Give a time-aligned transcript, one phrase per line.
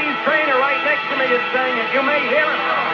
[0.00, 1.94] Japanese trainer right next to me is saying it.
[1.94, 2.89] You may hear it.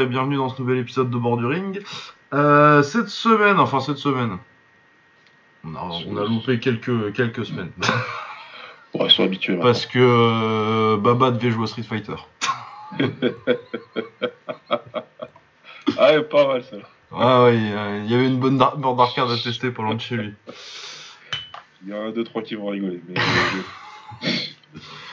[0.00, 1.80] Et bienvenue dans ce nouvel épisode de Borduring.
[2.32, 4.38] Euh, cette semaine, enfin cette semaine,
[5.64, 7.72] on a, on a loupé quelques, quelques semaines.
[8.92, 9.56] Ouais, ils sont habitués.
[9.56, 12.16] Parce que euh, Baba devait jouer à Street Fighter.
[15.98, 16.76] Ah, pas mal ça.
[17.12, 20.16] Ah oui, euh, il y avait une bonne borne d'arcade à tester pour de chez
[20.16, 20.34] lui.
[21.84, 23.00] Il y en a un, deux, trois qui vont rigoler.
[23.08, 23.14] Mais...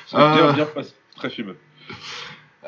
[0.08, 0.34] C'est Euh.
[0.34, 0.94] bien, bien passé.
[1.16, 1.58] Très fumeux.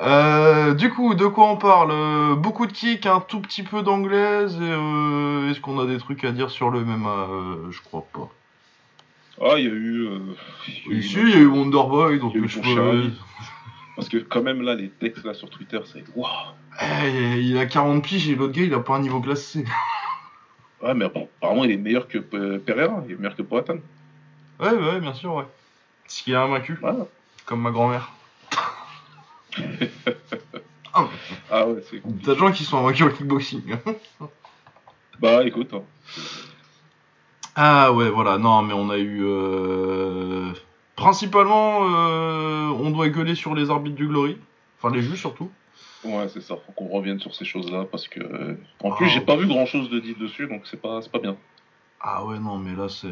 [0.02, 1.92] Euh, du coup, de quoi on parle?
[1.92, 4.58] Euh, Beaucoup de kick, un tout petit peu d'anglaise.
[4.62, 8.30] euh, Est-ce qu'on a des trucs à dire sur le MMA Euh, Je crois pas.
[9.42, 10.08] Ah, il y a eu.
[10.68, 12.50] il y a eu Ici, il y a eu Wonderboy, donc Il y a eu
[12.50, 13.12] je peux-.
[13.96, 16.04] Parce que, quand même, là, les textes là sur Twitter, c'est.
[16.16, 16.30] Waouh
[17.04, 19.66] Eh, il a 40 piges et l'autre gars, il a pas un niveau classe C.
[20.82, 23.04] Ouais, mais apparemment, il est meilleur que Pereira.
[23.06, 23.80] Il est meilleur que Poatan.
[24.62, 25.44] Ouais, ouais, bien sûr, ouais.
[26.08, 27.06] Ce qui est invaincu, Voilà.
[27.46, 28.14] comme ma grand-mère.
[31.52, 32.14] Ah, ouais, c'est cool.
[32.24, 33.76] T'as des gens qui sont invaincus au kickboxing.
[35.22, 35.74] Bah, écoute.
[35.74, 35.82] hein.
[37.56, 39.20] ah ouais, voilà, non, mais on a eu...
[39.24, 40.52] euh,
[40.96, 44.38] Principalement, euh, on doit gueuler sur les arbitres du Glory.
[44.78, 45.50] Enfin, les juges surtout.
[46.06, 46.56] Ouais, c'est ça.
[46.56, 47.86] Faut qu'on revienne sur ces choses-là.
[47.92, 48.58] Parce que.
[48.82, 49.10] En plus, Ah.
[49.10, 51.36] j'ai pas vu grand-chose de dit dessus, donc c'est pas, c'est pas bien.
[52.02, 53.08] Ah ouais, non, mais là, c'est...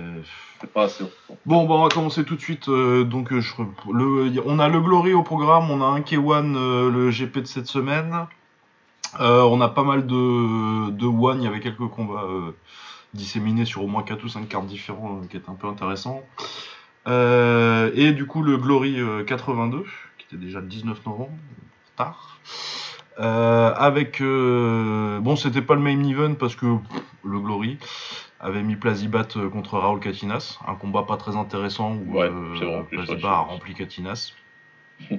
[0.61, 1.03] C'est pas assez.
[1.45, 2.69] Bon, bah, on va commencer tout de suite.
[2.69, 3.53] euh, donc, euh, je...
[3.91, 4.41] le...
[4.45, 7.67] on a le Glory au programme, on a un K1, euh, le GP de cette
[7.67, 8.27] semaine.
[9.19, 12.23] Euh, on a pas mal de, de One, il y avait quelques combats
[13.13, 16.21] disséminés sur au moins 4 ou 5 cartes différents qui étaient un peu intéressants.
[17.07, 19.85] Euh, et du coup, le Glory euh, 82,
[20.17, 21.29] qui était déjà le 19 novembre,
[21.95, 22.37] tard.
[23.19, 24.21] Euh, avec.
[24.21, 27.77] euh, bon, c'était pas le main event parce que pff, le Glory
[28.39, 32.81] avait mis Plazibat euh, contre Raoul Katinas, un combat pas très intéressant où Ouais, euh,
[32.83, 34.33] Plazibat a rempli Katinas.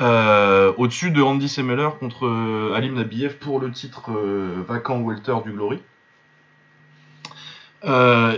[0.00, 5.50] Euh, Au-dessus de Andy Semeller contre Alim Nabiev pour le titre euh, vacant welter du
[5.50, 5.80] Glory.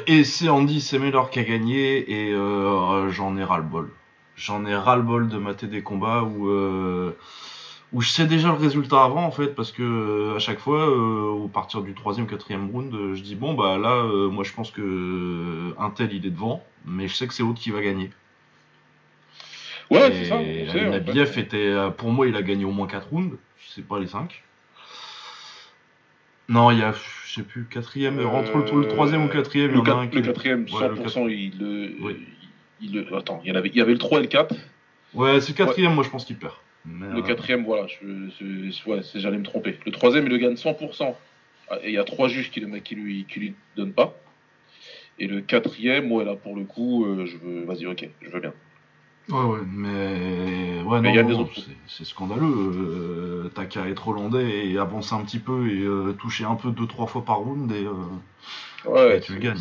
[0.06, 2.32] Et c'est Andy Semeller qui a gagné et
[3.10, 3.90] j'en ai ras-le-bol.
[4.36, 6.48] J'en ai ras-le-bol de mater des combats où,
[7.92, 10.88] où je sais déjà le résultat avant en fait parce que euh, à chaque fois
[10.88, 14.52] euh, au partir du troisième quatrième round euh, je dis bon bah là moi je
[14.52, 17.80] pense que un tel il est devant mais je sais que c'est l'autre qui va
[17.82, 18.10] gagner.
[19.90, 20.36] Ouais, c'est ça.
[20.90, 23.36] Nabiev était pour moi il a gagné au moins 4 rounds,
[23.74, 24.42] c'est pas les 5.
[26.48, 29.74] Non, il y a, je sais plus, quatrième, entre le, le troisième ou quatrième, il
[29.74, 31.94] y Le, en a quat- un qui le est- quatrième, Ouais, le 100%, il le.
[32.00, 32.16] Oui.
[32.80, 33.16] Il le...
[33.16, 34.54] Attends, il y, en avait, il y avait le 3 et le 4.
[35.14, 36.54] Ouais, c'est le quatrième, moi je pense qu'il perd.
[37.14, 39.78] Le quatrième, voilà, je, je- c'est- j'allais me tromper.
[39.84, 41.16] Le troisième, il le gagne 100%.
[41.68, 44.16] Ah, Et il y a trois juges qui, le, qui, lui, qui lui donnent pas.
[45.18, 47.64] Et le quatrième, ouais, là, pour le coup, euh, je veux.
[47.64, 48.54] Vas-y, ok, je veux bien.
[49.30, 50.82] Ouais, ouais, mais.
[50.84, 51.52] Ouais, Mais non, il y a des non, autres.
[51.86, 52.42] c'est- scandaleux.
[52.46, 56.70] Euh, T'as qu'à être hollandais et avancer un petit peu et euh, toucher un peu
[56.70, 57.92] deux, trois fois par round et, euh,
[58.90, 59.58] Ouais, et tu gagnes.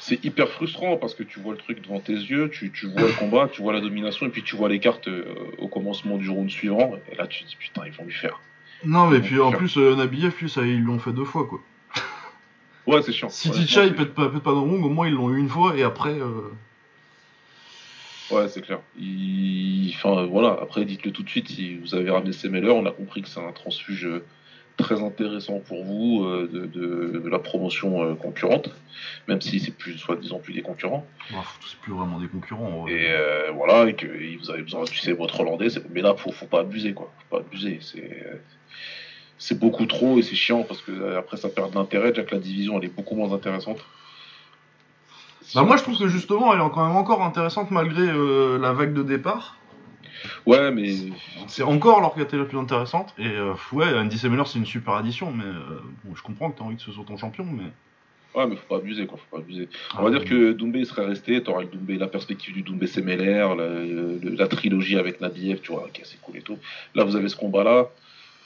[0.00, 3.02] C'est- hyper frustrant parce que tu vois le truc devant tes yeux, tu, tu vois
[3.02, 5.24] le combat, tu vois la domination, et puis tu vois les cartes euh,
[5.58, 6.94] au commencement du round suivant.
[7.12, 8.40] Et là, tu te dis putain, ils vont lui faire.
[8.84, 11.60] Non, mais puis en plus, euh, Nabiev, lui, ça, ils l'ont fait deux fois quoi.
[12.86, 13.28] Ouais, c'est chiant.
[13.28, 15.38] Si Ticha, il pète pas, pète pas dans le ring, au moins ils l'ont eu
[15.38, 16.14] une fois et après.
[18.30, 18.80] Ouais, c'est clair.
[18.98, 19.92] Il...
[19.94, 23.22] Enfin, voilà, après, dites-le tout de suite, si vous avez ramené Semeller, on a compris
[23.22, 24.24] que c'est un transfuge euh,
[24.76, 28.70] très intéressant pour vous euh, de, de- de la promotion euh, concurrente,
[29.26, 31.06] même si c'est plus, soi-disant, plus des concurrents.
[31.32, 32.86] bah, c'est plus vraiment des concurrents.
[32.86, 36.14] Et euh, voilà, et que et vous avez besoin, tu sais, votre Hollandais, mais là,
[36.16, 37.12] faut, faut pas abuser, quoi.
[37.18, 37.78] Faut pas abuser.
[37.80, 38.40] C'est.
[39.40, 42.34] C'est beaucoup trop et c'est chiant parce que après ça perd de l'intérêt, déjà que
[42.34, 43.78] la division elle est beaucoup moins intéressante.
[45.54, 48.72] Bah, moi je trouve que justement elle est quand même encore intéressante malgré euh, la
[48.72, 49.56] vague de départ.
[50.46, 50.86] Ouais, mais
[51.48, 53.14] C'est encore leur la plus intéressante.
[53.18, 56.64] Et euh, ouais, Andy c'est une super addition, mais euh, bon, je comprends que t'as
[56.64, 57.64] envie que ce soit ton champion, mais.
[58.34, 59.18] ouais, mais faut pas abuser, quoi.
[59.18, 59.68] Faut pas abuser.
[59.94, 63.68] On Ah, va dire que Doumbé serait resté, Doumbé, la perspective du Doumbé Semeller, la,
[63.84, 66.58] le- la trilogie avec Nabiev, tu vois, ok, c'est cool et tout.
[66.94, 67.88] Là, vous avez ce combat-là.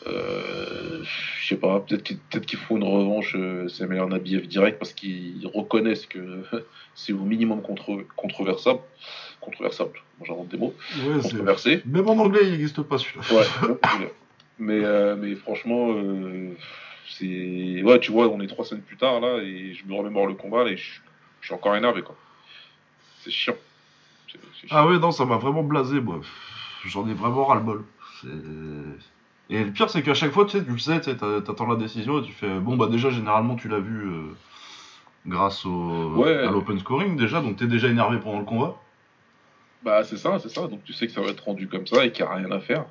[0.06, 1.02] Euh,
[1.40, 4.78] je sais pas, peut-être qu'il peut qu'il faut une revanche, euh, c'est meilleur Nabiev direct
[4.78, 6.42] parce qu'ils reconnaissent que
[6.94, 8.80] c'est au minimum contre, controversable.
[9.40, 9.92] Controversable,
[10.24, 10.74] j'invente des mots.
[11.04, 11.82] Ouais, Controversé.
[11.84, 13.22] Même en anglais, il n'existe pas celui-là.
[13.32, 14.08] Ouais,
[14.58, 16.54] mais, euh, mais franchement, euh,
[17.08, 17.82] c'est.
[17.82, 20.34] Ouais, tu vois, on est trois semaines plus tard là et je me remémore le
[20.34, 21.00] combat et je,
[21.40, 22.16] je suis encore énervé quoi.
[23.24, 23.56] C'est chiant.
[24.28, 24.76] C'est chiant.
[24.76, 26.20] Ah ouais, non, ça m'a vraiment blasé, moi.
[26.86, 27.84] J'en ai vraiment ras-le-bol.
[28.20, 28.28] C'est-
[29.52, 32.20] Et le pire, c'est qu'à chaque fois, tu sais, tu le sais, t'attends la décision
[32.20, 34.22] et tu fais bon, bah déjà, généralement, tu l'as vu euh,
[35.26, 36.34] grâce au, Ouais.
[36.38, 38.76] à l'open scoring déjà, donc t'es déjà énervé pendant le combat.
[39.82, 40.68] Bah c'est ça, c'est ça.
[40.68, 42.50] Donc tu sais que ça va être rendu comme ça et qu'il n'y a rien
[42.50, 42.86] à faire.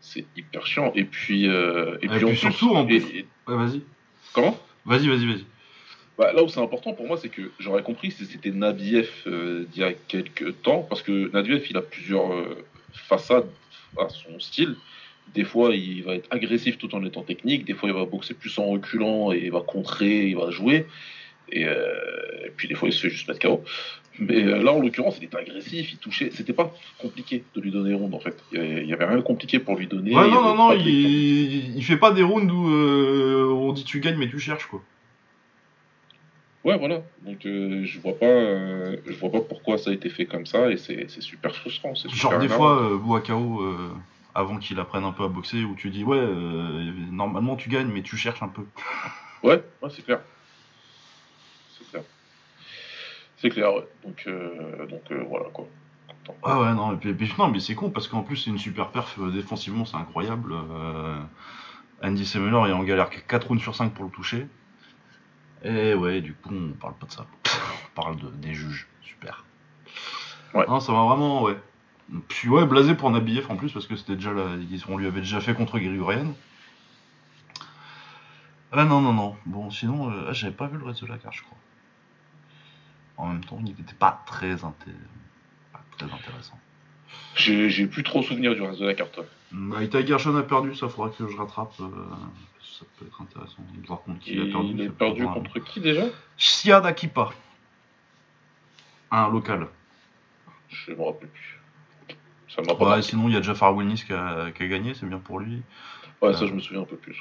[0.00, 0.92] C'est- hyper chiant.
[0.94, 3.82] Et puis, euh, et Et puis, surtout, en plus- et- Ouais, vas-y.
[4.32, 4.56] comment?
[4.84, 5.44] Vas-y, vas-y, vas-y.
[6.18, 9.64] Bah, là où c'est important pour moi, c'est que j'aurais compris si c'était Nabiev euh,
[9.72, 13.48] d'il y a quelques temps, parce que Nabiev, il a plusieurs euh, façades
[13.98, 14.76] à son style.
[15.34, 17.64] Des fois, il va être agressif tout en étant technique.
[17.64, 20.86] Des fois, il va boxer plus en reculant et il va contrer, il va jouer.
[21.50, 23.62] Et, euh, et puis, des fois, il se fait juste mettre KO.
[24.18, 26.30] Mais euh, là, en l'occurrence, il était agressif, il touchait.
[26.32, 28.42] C'était pas compliqué de lui donner ronde, en fait.
[28.52, 30.14] Il y avait, il y avait rien de compliqué pour lui donner.
[30.16, 31.76] Ouais, non, non, non, il...
[31.76, 34.82] il fait pas des rounds où euh, on dit tu gagnes, mais tu cherches, quoi.
[36.66, 37.00] Ouais, voilà.
[37.24, 40.46] Donc euh, je vois pas, euh, je vois pas pourquoi ça a été fait comme
[40.46, 41.94] ça et c'est super frustrant.
[41.94, 42.56] Genre, des énervant.
[42.56, 43.90] fois, euh, Boakao, euh,
[44.36, 47.88] avant qu'il apprenne un peu à boxer, où tu dis ouais, euh, normalement tu gagnes,
[47.88, 48.62] mais tu cherches un peu.
[49.42, 50.20] Ouais, ouais, c'est clair.
[51.78, 52.02] C'est clair.
[53.38, 53.74] C'est clair.
[53.74, 53.86] Ouais.
[54.04, 55.66] Donc euh, donc euh, voilà quoi.
[56.42, 58.50] Ah ouais, non, et puis, et puis- non, mais c'est con parce qu'en plus, c'est
[58.50, 60.54] une super perf euh, défensivement, c'est incroyable.
[62.02, 64.46] Andy Semeler est en galère 4 rounds sur 5 pour le toucher.
[65.64, 67.26] Et ouais, du coup, on parle pas de ça.
[67.46, 68.86] On parle de, des juges.
[69.02, 69.44] Super.
[70.52, 70.66] Ouais.
[70.68, 71.56] Non, ça m'a vraiment, ouais.
[72.28, 75.06] Puis ouais, blasé pour Nabiev en plus parce que c'était déjà là, ils- on lui
[75.06, 76.34] avait déjà fait contre Grigorian.
[78.72, 79.36] Ah non, non, non.
[79.46, 81.56] Bon, sinon, euh, ah, j'avais pas vu le reste de la carte, je crois.
[83.16, 84.92] En même temps, il n'était pas très, inté-
[85.72, 86.58] pas très intéressant.
[87.34, 89.18] J'ai plus trop souvenir du reste de la carte.
[89.52, 91.72] Bah, Ita Gershon a perdu, ça faudra que je rattrape.
[91.80, 91.86] euh,
[92.78, 94.72] ça peut être intéressant de voir contre qui il a perdu.
[94.72, 96.02] il peut perdu un- contre qui déjà?
[96.36, 97.30] Siad Akipa.
[99.10, 99.68] Un local.
[100.68, 101.60] Je me rappelle plus.
[102.64, 102.74] Ça.
[102.74, 105.38] Ouais, sinon, il y a Jafar Wilnis qui a, qui a gagné, c'est bien pour
[105.40, 105.62] lui.
[106.22, 107.20] Ouais, ça je me souviens un peu plus.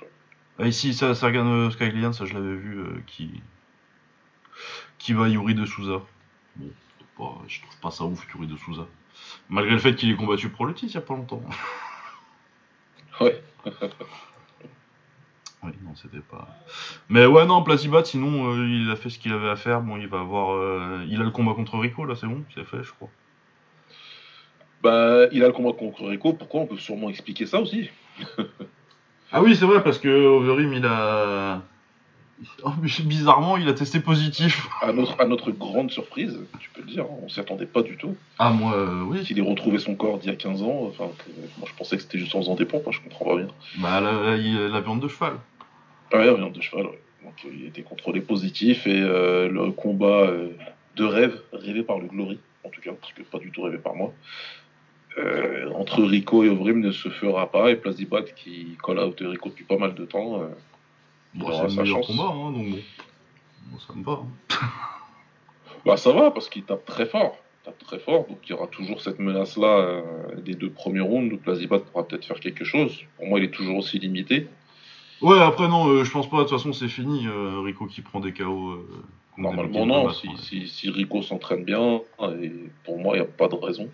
[0.60, 0.70] ouais.
[0.70, 3.42] Ici, ça, Sergan euh, Skylian, ça je l'avais vu, euh, qui.
[4.98, 6.02] qui va Yuri de Souza.
[6.56, 6.70] Bon,
[7.18, 8.88] pas- je trouve pas ça ouf, Yuri de Souza.
[9.50, 11.44] Malgré le fait qu'il ait combattu pour le titre il y a pas longtemps.
[13.22, 13.42] Ouais.
[15.64, 16.48] Oui, non, c'était pas.
[17.10, 19.82] Mais ouais, non, Plazibat, sinon, euh, il a fait ce qu'il avait à faire.
[19.82, 20.54] Bon, il va avoir.
[20.54, 23.10] euh, il a le combat contre Rico, là, c'est bon, c'est fait, je crois.
[24.86, 26.34] Bah, il a le combat contre Rico.
[26.34, 27.90] Pourquoi On peut sûrement expliquer ça aussi.
[29.32, 31.62] Ah oui, c'est vrai, parce que Overeem, il a.
[33.04, 34.68] Bizarrement, il a testé positif.
[34.82, 37.98] À notre, à notre grande surprise, tu peux le dire, on s'y attendait pas du
[37.98, 38.16] tout.
[38.38, 39.24] Ah, moi, euh, oui.
[39.24, 40.84] Qu'il ait retrouvé son corps d'il y a 15 ans.
[40.88, 43.26] Enfin, que- moi je pensais que c'était juste en faisant des pompes, hein, je comprends
[43.26, 43.48] pas bien.
[43.80, 45.34] Bah, la, la, la viande de cheval.
[46.14, 47.02] Ouais, viande de cheval, ouais.
[47.24, 50.50] Donc euh, il était contrôlé positif et euh, le combat euh,
[50.96, 53.80] de rêve, rêvé par le Glory, en tout cas, parce que pas du tout rêvé
[53.80, 54.14] par moi,
[55.18, 57.72] euh, entre Rico et Ovrim ne se fera pas.
[57.72, 60.48] Et Plazibat, qui colle out Rico depuis pas mal de temps, euh,
[61.34, 62.08] Bon, aura sa chance.
[62.08, 63.78] combat, hein, donc bon.
[63.80, 64.14] Ça me va.
[64.24, 64.28] hein.
[65.86, 67.38] Bah ça va, parce qu'il tape très fort.
[67.62, 70.02] Il tape très fort, donc il y aura toujours cette menace-là euh,
[70.42, 71.30] des deux premiers rounds.
[71.30, 73.02] Donc Plazibat pourra peut-être faire quelque chose.
[73.18, 74.48] Pour moi, il est toujours aussi limité.
[75.22, 77.28] Ouais, après, non, euh, je pense pas, de toute façon, c'est fini.
[77.64, 78.86] Rico qui prend des KO.
[79.38, 80.04] Normalement, non.
[80.06, 80.44] vont Si, battre, ouais.
[80.46, 82.02] si, si Rico s'entraîne bien,
[82.42, 82.52] et
[82.84, 83.90] pour moi, il n'y a pas de raison.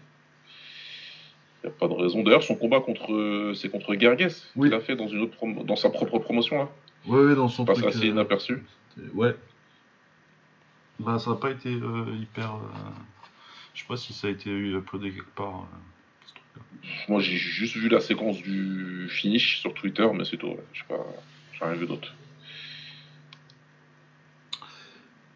[1.63, 2.23] Il n'y a pas de raison.
[2.23, 4.69] D'ailleurs, son combat contre, c'est contre Gerges Oui.
[4.69, 6.61] qu'il a fait dans, une autre promo- dans sa propre promotion.
[6.61, 6.69] Hein.
[7.07, 7.89] Ouais, ouais, dans son Passe truc.
[7.89, 8.63] assez euh, inaperçu.
[9.13, 9.35] Ouais.
[10.99, 12.55] Bah, ça a pas été euh, hyper.
[12.55, 12.59] euh,
[13.75, 15.59] Je sais pas si ça a été uploadé quelque part.
[15.61, 17.11] euh, ce.
[17.11, 20.47] Moi, j'ai juste vu la séquence du finish sur Twitter, mais c'est tout.
[20.47, 20.63] ouais.
[20.73, 21.05] Je sais pas,
[21.53, 22.11] j'ai rien vu d'autre.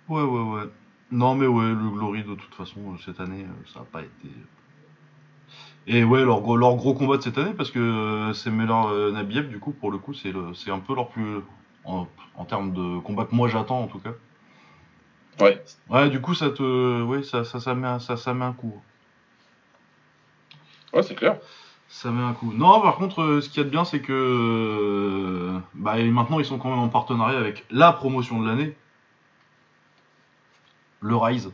[0.08, 0.70] Ouais, ouais, ouais.
[1.12, 4.01] Non, mais ouais, le Glory, de toute façon, euh, cette année, euh, ça a pas
[4.01, 4.29] été.
[5.88, 8.74] Et ouais, leur, gros- leur gros combat de cette année, parce que euh, c'est Meller
[8.88, 11.39] euh, Nabiev, du coup, pour le coup, c'est le- c'est un peu leur plus.
[11.88, 14.10] En, en termes de combat que moi j'attends, en tout cas.
[15.39, 15.62] Ouais.
[15.89, 17.04] Ouais, du coup, ça te.
[17.04, 18.74] Ouais, ça, ça, ça, met, un, ça, ça met un coup.
[20.94, 21.38] Ouais, c'est clair.
[21.88, 22.51] Ça met un coup.
[22.54, 24.12] Non, par contre, euh, ce qu'il y a de bien, c'est que.
[24.13, 28.75] euh, bah, maintenant, ils sont quand même en partenariat avec la promotion de l'année.
[31.01, 31.51] Le Rise.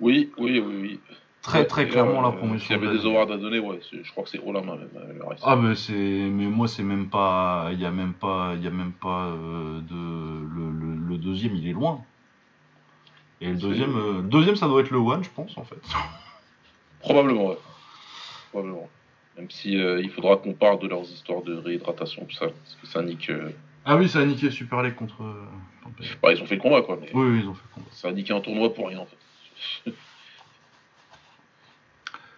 [0.00, 1.00] Oui, oui, oui, oui.
[1.42, 2.58] Très Ouais, très clairement euh, la promotion.
[2.66, 4.76] S'il y avait des awards à donner, ouais, je crois que c'est haut la main
[4.76, 4.88] même.
[4.96, 5.36] euh, le.
[5.42, 8.66] Ah mais c'est mais moi c'est même pas il y a même pas il y
[8.66, 12.02] a même pas euh, de le, le, le deuxième il est loin.
[13.40, 15.80] Et le deuxième euh, le deuxième ça doit être le one je pense en fait.
[17.00, 17.58] Probablement, ouais.
[18.50, 18.88] Probablement.
[19.38, 22.46] Même si euh, il faudra qu'on parle de leurs histoires de réhydratation, tout ça.
[22.48, 23.30] Parce que ça nique.
[23.30, 23.50] euh,
[23.86, 25.46] Ah oui ça a niqué Super League contre euh,
[26.22, 26.98] bah, ils ont fait le combat, quoi.
[27.00, 27.86] Mais Oui, oui ils ont fait le combat.
[27.92, 29.90] ça a niqué un tournoi pour rien, en fait.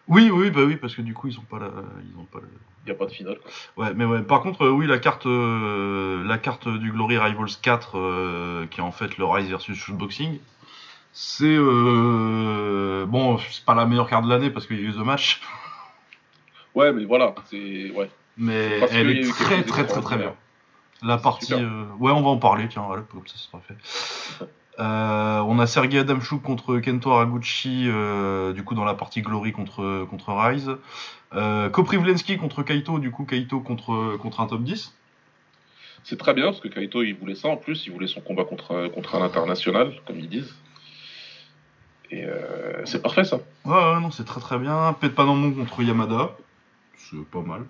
[0.09, 2.41] Oui oui bah oui parce que du coup ils ont pas la ils ont pas
[2.41, 2.49] le...
[2.85, 3.53] Il n'y a pas de finale, quoi.
[3.85, 7.57] Ouais mais ouais par contre euh, oui la carte euh, la carte du Glory Rivals
[7.63, 10.39] 4 euh, qui est en fait le Rise versus Shootboxing
[11.13, 14.93] c'est euh, bon c'est pas la meilleure carte de l'année parce qu'il y a eu
[14.93, 15.41] The Match
[16.75, 17.91] Ouais, mais voilà, c'est.
[17.91, 18.09] Ouais.
[18.39, 20.35] mais Parce elle est très très très très bien.
[21.03, 24.47] La partie, ouais, on va en parler, tiens, voilà, comme ça, ce sera fait.
[24.79, 29.53] Euh, on a Sergei Adamchuk contre Kento Haraguchi, euh, du coup, dans la partie Glory
[29.53, 30.71] contre, contre Rise.
[31.35, 34.95] Euh, Koprivlensky contre Kaito, du coup, Kaito contre, contre un top 10.
[36.05, 37.87] C'est très bien, parce que Kaito, il voulait ça en plus.
[37.87, 40.55] Il voulait son combat contre, contre un international, comme ils disent.
[42.11, 43.37] Et euh, c'est parfait, ça.
[43.65, 44.95] Ouais, ouais, non, c'est très très bien.
[45.01, 46.33] Pet Panomon contre Yamada.
[46.97, 47.65] C'est pas mal.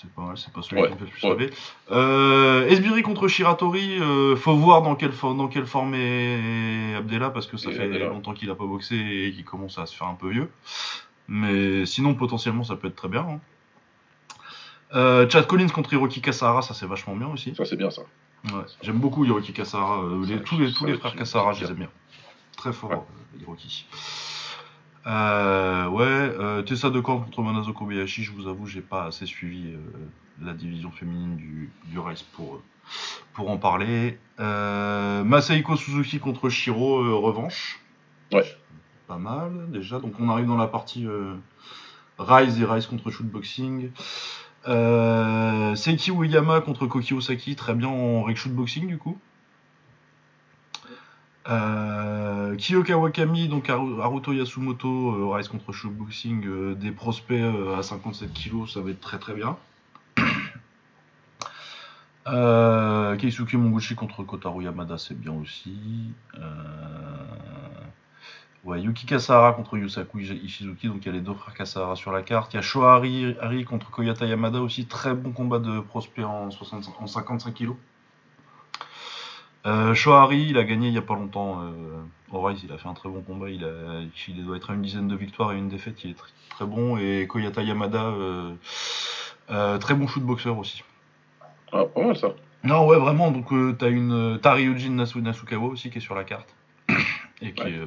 [0.00, 1.30] C'est pas mal, c'est pas celui Ouais, qui me fait le plus ouais.
[1.32, 1.50] rêver.
[1.90, 7.28] Euh, Esbiri contre Shiratori, euh, faut voir dans quelle, for- dans quelle forme est Abdella
[7.30, 8.06] parce que ça Et fait Abdella.
[8.06, 10.50] longtemps qu'il a pas boxé et qu'il commence à se faire un peu vieux.
[11.28, 13.26] Mais sinon, potentiellement, ça peut être très bien.
[13.28, 13.40] hein.
[14.94, 17.54] Euh, Chad Collins contre Hiroki Kasahara, ça c'est vachement bien aussi.
[17.54, 18.02] Ça, c'est bien, ça.
[18.46, 20.02] Ouais, J'aime beaucoup Hiroki Kasahara.
[20.02, 21.90] euh, les- tous les, tous les frères Kasahara, je les aime bien.
[22.56, 23.86] Très fort, euh, Hiroki.
[25.06, 29.24] Euh, ouais, euh, Tessa de Korn contre Manazo Kobayashi, je vous avoue, j'ai pas assez
[29.26, 29.78] suivi euh,
[30.42, 32.60] la division féminine du, du Rise pour,
[33.32, 34.18] pour en parler.
[34.38, 37.80] Masahiko Suzuki contre Shiro, revanche.
[38.32, 38.44] Ouais.
[39.06, 39.98] Pas mal, déjà.
[39.98, 41.06] Donc on arrive dans la partie
[42.18, 43.90] Rise et Rise contre Shootboxing.
[44.66, 49.18] Seiki Uyama contre Koki Osaki, très bien en reg shootboxing du coup.
[51.50, 57.42] Euh, Kiyoka Wakami, donc Haru- Haruto Yasumoto, euh, Rise contre shootboxing, euh, des prospects
[57.76, 59.56] à 57 kg, ça va être très très bien.
[63.18, 66.12] Keisuke Monguchi contre Kotaro Yamada, c'est bien aussi.
[68.66, 72.22] Yuki Kasahara contre Yusaku Ishizuki, donc il y a les deux frères Kasahara sur la
[72.22, 72.52] carte.
[72.52, 76.50] Il y a Shohari Hari contre Koyata Yamada aussi, très bon combat de prospect en,
[76.52, 77.70] 65 en 55 kg.
[79.66, 82.00] Euh, Shohari, il a gagné il y a pas longtemps euh,
[82.32, 83.68] au Rise, il a fait un très bon combat, il, a,
[84.28, 86.64] il doit être à une dizaine de victoires et une défaite, il est très, très
[86.64, 86.96] bon.
[86.96, 88.52] Et Koyata Yamada, euh,
[89.50, 90.82] euh, très bon shootboxer aussi.
[91.72, 92.28] Ah, pas mal, ça.
[92.64, 93.30] Non, ouais, vraiment.
[93.30, 93.48] Donc,
[93.78, 96.54] t'as une t'as Ryujin Nasu- Nasukawa aussi qui est sur la carte
[97.42, 97.70] et qui, Ouais.
[97.70, 97.86] est,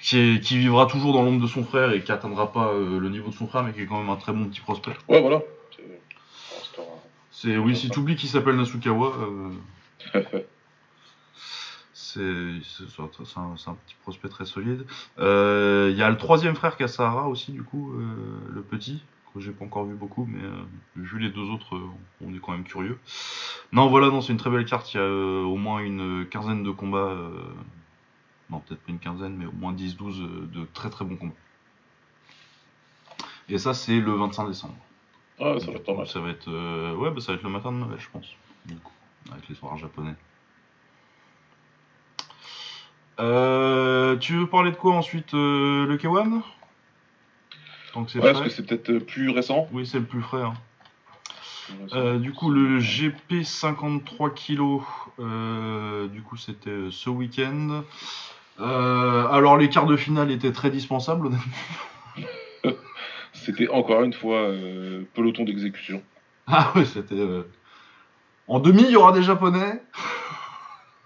[0.00, 3.08] qui, est- qui vivra toujours dans l'ombre de son frère et qui atteindra pas le
[3.10, 4.92] niveau de son frère, mais qui est quand même un très bon petit prospect.
[5.08, 5.40] Ouais, voilà.
[7.30, 9.12] C'est- oui, si tu oublies qu'il s'appelle Nasukawa,
[12.12, 13.04] c'est un,
[13.66, 14.86] un- petit prospect très solide.
[15.18, 18.04] Euh, Il y a le troisième frère Kasahara aussi, du coup, euh,
[18.50, 19.02] le petit,
[19.34, 20.50] que j'ai pas encore vu beaucoup, mais euh,
[20.96, 21.90] vu les deux autres, euh,
[22.24, 22.98] on est quand même curieux.
[23.72, 24.92] Non, voilà, non, c'est une très belle carte.
[24.94, 27.14] Il y a au moins une quinzaine de combats.
[28.50, 31.34] non, peut-être pas une quinzaine, mais au moins 10-12 euh, de très très bons combats.
[33.50, 34.76] Et ça, c'est le 25 décembre.
[35.40, 36.06] Ah, ça va être pas mal.
[36.06, 36.48] Ça va être,
[36.96, 38.26] ouais, bah, ça va être le matin de Noël, je pense.
[39.30, 40.14] Avec les soirs japonais.
[43.20, 46.40] Euh, tu veux parler de quoi ensuite euh, Le K1
[47.92, 49.66] Tant que c'est Ouais, parce que c'est peut-être euh, plus récent.
[49.72, 50.42] Oui, c'est le plus frais.
[50.42, 50.54] hein.
[51.92, 54.80] Euh, du coup, le GP 53 kg,
[56.10, 57.82] du coup, c'était ce week-end.
[58.58, 61.52] Alors, les quarts de finale étaient très dispensables, honnêtement.
[63.34, 64.50] C'était encore une fois
[65.14, 66.02] peloton d'exécution.
[66.50, 67.22] Ah ouais, c'était.
[68.46, 69.82] En demi, il y aura des japonais.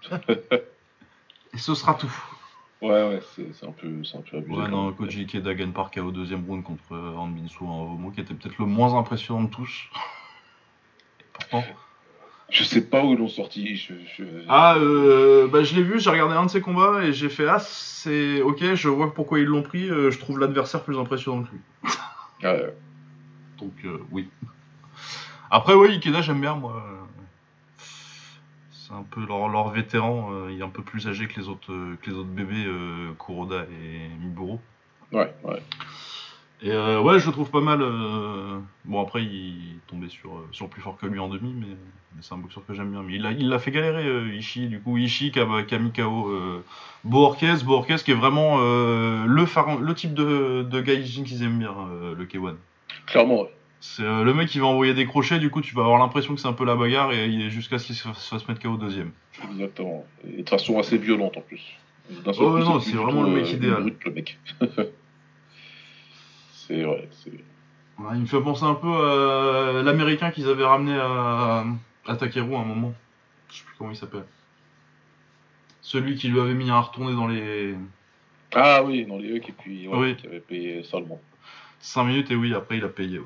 [1.53, 2.11] Et ce sera tout.
[2.81, 4.59] Ouais, ouais, c'est c'est un peu, c'est un peu abusé.
[4.59, 4.91] Ouais, non.
[4.93, 8.19] Koji Ikeda gagne par KO au deuxième round contre euh, Han Binsu en Homo, qui
[8.21, 9.89] était peut-être le moins impressionnant de tous.
[11.21, 11.63] Et pourtant.
[12.49, 13.75] Je sais pas où ils l'ont sorti.
[13.77, 17.13] Je, je- Ah, euh, bah, je l'ai vu, j'ai regardé un de ses combats et
[17.13, 20.83] j'ai fait Ah, c'est ok, je vois pourquoi ils l'ont pris, euh, je trouve l'adversaire
[20.83, 21.61] plus impressionnant que lui.
[22.43, 22.73] Ah, ouais.
[23.59, 24.29] Donc, euh, oui.
[25.49, 26.83] Après, oui, Ikeda, j'aime bien, moi.
[28.85, 31.47] C'est un peu leur, leur vétéran, euh, il est un peu plus âgé que les
[31.47, 34.59] autres, euh, que les autres bébés, euh, Kuroda et Miburo.
[35.13, 35.61] ouais, ouais.
[36.61, 37.81] Et euh, ouais, je le trouve pas mal.
[37.81, 41.67] euh, Bon, après, il tombait sur, euh, sur plus fort que lui en demi, mais,
[42.15, 43.03] mais c'est un boxeur que j'aime bien.
[43.03, 44.67] Mais il l'a il fait galérer, Ishii.
[44.67, 46.29] Du coup, Ishii qui a, mis KO
[48.03, 51.75] qui est vraiment le, type de, de gaijin qu'ils aiment bien,
[52.17, 52.55] le K1.
[53.07, 53.53] Clairement, ouais.
[53.85, 56.33] C'est euh, le mec qui va envoyer des crochets, du coup, tu vas avoir l'impression
[56.33, 58.47] que c'est un peu la bagarre et, et jusqu'à ce qu'il se fasse, se fasse
[58.47, 59.11] mettre KO deuxième.
[59.51, 60.05] Exactement.
[60.25, 61.61] Et de façon assez violente en plus.
[62.23, 63.81] D'un seul Oh, coup, non, c'est vraiment le mec euh, idéal.
[63.81, 64.39] brut, le mec.
[66.53, 67.31] c'est c'est.
[67.99, 71.65] Ouais, il me fait penser un peu à l'américain qu'ils avaient ramené à,
[72.07, 72.93] à Takeru à un moment.
[73.49, 74.25] Je sais plus comment il s'appelle.
[75.81, 77.75] Celui qui lui avait mis un retourné dans les
[78.55, 80.15] Ah oui, dans les hucs et puis ouais, Oui.
[80.15, 81.19] qui avait payé salement.
[81.81, 83.19] 5 minutes et oui, après il a payé.
[83.19, 83.25] ouais.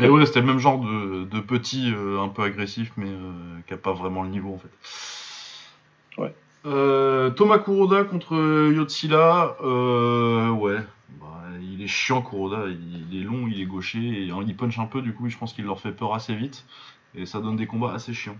[0.00, 3.60] Mais ouais, c'était le même genre de, de petit euh, un peu agressif, mais euh,
[3.66, 6.20] qui a pas vraiment le niveau en fait.
[6.20, 6.34] Ouais.
[6.66, 8.34] Euh, Thomas Kuroda contre
[8.72, 10.78] Yotsila, ouais,
[11.20, 14.56] bah, il est chiant Kuroda, il, il est long, il est gaucher, et hein, il
[14.56, 16.66] punch un peu, du coup je pense qu'il leur fait peur assez vite,
[17.14, 18.36] et ça donne des combats assez chiants.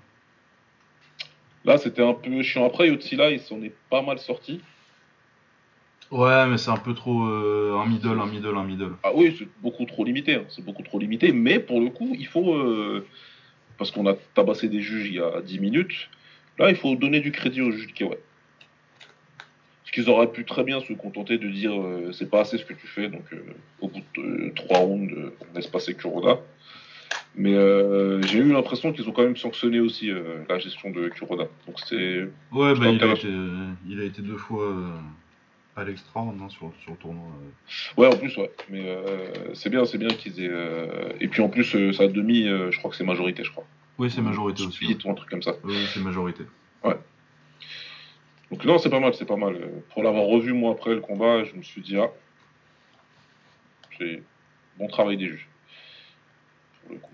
[1.64, 2.64] Là, c'était un peu chiant.
[2.64, 4.60] Après, Yotsila, il s'en est pas mal sorti.
[6.10, 8.92] Ouais, mais c'est un peu trop euh, un middle, un middle, un middle.
[9.02, 10.34] Ah oui, c'est beaucoup trop limité.
[10.36, 10.44] hein.
[10.48, 11.32] C'est beaucoup trop limité.
[11.32, 12.54] Mais pour le coup, il faut.
[12.54, 13.04] euh,
[13.76, 16.08] Parce qu'on a tabassé des juges il y a 10 minutes.
[16.58, 18.16] Là, il faut donner du crédit aux juges de Kewa.
[19.84, 22.64] Parce qu'ils auraient pu très bien se contenter de dire euh, c'est pas assez ce
[22.64, 23.08] que tu fais.
[23.08, 23.24] Donc,
[23.80, 26.40] au bout de 3 rounds, on laisse passer Kuroda.
[27.36, 31.08] Mais euh, j'ai eu l'impression qu'ils ont quand même sanctionné aussi euh, la gestion de
[31.08, 31.44] Kuroda.
[31.66, 32.22] Donc, c'est.
[32.52, 33.28] Ouais, bah, il, a été,
[33.88, 34.88] il a été deux fois euh,
[35.78, 37.24] à l'extra hein, sur, sur le tournoi.
[37.24, 38.00] euh.
[38.00, 38.50] Ouais, en plus, ouais.
[38.68, 40.48] Mais euh, c'est bien, c'est bien qu'ils aient.
[40.50, 43.44] euh, Et puis en plus, euh, ça a demi, euh, je crois que c'est majorité,
[43.44, 43.64] je crois.
[43.98, 44.86] Oui, c'est majorité aussi.
[44.86, 44.96] Ouais.
[45.04, 45.54] ou un truc comme ça.
[45.64, 46.44] Oui, c'est majorité.
[48.50, 49.58] Donc non, c'est pas mal, c'est pas mal.
[49.92, 52.08] Pour l'avoir revu moi après le combat, je me suis dit ah,
[53.98, 54.22] c'est
[54.78, 55.46] bon travail des juges.
[56.82, 57.10] Pour le coup.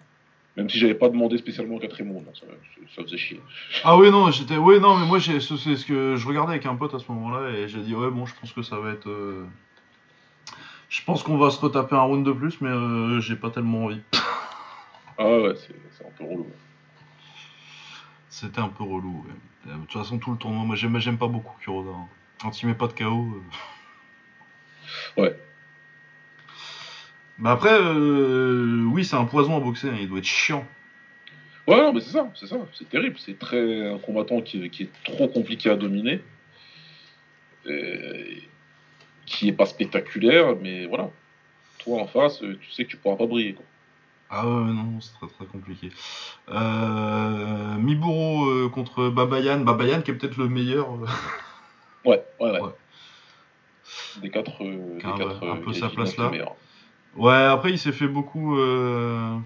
[0.56, 2.46] Même si j'avais pas demandé spécialement quatrième round, hein, ça,
[2.94, 3.40] ça faisait chier.
[3.82, 4.56] Ah oui, non, j'étais.
[4.56, 7.50] Oui, non, mais moi, c'est ce que je regardais avec un pote à ce moment-là
[7.50, 9.08] et j'ai dit, ouais, bon, je pense que ça va être.
[9.08, 9.44] euh,
[10.88, 13.86] Je pense qu'on va se retaper un round de plus, mais euh, j'ai pas tellement
[13.86, 14.00] envie.
[15.18, 16.46] Ah ouais, c'est un peu relou.
[18.28, 19.24] C'était un peu relou.
[19.26, 19.70] ouais.
[19.72, 21.90] Euh, De toute façon, tout le tournoi, moi, j'aime j'aime pas beaucoup Kuroda.
[21.90, 22.06] hein.
[22.40, 23.26] Quand il met pas de KO.
[25.16, 25.22] euh.
[25.22, 25.36] Ouais.
[27.38, 30.64] Bah après, euh, oui, c'est un poison à boxer, hein, il doit être chiant.
[31.66, 33.16] Ouais, non, mais c'est ça, c'est ça, c'est terrible.
[33.18, 36.20] C'est très un combattant qui, qui est trop compliqué à dominer,
[37.66, 38.42] et
[39.26, 41.10] qui est pas spectaculaire, mais voilà.
[41.78, 43.54] Toi en face, euh, tu sais que tu pourras pas briller.
[43.54, 43.64] Quoi.
[44.30, 45.90] Ah ouais, non, c'est très très compliqué.
[46.48, 49.60] Euh, Miburo euh, contre Babayan.
[49.60, 50.92] Babayan qui est peut-être le meilleur.
[50.92, 51.06] euh.
[52.04, 52.60] Ouais, ouais, ouais.
[52.62, 52.70] Ouais.
[54.22, 56.30] Des quatre, euh, des un peu sa place là.
[56.30, 56.56] meilleur.
[57.16, 58.56] Ouais, après il s'est fait beaucoup.
[58.58, 59.36] euh,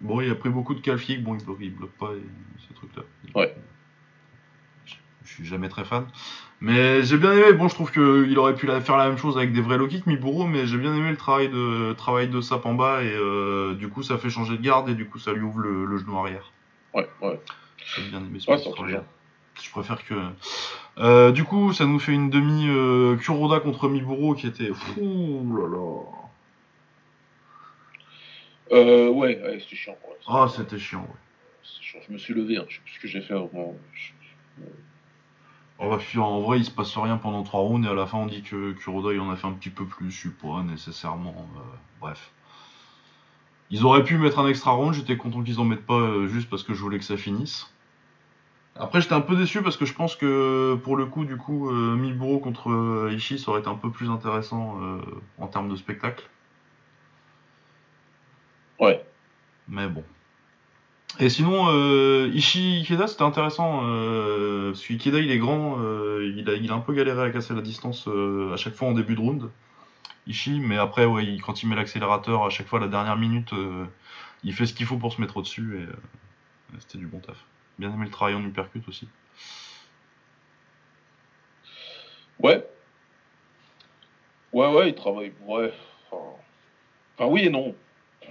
[0.00, 1.24] Bon, il a pris beaucoup de calfiques.
[1.24, 3.02] Bon, il bloque, il bloque pas et- ces trucs-là.
[3.34, 3.52] Ouais.
[4.86, 6.06] Je, je suis jamais très fan.
[6.60, 7.52] Mais j'ai bien aimé.
[7.52, 9.88] Bon, je trouve qu'il aurait pu la- faire la même chose avec des vrais low
[9.88, 13.12] kicks, Miburo, mais j'ai bien aimé le travail de, travail de Sap en bas et
[13.12, 15.84] euh, du coup ça fait changer de garde et du coup ça lui ouvre le,
[15.84, 16.52] le genou arrière.
[16.94, 17.40] Ouais, ouais.
[17.96, 18.70] J'ai bien aimé ce Ouais, petit.
[19.60, 20.14] Je préfère que.
[20.98, 22.68] Euh, du coup, ça nous fait une demi
[23.18, 24.70] Kuroda contre Miburo qui était.
[25.00, 26.17] Ouh là là.
[28.72, 29.96] Euh, ouais, ouais c'était chiant.
[30.08, 30.16] Ouais.
[30.26, 31.16] Ah, c'était chiant, ouais.
[31.62, 32.00] C'est chiant.
[32.06, 32.64] Je me suis levé, hein.
[32.68, 33.74] je sais plus ce que j'ai fait moment.
[33.94, 34.12] je-
[35.80, 38.04] Oh, bah, puis, en vrai, il se passe rien pendant 3 rounds et à la
[38.06, 40.10] fin, on dit que Kuroda il en a fait un petit peu plus.
[40.10, 41.48] Je suis pas nécessairement.
[41.56, 41.60] euh,
[42.00, 42.32] bref.
[43.70, 46.50] Ils auraient pu mettre un extra round, j'étais content qu'ils en mettent pas euh, juste
[46.50, 47.72] parce que je voulais que ça finisse.
[48.76, 51.70] Après, j'étais un peu déçu parce que je pense que pour le coup, du coup,
[51.70, 54.80] euh, Miburo contre Ishii, ça aurait été un peu plus intéressant
[55.38, 56.28] en termes de spectacle.
[58.78, 59.04] Ouais.
[59.68, 60.04] Mais bon.
[61.20, 63.82] Et sinon, euh, Ikeda, c'était intéressant.
[63.84, 67.22] Euh, parce que Ikeda, il est grand, euh, il, a, il a un peu galéré
[67.22, 69.50] à casser la distance euh, à chaque fois en début de round.
[70.26, 73.52] Ishii, mais après, ouais, quand il met l'accélérateur, à chaque fois, à la dernière minute,
[74.44, 75.80] il fait ce qu'il faut pour se mettre au-dessus.
[75.80, 77.36] Et c'était du bon taf.
[77.78, 79.08] Bien aimé le travail en uppercut aussi.
[82.40, 82.62] Ouais.
[84.52, 85.32] Ouais, ouais, il travaille.
[85.46, 85.72] Ouais.
[86.10, 87.74] Enfin, oui et non.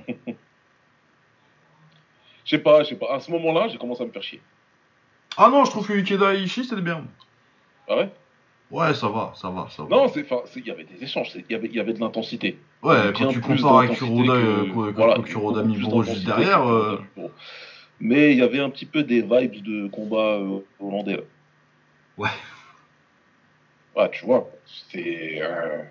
[2.48, 3.14] Je sais pas, je sais pas.
[3.14, 4.42] À ce moment-là, j'ai commencé à me faire chier.
[5.38, 7.04] Ah non, je trouve que Ikeda et Ishii, c'était bien.
[7.88, 8.10] Ah ouais?
[8.72, 9.90] Ouais, ça va, ça va, ça va.
[9.90, 12.58] Non, c'est, il y avait des échanges, il y avait, y avait de l'intensité.
[12.84, 14.46] ouais, Bien quand tu compares avec Kuroda, que-
[14.88, 16.68] euh, voilà, Kuroda Miburo juste derrière.
[16.68, 16.98] euh.
[18.00, 21.18] Mais il y avait un petit peu des vibes de combat euh, hollandais.
[21.18, 21.24] là.
[22.18, 22.30] Ouais.
[23.96, 24.50] Ouais, tu vois,
[24.92, 25.40] c'est.
[25.42, 25.84] euh,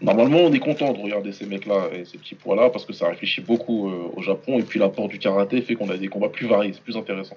[0.00, 3.08] Normalement, on est content de regarder ces mecs-là et ces petits poids-là parce que ça
[3.08, 6.28] réfléchit beaucoup euh, au Japon et puis l'apport du karaté fait qu'on a des combats
[6.28, 7.36] plus variés, c'est plus intéressant.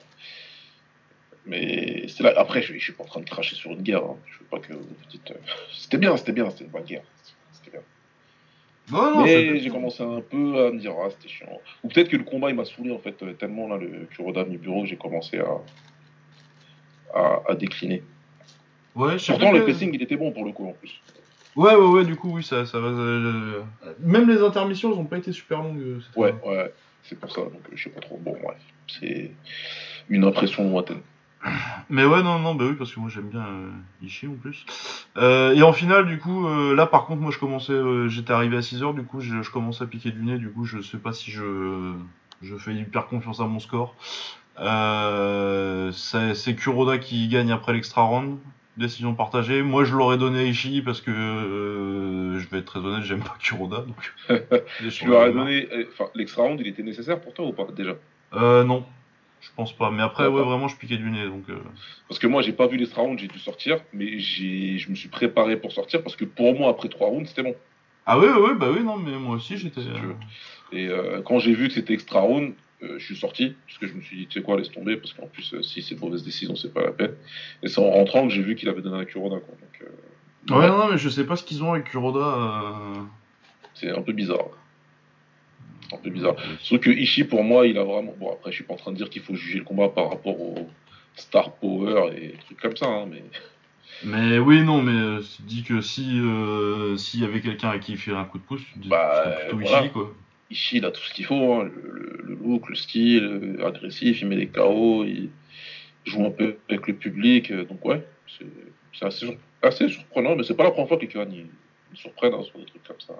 [1.45, 2.33] Mais c'est là.
[2.37, 4.03] Après, je, je suis pas en train de cracher sur une guerre.
[4.03, 4.17] hein.
[4.25, 5.31] Je veux pas que vous dites.
[5.31, 5.35] euh,
[5.71, 7.03] C'était bien, c'était bien, c'était une bonne guerre.
[7.53, 7.81] C'était bien.
[8.91, 11.47] Non, non, Mais j'ai commencé un peu à me dire, ah, c'était chiant.
[11.83, 14.43] Ou peut-être que le combat, il m'a saoulé, en fait, euh, tellement, là, le Kuroda
[14.45, 15.57] bureau que j'ai commencé à,
[17.13, 18.03] à, à décliner.
[18.95, 21.01] Ouais, je Pourtant, le pressing, il était bon pour le coup, en plus.
[21.57, 22.87] Ouais, ouais, ouais, du coup, oui, ça, ça va.
[22.87, 23.61] euh,
[23.99, 25.79] Même les intermissions, elles ont pas été super longues.
[25.81, 28.17] euh, Ouais, ouais, c'est pour ça, donc euh, je sais pas trop.
[28.23, 29.31] Bon, bref, c'est
[30.09, 31.01] une impression lointaine.
[31.89, 33.69] Mais ouais, non, non, bah oui, parce que moi j'aime bien euh,
[34.03, 34.65] Ishii en plus.
[35.17, 38.33] Euh, et en finale, du coup, euh, là par contre, moi je commençais, euh, j'étais
[38.33, 40.81] arrivé à 6h, du coup, je, je commençais à piquer du nez, du coup, je
[40.81, 41.93] sais pas si je,
[42.41, 43.95] je fais hyper confiance à mon score.
[44.59, 48.37] Euh, c'est c'est Kuroda qui gagne après l'extra round,
[48.77, 49.61] décision partagée.
[49.63, 53.21] Moi je l'aurais donné à Ishii parce que, euh, je vais être très honnête, j'aime
[53.21, 54.13] pas Kuroda, donc.
[54.91, 55.67] Tu lui aurais donné.
[55.71, 57.95] euh, Enfin, l'extra round, il était nécessaire pour toi ou pas, déjà?
[58.33, 58.85] Euh, non,
[59.41, 59.89] je pense pas.
[59.91, 61.43] Mais après, ouais, vraiment, je piquais du nez, donc.
[61.49, 61.57] euh,
[62.07, 64.95] Parce que moi, j'ai pas vu l'extra round, j'ai dû sortir, mais j'ai, je me
[64.95, 67.55] suis préparé pour sortir parce que pour moi, après trois rounds, c'était bon.
[68.05, 69.81] Ah oui, oui, oui, bah oui, non, mais moi aussi j'étais.
[69.81, 69.89] Si.
[70.71, 70.89] Et
[71.25, 74.17] quand j'ai vu que c'était extra round, je suis sorti, parce que je me suis
[74.17, 76.55] dit, tu sais quoi, laisse tomber, parce qu'en plus, euh, si c'est une mauvaise décision,
[76.55, 77.13] c'est pas la peine.
[77.63, 79.55] Et c'est en rentrant que j'ai vu qu'il avait donné un Kuroda, quoi.
[79.59, 82.19] Donc, euh, Ouais, non, non, mais je sais pas ce qu'ils ont avec Kuroda.
[82.19, 83.01] euh,
[83.73, 84.47] c'est un peu bizarre.
[85.91, 86.35] Un peu bizarre.
[86.61, 88.13] Sauf que Ishii, pour moi, il a vraiment.
[88.19, 90.09] Bon, après, je suis pas en train de dire qu'il faut juger le combat par
[90.09, 90.69] rapport au
[91.15, 93.23] Star Power et trucs comme ça, hein, mais.
[94.03, 97.79] Mais oui, non, mais euh, tu dis que si euh, s'il y avait quelqu'un à
[97.79, 99.79] qui il filer un coup de pouce, tu te dis Bah, plutôt voilà.
[99.79, 100.13] Ishii, quoi.
[100.49, 104.27] Ishii, il a tout ce qu'il faut, hein, le, look, le style, euh, agressif, il
[104.27, 105.29] met des KO, il
[106.05, 110.43] joue un peu avec le public, euh, donc ouais, c'est assez, sur- assez surprenant, mais
[110.43, 111.47] c'est pas la première fois que ils,
[111.91, 113.13] ils surprennent hein, sur des trucs comme ça.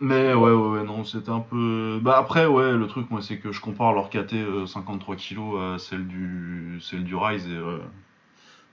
[0.00, 2.00] Mais ouais, ouais, ouais, non, c'était un peu.
[2.02, 5.74] Bah après, ouais, le truc, moi, c'est que je compare leur KT euh, 53 kg
[5.74, 7.60] à celle du, celle du Rise et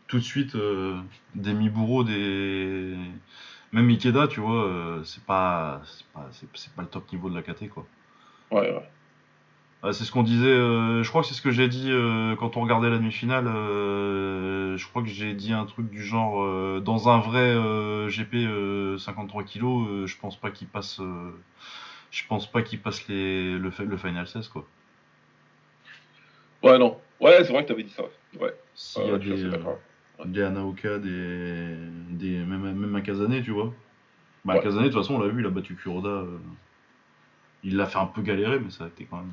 [0.07, 0.57] tout de suite,
[1.35, 2.95] des Miburo, des.
[3.71, 7.29] Même Ikeda, tu vois, euh, c'est pas, c'est pas, c'est c'est pas le top niveau
[7.29, 7.86] de la KT, quoi.
[8.51, 8.89] Ouais, ouais.
[9.82, 12.36] Ah, c'est ce qu'on disait, euh, je crois que c'est ce que j'ai dit euh,
[12.36, 13.47] quand on regardait la demi-finale.
[13.47, 18.10] euh, je crois que j'ai dit un truc du genre euh, dans un vrai euh,
[18.10, 21.32] GP euh, 53 kg, euh, je pense pas qu'il passe, euh,
[22.12, 24.65] je pense pas qu'il passe les, le, le final 16 quoi.
[26.62, 26.99] Ouais, non.
[27.21, 28.03] Ouais, c'est vrai que t'avais dit ça.
[28.38, 28.53] Ouais,
[28.97, 29.49] y a des,
[30.19, 31.75] euh, des Anaoka, des,
[32.10, 33.73] des même, même un Kazane, tu vois.
[34.45, 34.62] Bah, Ouais.
[34.63, 36.10] Kazane, de toute façon, on l'a vu, il a battu Kuroda.
[36.10, 36.38] euh,
[37.63, 39.32] il l'a fait un peu galérer, mais ça a été quand même,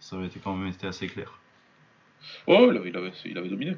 [0.00, 1.38] ça avait été quand même été assez clair.
[2.46, 3.76] Ouais, il avait, il avait, il avait dominé.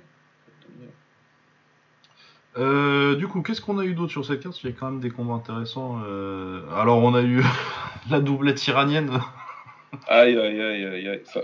[2.58, 4.62] Euh, du coup, qu'est-ce qu'on a eu d'autre sur cette carte?
[4.62, 6.02] Il y a quand même des combats intéressants.
[6.04, 7.42] euh, Alors, on a eu
[8.10, 9.10] la doublette iranienne.
[10.06, 11.40] Aïe, aïe, aïe, aïe, aïe, ça,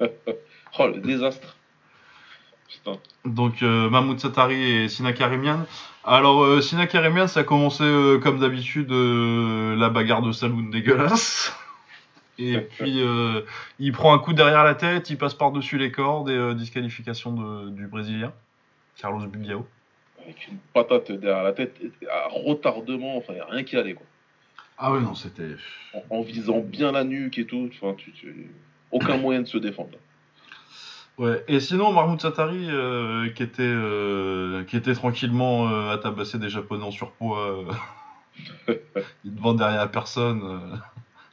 [0.78, 1.55] oh, le désastre.
[2.68, 2.98] Putain.
[3.24, 5.66] Donc, euh, Mahmoud Satari et Sina Karimian.
[6.04, 11.52] Alors, euh, Sina Karimian, ça a commencé euh, comme d'habitude la bagarre de saloon dégueulasse.
[12.38, 13.40] Et puis, euh,
[13.78, 17.32] il prend un coup derrière la tête, il passe par-dessus les cordes et euh, disqualification
[17.32, 18.30] de- du Brésilien,
[18.98, 19.66] Carlos Bugliao.
[20.22, 24.04] Avec une patate derrière la tête, à retardement, enfin, il a rien qui allait, quoi.
[24.76, 25.56] Ah ouais, non, c'était...
[25.94, 28.50] En, en visant bien la nuque et tout, enfin, tu, tu-
[28.90, 29.96] aucun moyen de se défendre.
[31.18, 36.38] Ouais, et sinon, Mahmoud Satari, euh, qui, était, euh, qui était tranquillement euh, à tabasser
[36.38, 37.64] des Japonais en surpoids,
[39.24, 40.78] il ne vend derrière à personne,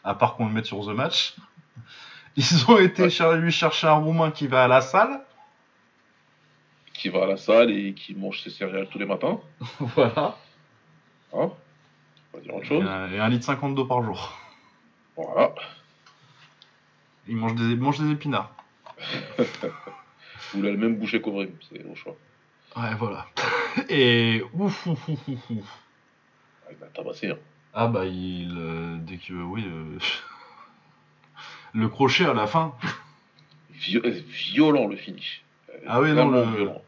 [0.05, 1.35] à part qu'on le mette sur The Match.
[2.37, 5.21] Ils ont été cher- lui chercher un Roumain qui va à la salle.
[6.93, 9.39] Qui va à la salle et qui mange ses céréales tous les matins,
[9.79, 10.37] voilà.
[11.33, 11.51] hein?
[12.31, 12.87] Pas dire autre Et chose.
[12.87, 14.39] un, et un litre 50 d'eau par jour.
[15.17, 15.53] Voilà.
[17.27, 18.51] Il mange des, il mange des épinards.
[20.53, 22.15] Vous l'avez même bouché qu'au c'est au choix.
[22.75, 23.25] Ouais, voilà.
[23.89, 25.77] Et ouf, ouf, ouf, ouf, ouf.
[26.65, 27.37] Ah, Il m'a tabassé, hein.
[27.73, 28.55] Ah bah, il...
[28.57, 29.33] euh, dès que...
[29.33, 29.63] Oui...
[29.65, 29.97] euh,
[31.73, 32.75] le crochet à la fin.
[33.71, 33.99] Vi-
[34.53, 35.43] violent le finish.
[35.69, 36.81] Euh, Ah oui, non, le- violent.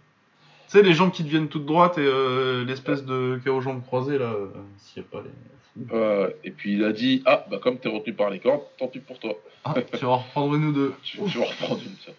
[0.67, 4.17] Tu sais, les jambes qui deviennent toutes droites et euh, l'espèce de KO jambes croisées,
[4.17, 4.34] là,
[4.78, 5.30] s'il n'y a pas les...
[5.92, 8.88] Euh, et puis il a dit Ah, bah comme t'es retenu par les cordes, tant
[8.88, 9.34] pis pour toi.
[9.66, 10.94] Ah, tu vas reprendre nous deux.
[11.04, 12.14] Tu, tu vas reprendre une tiens.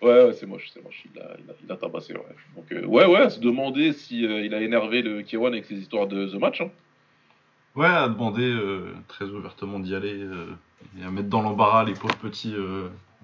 [0.00, 1.04] Ouais, ouais, c'est moche, c'est moche.
[1.12, 2.22] Il a, il a, il a tabassé, ouais.
[2.54, 5.64] Donc, euh, ouais, ouais, à se demander si euh, il a énervé le K1 avec
[5.64, 6.60] ses histoires de The Match.
[6.60, 6.70] Hein.
[7.74, 8.56] Ouais, à demander
[9.06, 10.26] très ouvertement d'y aller
[11.00, 12.52] et à mettre dans l'embarras les pauvres petits,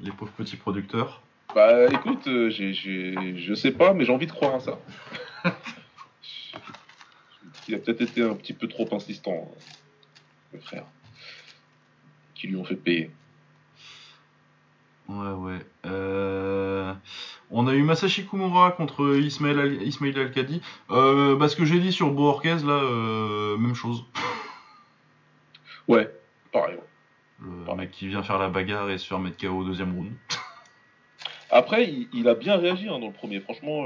[0.00, 1.22] les pauvres petits producteurs.
[1.56, 4.78] Bah écoute, j'ai, j'ai, je sais pas, mais j'ai envie de croire à ça.
[7.68, 9.50] Il a peut-être été un petit peu trop insistant,
[10.52, 10.84] le frère.
[12.34, 13.10] Qui lui ont fait payer.
[15.08, 15.58] Ouais, ouais.
[15.86, 16.92] Euh,
[17.50, 19.82] On a eu Masashi Kumura contre Ismail, Al...
[19.82, 20.60] Ismail Al-Kadi.
[20.90, 24.04] Euh, bah, ce que j'ai dit sur Boorquez, là, euh, même chose.
[25.86, 26.10] Ouais,
[26.50, 26.78] pareil.
[27.40, 30.12] Le mec qui vient faire la bagarre et se faire mettre KO au deuxième round.
[31.50, 33.40] Après, il, il a bien réagi hein, dans le premier.
[33.40, 33.84] Franchement,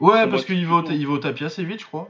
[0.00, 2.08] Ouais, parce qu'il va, il va au tapis assez vite, je crois.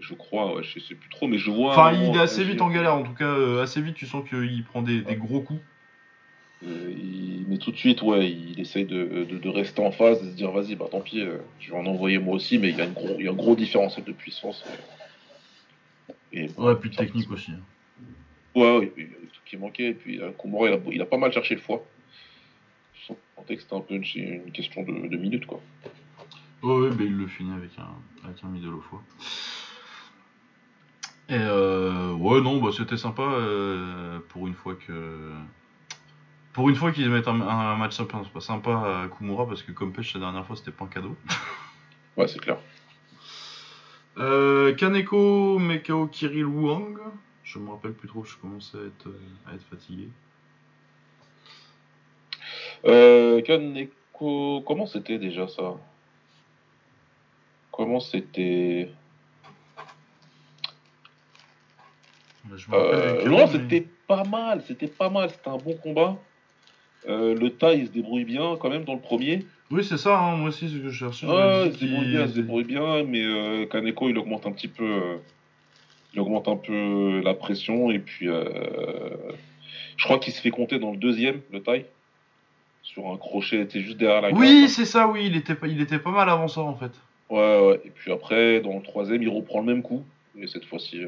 [0.00, 1.72] Je crois, ouais, je sais plus trop, mais je vois.
[1.72, 4.28] Enfin, il est assez vite en galère, en tout cas, euh, assez vite, tu sens
[4.28, 5.62] qu'il prend des, des gros coups.
[6.64, 10.22] Euh, il- Mais tout de suite, ouais, il essaye de, de- de rester en phase,
[10.22, 12.70] de se dire vas-y, bah tant pis, euh, je vais en envoyer moi aussi, mais
[12.70, 14.64] il y a, une gros, il y a un gros différentiel de puissance.
[16.32, 17.52] Et, Ouais, plus de technique aussi.
[17.52, 17.60] hein.
[18.54, 20.78] Ouais, ouais, il y a des trucs qui manquaient, et puis euh, Komura, il a,
[20.92, 21.84] il a pas mal cherché le foie.
[22.94, 25.60] Je sentais que c'était un peu une, une question de, de minutes, quoi.
[26.62, 29.02] Ouais, ouais, bah, il le finit avec un, avec un middle au foie.
[31.28, 35.32] Et euh, ouais, non, bah, c'était sympa euh, pour une fois que.
[36.52, 39.92] Pour une fois qu'ils mettent un, un match sympa, sympa à Kumura, parce que comme
[39.92, 41.16] pêche la dernière fois, c'était pas un cadeau.
[42.16, 42.58] Ouais, c'est clair.
[44.18, 46.96] Euh, Kaneko Mekao Kirill Wang.
[47.42, 49.12] Je me rappelle plus trop, je commence à être,
[49.50, 50.08] à être fatigué.
[52.84, 55.74] Euh, Kaneko, comment c'était déjà ça?
[57.72, 58.90] Comment c'était?
[62.54, 65.74] Je me rappelle euh, Non, mais- c'était pas mal, c'était pas mal, c'était un bon
[65.82, 66.16] combat.
[67.08, 69.44] Euh, le tas, il se débrouille bien quand même dans le premier.
[69.70, 71.26] Oui, c'est ça, hein, moi aussi, ce que je cherchais.
[71.26, 74.46] je Ouais, il se débrouille bien, il se débrouille bien, mais euh, Kaneko, il augmente
[74.46, 75.16] un petit peu, euh,
[76.12, 78.26] il augmente un peu la pression et puis
[79.96, 81.86] je crois qu'il se fait compter dans le deuxième, le taille,
[82.82, 85.80] sur un crochet, était juste derrière la Oui, c'est ça, oui, il était, pas, il
[85.80, 86.92] était pas mal avant ça en fait.
[87.30, 87.80] Ouais, ouais.
[87.84, 90.04] Et puis après, dans le troisième, il reprend le même coup
[90.38, 91.00] et cette fois-ci,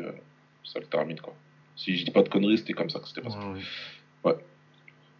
[0.66, 1.34] ça le termine quoi.
[1.76, 3.36] Si je dis pas de conneries, c'était comme ça que c'était passé.
[3.38, 3.60] Ouais,
[4.24, 4.36] ouais.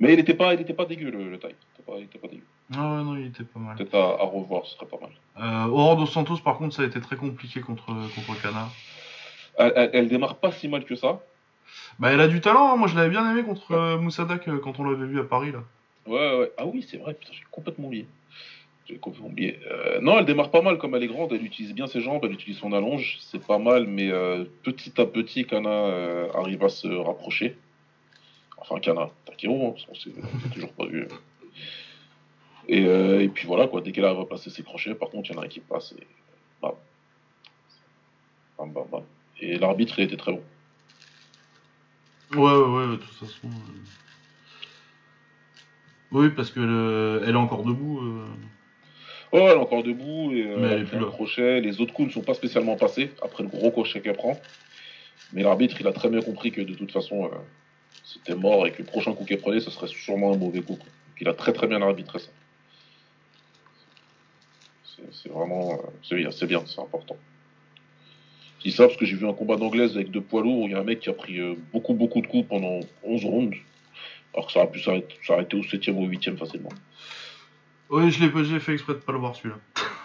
[0.01, 1.55] Mais il était pas, il était pas dégueu le, le taille.
[1.55, 2.45] Il était pas, il était pas dégueu.
[2.75, 3.77] Ah ouais, non, il était pas mal.
[3.77, 5.11] Peut-être à, à revoir, ce serait pas mal.
[5.39, 8.69] Euh, Aurore dos Santos, par contre, ça a été très compliqué contre, contre Kana.
[9.59, 11.21] Elle, elle, elle démarre pas si mal que ça.
[11.99, 12.77] Bah, elle a du talent, hein.
[12.77, 15.53] moi je l'avais bien aimé contre euh, Moussadak euh, quand on l'avait vu à Paris
[15.53, 15.63] là.
[16.07, 16.53] Ouais, ouais.
[16.59, 18.07] Ah oui, c'est vrai, putain, j'ai complètement oublié.
[18.91, 22.25] Euh, non, elle démarre pas mal comme elle est grande, elle utilise bien ses jambes,
[22.25, 26.63] elle utilise son allonge, c'est pas mal, mais euh, petit à petit, Kana euh, arrive
[26.65, 27.57] à se rapprocher.
[28.59, 30.11] Enfin, Kana, Takiro, hein, parce qu'on s'est
[30.53, 31.09] toujours pas vu.
[32.69, 35.39] Et, puis voilà, quoi, dès qu'elle arrive à placer ses crochets, par contre, il y
[35.39, 36.07] en a un qui passe et
[36.61, 36.73] bam.
[38.59, 39.03] Bam, bam, bam.
[39.41, 40.43] Et l'arbitre, il était très bon.
[42.33, 43.49] Ouais, ouais, ouais, de toute façon.
[46.11, 48.01] Oui, parce que euh, elle est encore debout.
[49.33, 51.07] Oh, elle est encore debout et euh, Mais elle là.
[51.11, 51.61] crochet.
[51.61, 54.41] Les autres coups ne sont pas spécialement passés après le gros crochet qu'elle prend.
[55.33, 57.29] Mais l'arbitre, il a très bien compris que de toute façon, euh,
[58.05, 60.79] c'était mort et que le prochain coup qu'elle prenait, ce serait sûrement un mauvais coup.
[61.21, 62.29] il a très très bien arbitré ça.
[65.13, 65.73] C'est- vraiment.
[65.73, 67.17] euh, c'est bien, c'est bien, c'est important.
[68.59, 70.67] Je dis ça parce que j'ai vu un combat d'anglaise avec deux poids lourds où
[70.67, 73.25] il y a un mec qui a pris euh, beaucoup beaucoup de coups pendant 11
[73.25, 73.57] rounds.
[74.35, 76.71] Alors que ça aurait pu s'arrêter s'arrêter au 7 ou au 8 facilement.
[77.91, 79.57] Oui, je l'ai pas, j'ai fait exprès de pas le voir celui-là.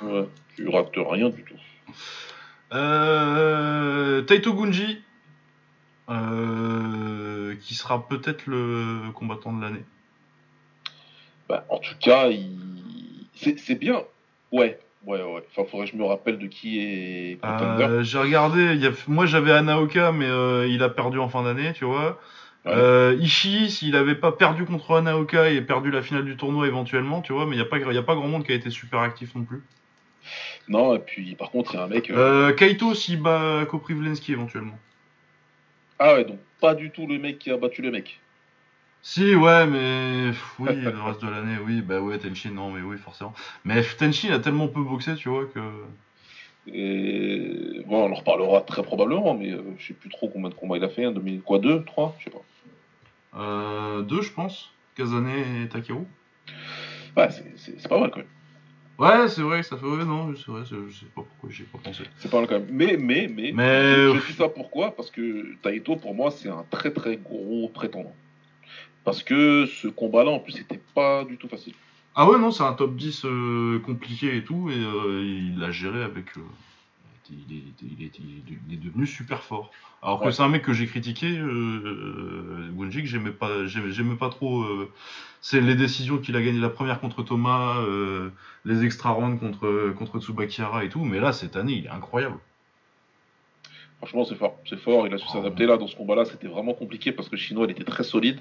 [0.03, 1.55] Ouais, tu rates rien du tout.
[2.73, 5.01] Euh, Taito Gunji,
[6.09, 9.83] euh, qui sera peut-être le combattant de l'année.
[11.49, 13.27] Bah, en tout cas, il...
[13.35, 14.01] c'est c'est bien.
[14.51, 15.43] Ouais, ouais, ouais.
[15.51, 17.39] Enfin, faudrait que je me rappelle de qui est.
[17.43, 20.27] Euh, j'ai regardé, il y a- moi j'avais Anaoka, mais
[20.69, 22.19] il a perdu en fin d'année, tu vois.
[22.65, 22.71] Ouais.
[22.73, 27.21] Euh, Ishii, s'il avait pas perdu contre Anaoka et perdu la finale du tournoi éventuellement,
[27.21, 28.69] tu vois, mais il n'y a, pas- y a pas grand monde qui a été
[28.69, 29.63] super actif non plus.
[30.67, 32.09] Non, et puis par contre, il y a un mec.
[32.11, 34.77] euh, Euh, Kaito, s'il bat Koprivlensky éventuellement.
[35.97, 38.19] Ah ouais, donc pas du tout le mec qui a battu le mec.
[39.03, 42.81] Si, ouais, mais pff, oui, le reste de l'année, oui, bah ouais, Tenshin, non, mais
[42.81, 43.33] oui, forcément.
[43.65, 45.59] Mais Tenshin a tellement peu boxé, tu vois, que.
[46.67, 50.53] Et bon, on en reparlera très probablement, mais euh, je sais plus trop combien de
[50.53, 51.11] combats il a fait.
[51.11, 51.41] Demi...
[51.41, 52.41] Quoi, deux, trois Je sais pas.
[53.35, 54.71] Euh, deux, je pense.
[54.95, 56.03] Kazane et Takeru.
[57.17, 58.27] Ouais, c'est- pas mal quand même.
[58.99, 59.85] Ouais, c'est vrai ça fait.
[59.85, 62.03] Ouais, non, c'est vrai, je sais pas pourquoi j'y ai pas pensé.
[62.17, 62.67] C'est pas mal quand même.
[62.69, 63.51] Mais, mais, mais.
[63.51, 64.95] Mais- Je, je dis ça pourquoi?
[64.95, 68.15] Parce que Taito, pour moi, c'est un très très gros prétendant.
[69.03, 71.73] Parce que ce combat-là, en plus, c'était pas du tout facile.
[72.13, 75.71] Ah ouais, non, c'est un top 10 euh, compliqué et tout, et euh, il l'a
[75.71, 76.37] géré avec.
[76.37, 76.41] euh,
[77.49, 79.71] il, est, il, est, il est- il est devenu super fort.
[80.03, 84.15] Alors que c'est un mec que j'ai critiqué, euh, Gunji, que j'aimais pas, j'aimais, j'aimais
[84.15, 84.61] pas trop.
[84.63, 84.91] euh,
[85.41, 88.29] c'est les décisions qu'il a gagnées la première contre Thomas, euh,
[88.65, 92.37] les extra rounds contre, contre Tsubakihara et tout, mais là, cette année, il est incroyable.
[93.97, 94.57] Franchement, c'est fort.
[94.67, 95.05] C'est fort.
[95.07, 95.77] Il a su s'adapter là.
[95.77, 98.39] Dans ce combat-là, c'était vraiment compliqué parce que le chinois, il était très solide.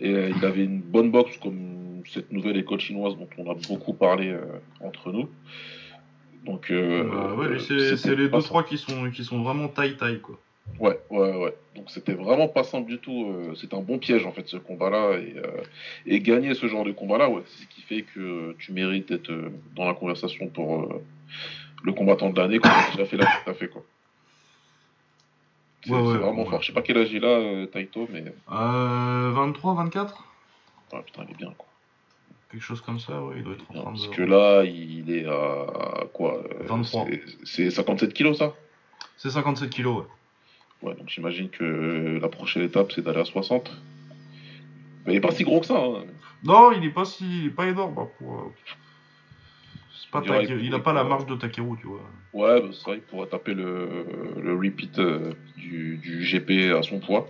[0.00, 3.54] Et euh, il avait une bonne boxe comme cette nouvelle école chinoise dont on a
[3.68, 4.34] beaucoup parlé
[4.80, 5.28] entre nous.
[6.44, 9.96] Donc, euh, Bah ouais, c'est c'était les deux trois qui sont qui sont vraiment taille
[9.96, 10.38] taille quoi.
[10.78, 11.54] Ouais, ouais, ouais.
[11.76, 13.26] Donc c'était vraiment pas simple du tout.
[13.28, 15.62] euh, C'est un bon piège en fait ce combat-là et, euh,
[16.06, 19.30] et gagner ce genre de combat-là, ouais, c'est ce qui fait que tu mérites d'être
[19.30, 21.02] euh, dans la conversation pour euh,
[21.82, 23.82] le combattant de l'année quand tu as déjà fait là, tout à fait quoi.
[25.84, 26.50] C'est Ouais, ouais, vraiment ouais.
[26.50, 26.62] fort.
[26.62, 30.24] Je sais pas quel âge il a, Taito, mais Euh, 23, 24
[30.92, 31.66] ah, putain, il est bien quoi.
[32.50, 34.14] Quelque chose comme ça, ouais, il doit être en train Parce de.
[34.16, 37.06] que là, il est à quoi euh, 23.
[37.06, 38.54] c'est- C'est 57 kilos ça?
[39.16, 40.88] C'est 57 kilos, ouais.
[40.88, 43.70] Ouais, donc j'imagine que la prochaine étape c'est d'aller à 60.
[45.06, 45.78] Mais il est pas si gros que ça.
[45.78, 46.04] Hein.
[46.42, 48.34] Non, il est pas si, il est pas énorme hein, pour.
[48.34, 48.52] euh,
[50.10, 52.00] pas il a est pas la marge de Takeru, tu vois.
[52.32, 54.04] Ouais, bah, c'est vrai, il pourrait taper le,
[54.42, 57.28] le repeat euh, du, du GP à son poids.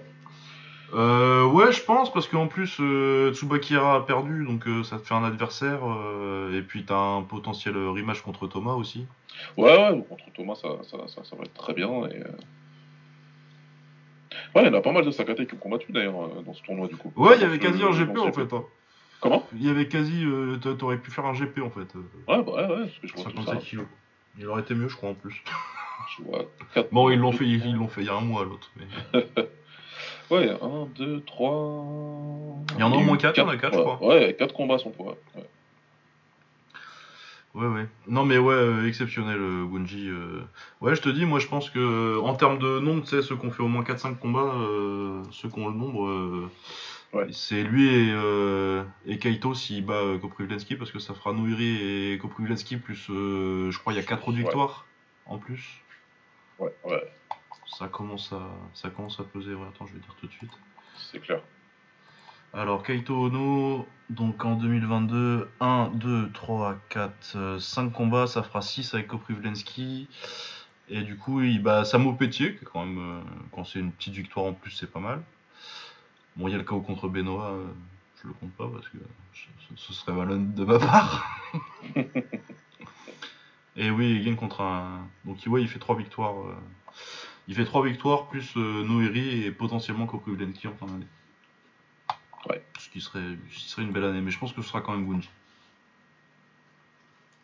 [0.94, 5.06] Euh, ouais, je pense, parce qu'en plus, euh, Tsubakira a perdu, donc euh, ça te
[5.06, 9.06] fait un adversaire, euh, et puis t'as un potentiel euh, rematch contre Thomas aussi.
[9.56, 11.88] Ouais, ouais, contre Thomas, ça, ça, ça, ça va être très bien.
[12.08, 12.24] Et, euh,
[14.54, 16.54] Ouais, il y en a pas mal de Sakate qui ont combattu d'ailleurs euh, dans
[16.54, 17.12] ce tournoi du coup.
[17.16, 18.52] Ouais, il y avait quasi un GP en fait.
[18.52, 18.64] hein.
[19.20, 19.44] Comment?
[19.54, 21.94] Il y avait quasi, euh, t'a- t'aurais pu faire un GP en fait.
[21.96, 22.00] euh,
[22.36, 23.44] Ouais, bah ouais, ouais, parce que je vois tout ça.
[23.52, 23.86] 57 kilos.
[24.38, 25.42] Il aurait été mieux, je crois, en plus.
[26.16, 28.44] Je vois quatre- Bon, ils l'ont fait, ils l'ont fait il y a un mois
[28.44, 28.70] l'autre.
[28.76, 29.22] mais-
[30.30, 31.50] Ouais, 1, 2, 3.
[32.76, 34.08] Il y en a au moins quatre, il y en a quatre, je ouais, crois.
[34.08, 35.16] Ouais, 4 combats à son poids.
[35.34, 35.44] Ouais.
[37.52, 37.88] Ouais, ouais.
[38.06, 40.08] Non, mais ouais, euh, exceptionnel, euh, Gunji.
[40.08, 40.42] euh.
[40.80, 43.22] Ouais, je te dis, moi, je pense que, euh, en termes de nombre, tu sais,
[43.22, 46.48] ceux qui ont fait au moins 4-5 combats, euh, ceux qui ont le nombre,
[47.12, 47.26] Ouais.
[47.32, 48.14] c'est lui et,
[49.06, 53.92] et Kaito s'il bat Koprivlensky, parce que ça fera Noiri et Koprivlensky, plus, je crois,
[53.92, 54.44] il y a 4 autres Ouais.
[54.44, 54.86] victoires
[55.26, 55.82] en plus.
[56.60, 57.02] Ouais, ouais,
[57.78, 58.40] Ça commence à,
[58.74, 59.54] ça commence à peser.
[59.54, 60.50] Ouais, attends, je vais dire tout de suite.
[60.96, 61.40] c'est clair.
[62.52, 68.92] Alors, Kaito Ono, donc en 2022, 1, 2, 3, 4, 5 combats, ça fera 6
[68.94, 70.08] avec Koprivlensky.
[70.88, 73.20] Et du coup, il bat Samo Pétier, qui quand même, euh,
[73.52, 75.22] quand c'est une petite victoire en plus, c'est pas mal.
[76.34, 77.66] Bon, il y a le KO contre Benoît, euh,
[78.20, 78.98] je le compte pas parce que
[79.32, 81.40] ce, ce serait malhonnête de ma part.
[83.76, 85.06] Et oui, il gagne contre un.
[85.24, 86.34] Donc, ouais, il fait 3 victoires.
[86.44, 86.54] euh,
[87.50, 91.08] Il fait 3 victoires plus euh, Noiri et potentiellement Koprivlensky en fin d'année.
[92.48, 92.64] Ouais.
[92.78, 94.80] Ce qui serait, ce qui serait une belle année, mais je pense que ce sera
[94.80, 95.28] quand même Gunji.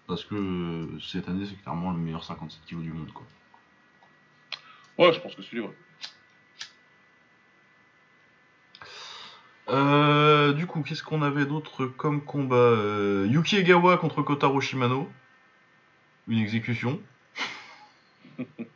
[0.07, 3.13] Parce que euh, cette année, c'est clairement le meilleur 57 kg du monde.
[3.13, 3.27] Quoi.
[4.97, 5.77] Ouais, je pense que celui, ouais.
[9.71, 15.11] Euh, du coup, qu'est-ce qu'on avait d'autre comme combat Euh, Yuki Egawa contre Kotaro Shimano.
[16.29, 17.01] Une exécution.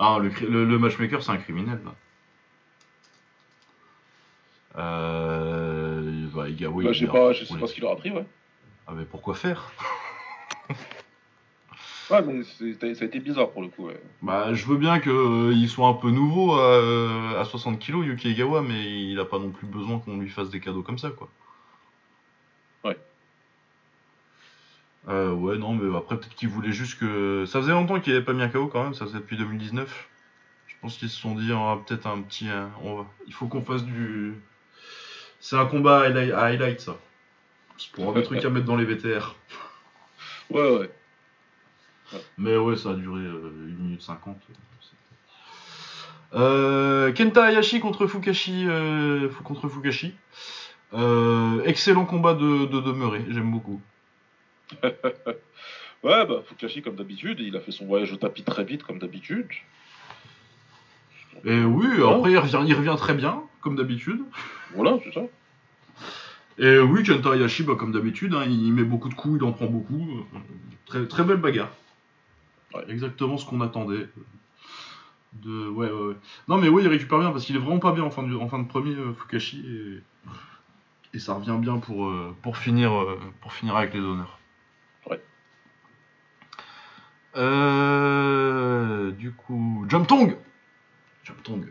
[0.00, 1.80] ah, le, le, le matchmaker, c'est un criminel.
[1.84, 1.94] Là.
[4.76, 8.10] Euh, bah, Egawa, Bah, il je sais pas, je sais pas ce qu'il aura pris,
[8.10, 8.24] ouais.
[8.86, 9.70] Ah, mais pourquoi faire?
[12.10, 14.02] Ouais, mais c'est- ça a été bizarre pour le coup, ouais.
[14.20, 18.30] Bah, je veux bien qu'il soit un peu nouveau à, euh, à 60 kg, Yuki
[18.30, 21.10] Egawa, mais il a pas non plus besoin qu'on lui fasse des cadeaux comme ça,
[21.10, 21.28] quoi.
[22.82, 22.96] Ouais.
[25.08, 27.44] Euh, ouais, non, mais après, peut-être qu'il voulait juste que.
[27.46, 30.08] Ça faisait longtemps qu'il avait pas mis un KO quand même, ça faisait depuis 2019.
[30.68, 32.48] Je pense qu'ils se sont dit, on va peut-être un petit.
[32.82, 33.06] on va...
[33.26, 34.34] Il faut qu'on fasse du.
[35.40, 36.96] C'est un combat à highlight, à highlight, ça.
[37.78, 39.36] C'est pour avoir des trucs à mettre dans les VTR.
[40.50, 40.90] Ouais, ouais.
[42.36, 44.36] Mais ouais, ça a duré euh, 1 minute 50.
[46.34, 48.64] Euh, Kenta Hayashi contre Fukashi.
[48.66, 50.12] euh, contre Fukashi.
[51.64, 53.80] Excellent combat de, de demeurer, j'aime beaucoup.
[56.02, 58.98] Ouais, bah, Fukashi, comme d'habitude, il a fait son voyage au tapis très vite, comme
[58.98, 59.46] d'habitude.
[61.44, 64.22] Et oui, après il revient, il revient très bien, comme d'habitude.
[64.74, 65.20] Voilà, c'est ça.
[66.58, 69.52] Et oui, Kenta Hayashi, bah, comme d'habitude, hein, il met beaucoup de coups, il en
[69.52, 70.26] prend beaucoup.
[70.86, 71.70] Très, très belle bagarre.
[72.74, 72.84] Ouais.
[72.88, 74.08] Exactement ce qu'on attendait.
[75.34, 75.68] De...
[75.68, 76.16] Ouais, ouais, ouais.
[76.48, 78.34] Non, mais oui, il récupère bien parce qu'il est vraiment pas bien en fin de,
[78.34, 79.64] en fin de premier, euh, Fukashi.
[79.66, 81.16] Et...
[81.16, 84.39] et ça revient bien pour, euh, pour, finir, euh, pour finir avec les honneurs.
[87.36, 90.36] Euh, du coup, Jump Tong
[91.24, 91.66] Jump Tong.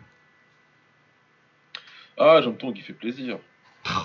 [2.17, 3.37] Ah, Jean-Tong, il fait plaisir.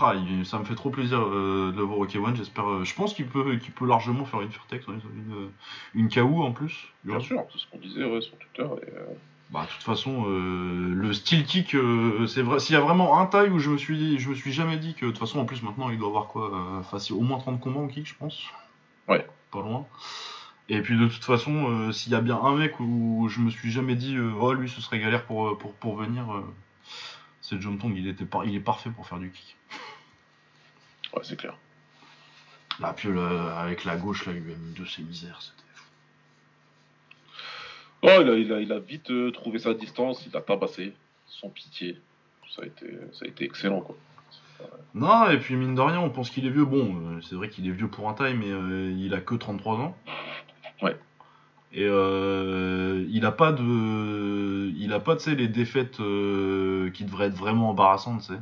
[0.00, 2.68] Ah, il- ça me fait trop plaisir euh, de le voir au K1, j'espère.
[2.68, 5.50] euh, je pense qu'il peut, qu'il peut largement faire une Fairtex, une, une,
[5.94, 6.88] une KO en plus.
[7.04, 8.62] Bien sûr, c'est ce qu'on disait ouais, sur Twitter.
[8.86, 8.90] Et,
[9.50, 12.60] Bah, de toute façon, euh, le steel kick, euh, c'est vrai.
[12.60, 14.94] S'il y a vraiment un taille où je me suis, je me suis jamais dit
[14.94, 17.38] que de toute façon, en plus maintenant, il doit avoir quoi, euh, facile, au moins
[17.38, 18.44] 30 combats en kick, je pense.
[19.08, 19.26] Ouais.
[19.50, 19.86] Pas loin.
[20.70, 23.50] Et puis de toute façon, euh, s'il y a bien un mec où je me
[23.50, 26.42] suis jamais dit, euh, oh lui ce serait galère pour, euh, pour, pour venir, euh,
[27.42, 29.56] c'est John Tong, il, était par- il est parfait pour faire du kick.
[31.14, 31.56] Ouais, c'est clair.
[32.80, 35.84] Là, puis le- avec la gauche, là, UM2, c'est misère, c'était fou.
[38.02, 40.94] Oh, il a, il a, il a vite trouvé sa distance, il a tabassé,
[41.26, 42.00] sans pitié.
[42.56, 43.96] Ça a été, ça a été excellent, quoi.
[44.94, 46.64] Non, et puis mine de rien, on pense qu'il est vieux.
[46.64, 49.96] Bon, c'est vrai qu'il est vieux pour un taille, mais il a que 33 ans.
[51.76, 54.72] Et euh, il a pas de.
[54.76, 58.40] Il a pas, les défaites euh, qui devraient être vraiment embarrassantes, tu sais.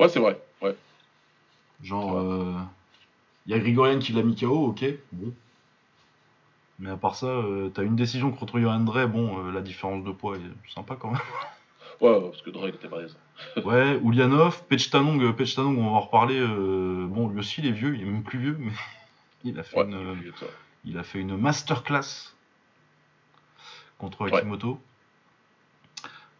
[0.00, 0.40] Ouais, c'est vrai.
[0.60, 0.74] Ouais.
[1.84, 2.54] Genre, euh,
[3.46, 5.32] il y a Grigorian qui l'a mis KO, ok, bon.
[6.80, 10.10] Mais à part ça, euh, t'as une décision contre Johan Drey, bon, la différence de
[10.10, 11.20] poids est sympa quand même.
[12.00, 13.16] Ouais, parce que Drake était balèze.
[13.64, 16.44] Ouais, Ulyanov, Pechtanong, Pechtanong, on va en reparler.
[16.44, 18.72] bon, lui aussi, il est vieux, il est même plus vieux, mais
[19.44, 20.32] il a fait, Ouais, une,
[20.84, 22.34] il a fait une masterclass
[23.98, 24.34] contre Ouais.
[24.34, 24.80] Akimoto.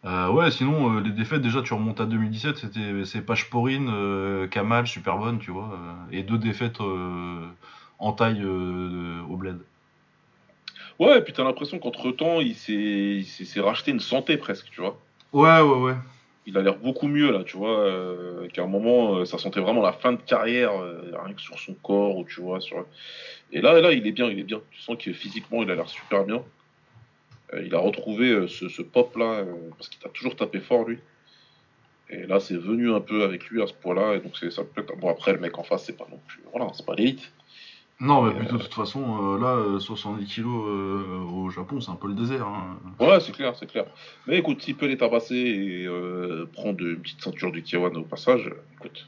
[0.05, 4.47] Euh, ouais, sinon, euh, les défaites, déjà, tu remontes à 2017, c'était c'est Pachporine, euh,
[4.47, 9.57] Kamal, super bonne, tu vois, euh, et deux défaites en taille au bled.
[10.99, 14.99] Ouais, et puis t'as l'impression qu'entre temps, il s'est racheté une santé presque, tu vois.
[15.33, 15.95] Ouais, ouais, ouais.
[16.45, 17.91] Il a l'air beaucoup mieux là, tu vois.
[18.53, 20.71] Qu'à un moment, ça sentait vraiment la fin de carrière,
[21.23, 22.61] rien que sur son corps, ou tu vois.
[22.61, 22.85] Sur...
[23.51, 24.61] Et là, là, il est bien, il est bien.
[24.71, 26.43] Tu sens que physiquement, il a l'air super bien.
[27.53, 29.45] Euh, il a retrouvé euh, ce, ce pop là, euh,
[29.77, 30.99] parce qu'il a toujours tapé fort lui.
[32.09, 34.81] Et là, c'est venu un peu avec lui à ce point-là, et donc ça peut
[34.81, 34.95] être.
[34.97, 36.41] Bon, après, le mec en face, c'est pas non plus.
[36.53, 37.31] Voilà, c'est pas l'élite.
[37.99, 40.67] Non, mais plutôt, de toute façon, là, euh, 70 kilos
[41.31, 42.45] au Japon, c'est un peu le désert.
[42.45, 42.77] hein.
[42.99, 43.85] Ouais, c'est clair, c'est clair.
[44.27, 45.87] Mais écoute, s'il peut les tabasser et
[46.51, 49.07] prendre une petite ceinture du Kiwan au passage, écoute,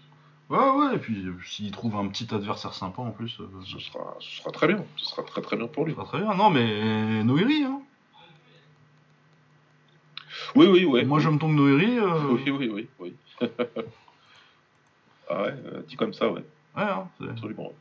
[0.49, 3.79] Ouais, ouais, et puis euh, s'il trouve un petit adversaire sympa en plus, euh, ce
[3.79, 4.83] sera, ce sera très bien.
[4.95, 5.93] Ce sera très très bien pour lui.
[5.93, 6.33] très bien.
[6.35, 7.81] Non, mais Noiri, hein.
[10.55, 11.03] Oui, oui, oui.
[11.03, 11.99] Moi, je me tombe Noiri.
[11.99, 13.13] euh, Oui, oui, oui, oui.
[15.29, 16.43] ah ouais, euh, dit comme ça, ouais,
[16.75, 17.73] Ouais, hein, c'est- absolument.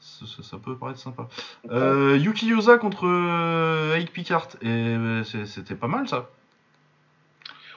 [0.00, 1.26] ça, ça- ça peut paraître sympa.
[1.70, 6.28] Euh, Yuki Yosa contre euh, Ike Picard, et euh, c'était pas mal ça.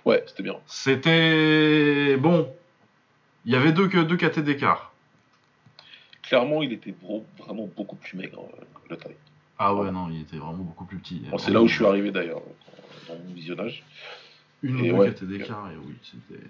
[0.03, 0.55] Ouais, c'était bien.
[0.67, 2.17] C'était.
[2.17, 2.53] Bon.
[3.47, 4.91] Il y avait deux, deux KT d'écart.
[6.21, 6.93] Clairement, il était
[7.39, 9.15] vraiment beaucoup plus maigre, euh, le taille.
[9.57, 11.21] Ah ouais, non, il était vraiment beaucoup plus petit.
[11.31, 12.41] Bon, c'est là où je suis arrivé d'ailleurs,
[13.07, 13.85] dans mon visionnage.
[14.61, 15.13] Une Et ou deux ouais.
[15.13, 16.43] KT d'écart, et oui, c'était.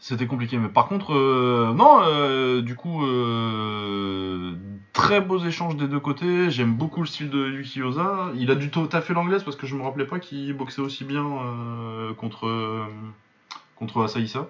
[0.00, 4.56] C'était compliqué, mais par contre, euh, non, euh, du coup, euh,
[4.92, 6.50] très beaux échanges des deux côtés.
[6.50, 8.32] J'aime beaucoup le style de Yuki Yosa.
[8.34, 11.24] Il a dû taffer l'anglaise parce que je me rappelais pas qu'il boxait aussi bien
[12.18, 12.88] contre,
[13.76, 14.48] contre Asaïsa.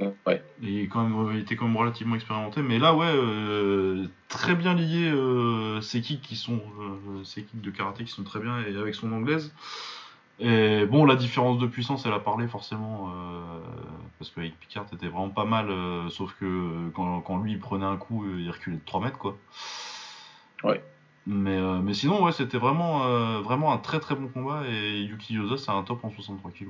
[0.00, 0.42] Ouais.
[0.62, 2.62] Et il, est quand même, il était quand même relativement expérimenté.
[2.62, 7.60] Mais là, ouais, euh, très bien lié euh, ses kicks qui sont euh, ses kicks
[7.60, 9.54] de karaté qui sont très bien et avec son anglaise.
[10.40, 13.12] Et bon, la différence de puissance, elle a parlé forcément
[14.18, 15.68] parce qu'avec Picard, était vraiment pas mal.
[16.10, 19.36] sauf que quand, quand lui il prenait un coup, il reculait de 3 mètres quoi.
[20.64, 20.82] Ouais.
[21.28, 24.64] Mais, mais sinon, ouais, c'était vraiment, vraiment un très très bon combat.
[24.68, 26.66] Et Yuki Yosa, c'est un top en 63 kg.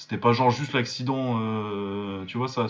[0.00, 2.66] C'était pas genre juste l'accident, euh, tu vois, ça.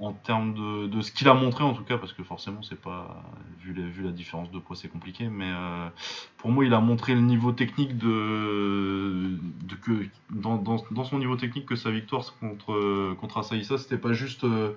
[0.00, 2.80] En termes de, de ce qu'il a montré, en tout cas, parce que forcément, c'est
[2.80, 3.22] pas.
[3.60, 5.28] Vu, les- vu la différence de poids, c'est compliqué.
[5.28, 5.88] Mais euh,
[6.38, 9.36] pour moi, il a montré le niveau technique de.
[9.62, 13.98] de que, dans, dans, dans son niveau technique, que sa victoire contre, contre Asaïsa, c'était
[13.98, 14.42] pas juste.
[14.44, 14.72] euh,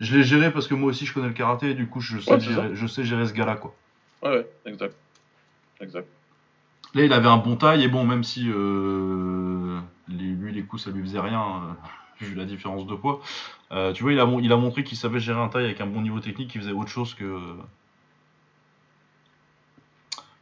[0.00, 2.18] je l'ai géré parce que moi aussi, je connais le karaté, et du coup, je
[2.18, 3.74] sais, Ouais, gérer, je sais gérer ce gars-là, quoi.
[4.22, 4.94] Ouais, ouais, exact.
[5.80, 6.08] Exact.
[6.94, 10.82] Là, il avait un bon taille, et bon, même si euh, les- lui, les coups,
[10.84, 11.72] ça lui faisait rien, euh,
[12.24, 13.20] vu la différence de poids,
[13.72, 15.80] euh, tu vois, il a, mon- il a montré qu'il savait gérer un taille avec
[15.80, 17.56] un bon niveau technique, qui faisait autre chose que,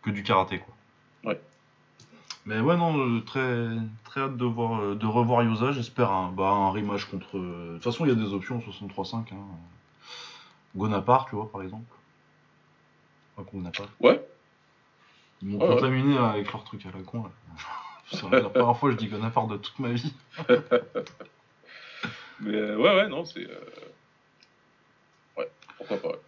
[0.03, 0.75] que du karaté, quoi.
[1.25, 1.41] Ouais.
[2.47, 3.69] Mais ouais, non, très,
[4.05, 7.39] très hâte de, voir, de revoir Yosa, j'espère un, bah, un rematch contre...
[7.39, 9.37] De toute façon, il y a des options en 63-5, hein.
[10.75, 11.85] Gonapar, tu vois, par exemple.
[13.53, 13.87] Gonapar.
[14.01, 14.21] Ouais,
[15.43, 17.25] Ils m'ont contaminé avec leur truc à la con.
[17.25, 17.31] Là.
[18.13, 20.13] C'est la première fois que je dis Gonapar de toute ma vie.
[22.41, 23.41] mais euh, ouais, ouais, non, c'est.
[23.49, 23.55] euh,
[25.37, 26.09] Ouais, pourquoi pas.
[26.09, 26.19] ouais.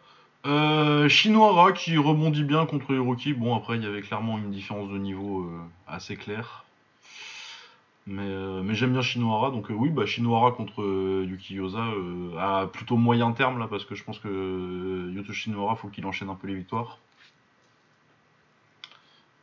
[0.46, 3.32] Euh, Shinohara qui rebondit bien contre Hiroki.
[3.32, 6.64] Bon, après, il y avait clairement une différence de niveau euh, assez claire.
[8.06, 8.28] Mais,
[8.62, 9.50] mais j'aime bien Shinohara.
[9.50, 10.82] Donc, oui, bah, Shinohara contre
[11.24, 11.84] Yuki Yosa
[12.38, 16.28] à plutôt moyen terme là, parce que je pense que Yoto Shinohara, faut qu'il enchaîne
[16.30, 16.98] un peu les victoires.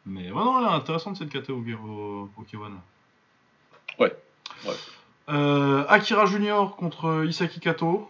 [0.10, 2.72] Mais ouais, non, elle est intéressante cette KT au, au, au K1.
[4.00, 4.16] Ouais,
[4.66, 4.74] ouais.
[5.30, 8.10] Euh, Akira Junior contre Isaki Kato.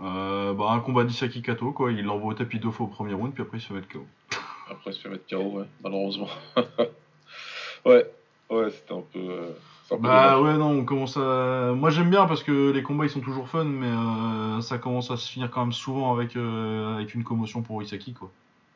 [0.00, 1.90] Euh, bah, un combat d'Isaki Kato, quoi.
[1.90, 3.88] Il l'envoie au tapis deux fois au premier round, puis après il se fait mettre
[3.88, 4.06] KO.
[4.70, 6.28] Après, il se fait mettre KO, ouais, malheureusement.
[7.84, 8.04] ouais,
[8.50, 9.18] ouais, c'était un peu.
[9.18, 9.50] euh,
[9.88, 10.52] c'est un peu Bah dommage.
[10.52, 11.72] ouais, non, on commence à.
[11.74, 15.16] Moi j'aime bien parce que les combats ils sont toujours fun, mais ça commence à
[15.16, 18.30] se finir quand même souvent avec, avec une commotion pour Isaki, quoi.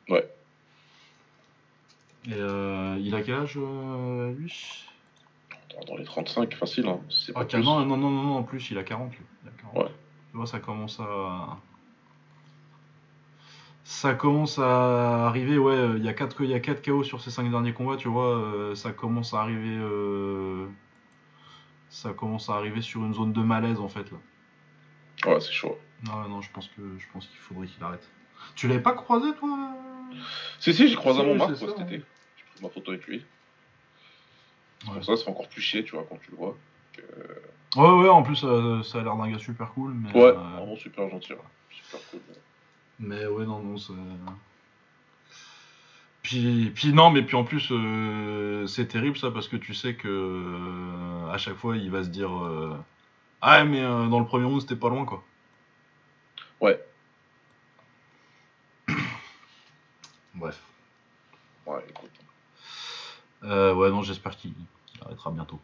[0.09, 0.27] Ouais.
[2.27, 4.85] Et euh, il a quel âge, euh, lui?
[5.87, 6.99] Dans- les 35, facile, hein.
[7.09, 7.63] C'est pas Ah, plus.
[7.63, 9.25] non, non, non, non, en plus il a 40, lui.
[9.43, 9.77] Il a 40.
[9.77, 9.91] Ouais.
[10.31, 11.57] Tu vois, ça commence à.
[13.83, 17.19] Ça commence à arriver, ouais, il y a 4 il y a quatre KO sur
[17.19, 19.75] ces 5 derniers combats, tu vois, euh, ça commence à arriver.
[19.75, 20.67] euh,
[21.89, 24.17] Ça commence à arriver sur une zone de malaise en fait là.
[25.31, 25.77] Ouais, c'est chaud.
[26.05, 28.07] Non, non, je pense que je pense qu'il faudrait qu'il arrête.
[28.55, 29.73] Tu l'avais pas croisé toi?
[30.59, 32.03] Si, si, j'ai croisé à Montmartre cet été.
[32.61, 33.25] Ma photo avec lui.
[34.83, 35.03] C'est Ouais.
[35.03, 36.55] ça, ça fait encore plus chier, tu vois, quand tu le vois.
[37.75, 38.47] Ouais, ouais, en plus ça,
[38.83, 40.11] ça a l'air d'un gars super cool, mais.
[40.13, 41.39] Ouais, euh, vraiment super gentil, ouais.
[41.69, 42.19] super cool.
[42.99, 43.93] Mais ouais, non, non, c'est.
[46.23, 49.95] Puis, puis non, mais puis en plus, euh, c'est terrible ça parce que tu sais
[49.95, 52.77] que euh, à chaque fois il va se dire euh,
[53.41, 55.23] Ah, mais euh, dans le premier round c'était pas loin quoi.
[56.59, 56.79] Ouais.
[60.35, 60.61] Bref.
[61.65, 61.83] Ouais.
[63.43, 64.53] Euh, ouais, non, j'espère qu'il
[65.03, 65.59] arrêtera bientôt.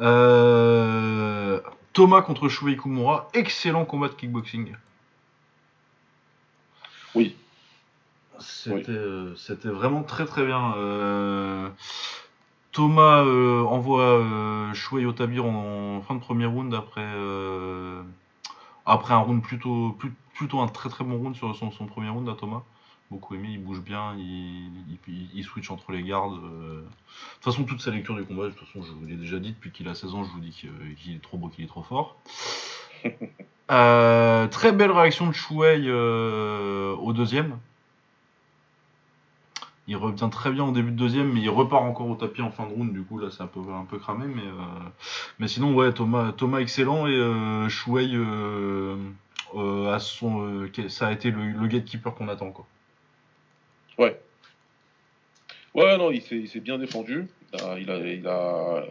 [0.00, 1.60] Euh,
[1.92, 4.74] Thomas contre Shuei Kumura, excellent combat de kickboxing.
[7.14, 7.36] Oui.
[8.38, 9.34] C'était euh,
[9.64, 10.74] vraiment très très bien.
[10.76, 11.70] Euh,
[12.72, 14.22] Thomas envoie
[14.74, 17.10] Shuei Otabir en, en fin de premier round après,
[18.84, 19.96] après un round plutôt,
[20.60, 22.62] un très très bon round sur son, son premier round à Thomas.
[23.10, 24.70] Beaucoup aimé, il bouge bien, il,
[25.08, 26.34] il, il switch entre les gardes.
[26.42, 26.80] euh.
[26.80, 26.84] De
[27.36, 29.52] toute façon, toute sa lecture du combat, de toute façon, je vous l'ai déjà dit
[29.52, 31.68] depuis qu'il a 16 ans, je vous dis que- qu'il est trop beau, qu'il est
[31.68, 32.16] trop fort.
[33.68, 37.58] Euh, très belle réaction de Shuei euh, au deuxième.
[39.88, 42.50] Il revient très bien au début de deuxième, mais il repart encore au tapis en
[42.50, 42.92] fin de round.
[42.92, 44.26] Du coup, là, c'est un peu, un peu cramé.
[44.26, 44.52] Mais, euh,
[45.38, 47.06] mais sinon, ouais, Thomas, Thomas excellent.
[47.08, 48.96] Et euh, Shuei, euh,
[49.56, 52.50] euh, a son, euh, ça a été le, le gatekeeper qu'on attend.
[52.52, 52.66] Quoi.
[53.98, 54.18] Ouais.
[55.74, 57.26] Ouais, non, il s'est bien défendu.
[57.52, 58.82] Il a, il, a, il, a,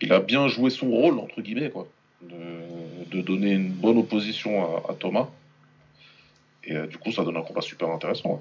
[0.00, 1.86] il a bien joué son rôle, entre guillemets, quoi.
[2.22, 2.34] De,
[3.10, 5.28] de donner une bonne opposition à, à Thomas.
[6.64, 8.30] Et euh, du coup, ça donne un combat super intéressant.
[8.30, 8.40] ouais.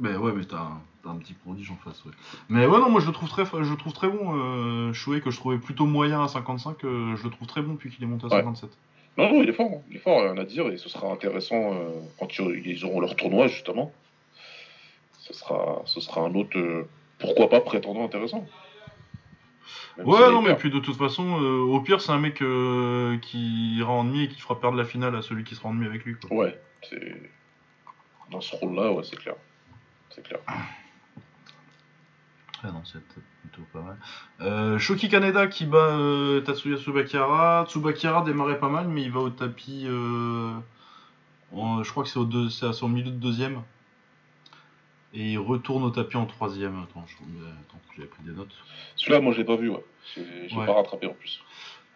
[0.00, 0.66] Mais ouais, mais t'as
[1.04, 2.04] un, petit prodige en face.
[2.04, 2.12] Ouais.
[2.48, 4.88] Mais ouais, non, moi je le trouve très, je le trouve très bon.
[4.88, 7.74] Euh, Shuei, que je trouvais plutôt moyen à 55, euh, je le trouve très bon
[7.74, 8.36] depuis qu'il est monté à Ouais.
[8.42, 8.70] 57.
[9.18, 9.70] Non, non, il est fort.
[9.72, 9.80] hein.
[9.90, 10.66] Il est fort, rien à dire.
[10.68, 13.92] Et ce sera intéressant euh, quand ils auront leur tournoi, justement.
[15.26, 16.86] Ce sera, ce sera un autre, euh,
[17.18, 18.46] pourquoi pas, prétendant intéressant.
[19.96, 23.16] Même Ouais, non, mais puis de toute façon, euh, au pire, c'est un mec euh,
[23.18, 25.74] qui ira en demi et qui fera perdre la finale à celui qui sera en
[25.74, 26.16] demi avec lui.
[26.16, 26.30] Quoi.
[26.36, 27.30] Ouais, c'est.
[28.30, 29.34] Dans ce rôle-là, ouais, c'est clair.
[30.10, 30.40] C'est clair.
[30.46, 30.58] Ah
[32.70, 33.96] non, c'est plutôt pas mal.
[34.40, 35.96] Euh, Shoki Kaneda qui bat
[36.44, 37.64] Tatsuya Tsubakara.
[37.68, 39.86] Tsubakara démarrait pas mal, mais il va au tapis.
[41.52, 43.62] en- je crois que c'est au, deux- c'est à son milieu de deuxième.
[45.14, 46.82] Et il retourne au tapis en troisième.
[46.82, 48.54] Attends, je, mais attends, j'avais pris des notes.
[48.96, 49.84] Celui-là, moi, je l'ai pas vu, ouais.
[50.16, 50.66] J'ai Ouais.
[50.66, 51.40] pas rattrapé en plus.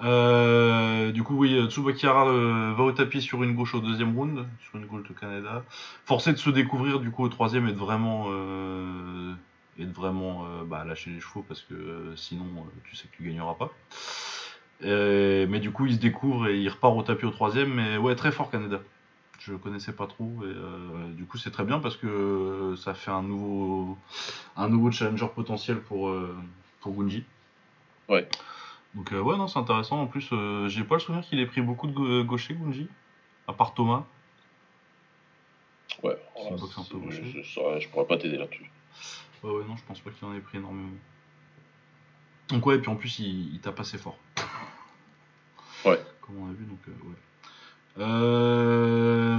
[0.00, 4.46] Euh, du coup, oui, Tsubakara euh, va au tapis sur une gauche au deuxième round,
[4.62, 5.64] sur une gauche de Canada.
[6.04, 9.34] Forcé de se découvrir du coup au troisième et de vraiment, euh,
[9.76, 13.08] et de vraiment euh, bah, lâcher les chevaux parce que euh, sinon euh, tu sais
[13.08, 13.72] que tu gagneras pas.
[14.84, 17.74] Euh, mais du coup, il se découvre et il repart au tapis au troisième.
[17.74, 18.78] Mais ouais, très fort Canada.
[19.39, 23.12] Je connaissais pas trop et euh, du coup c'est très bien parce que ça fait
[23.12, 23.97] un nouveau,
[24.57, 26.36] un nouveau challenger potentiel pour euh,
[26.80, 27.24] pour Gunji.
[28.09, 28.28] Ouais.
[28.95, 30.03] Donc euh, ouais non c'est intéressant.
[30.03, 32.89] En plus euh, j'ai pas le souvenir qu'il ait pris beaucoup de gauchers Gunji,
[33.47, 34.05] à part Thomas.
[36.03, 37.43] Ouais, voilà, un peu gaucher.
[37.43, 38.70] je, pourrais pas t'aider là-dessus.
[39.45, 40.91] Ouais ouais non je pense pas qu'il en ait pris énormément.
[42.49, 44.18] Donc ouais et puis en plus il, il tape assez fort.
[45.84, 46.01] Ouais.
[46.22, 47.14] Comme on a vu donc ouais.
[47.99, 49.38] Euh...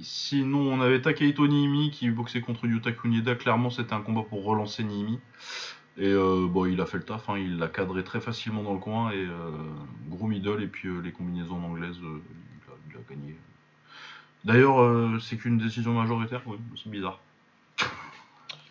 [0.00, 3.34] Sinon on avait Takehito Niimi qui boxait contre Yuta Kunieda.
[3.34, 5.18] Clairement c'était un combat pour relancer Niimi.
[5.98, 8.74] Et euh, bon, il a fait le taf, hein, il l'a cadré très facilement dans
[8.74, 9.50] le coin et euh,
[10.08, 12.20] gros middle et puis euh, les combinaisons en anglaise, euh,
[12.90, 13.34] il, a, gagné.
[14.44, 17.18] D'ailleurs, euh, c'est qu'une décision majoritaire, oui, c'est bizarre.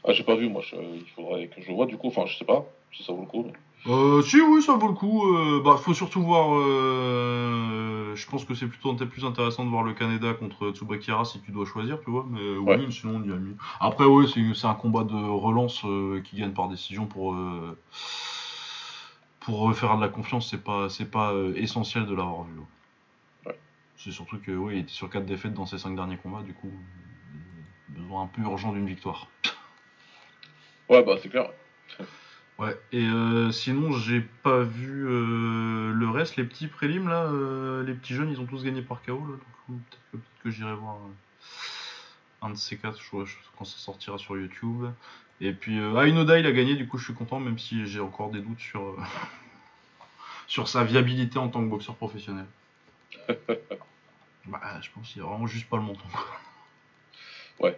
[0.07, 0.61] Ah, j'ai pas vu, moi.
[0.71, 2.09] il faudrait que je vois, du coup.
[2.09, 3.51] Enfin, je sais pas si ça vaut le coup.
[3.87, 5.27] Euh, si, oui, ça vaut le coup.
[5.35, 6.55] Euh, bah, faut surtout voir.
[6.55, 11.23] euh, je pense que c'est plutôt peut-être plus intéressant de voir le Canada contre Tsubakira
[11.25, 12.25] si tu dois choisir, tu vois.
[12.29, 12.77] Mais Ouais.
[12.77, 13.55] oui, sinon on y a mis.
[13.79, 17.35] Après, oui, c'est un combat de relance euh, qui gagne par décision pour.
[19.41, 22.53] pour faire de la confiance, c'est pas, c'est pas essentiel de l'avoir vu.
[23.97, 26.53] C'est surtout que ouais, il était sur 4 défaites dans ses 5 derniers combats, du
[26.53, 26.71] coup,
[27.89, 29.27] besoin un peu urgent d'une victoire.
[30.89, 31.49] Ouais, bah c'est clair.
[32.57, 37.83] Ouais, et euh, sinon, j'ai pas vu euh, le reste, les petits prélims là, euh,
[37.83, 39.33] les petits jeunes, ils ont tous gagné par KO là,
[39.67, 43.65] donc peut-être que, peut que j'irai voir euh, un de ces quatre je, je- quand
[43.65, 44.85] ça sortira sur YouTube.
[45.41, 47.85] Et puis, euh, ah, Inoda, il a gagné, du coup, je suis content, même si
[47.87, 48.97] j'ai encore des doutes sur, euh,
[50.47, 52.45] sur sa viabilité en tant que boxeur professionnel.
[54.45, 56.05] bah, je pense qu'il a vraiment juste pas le menton.
[57.59, 57.77] Ouais,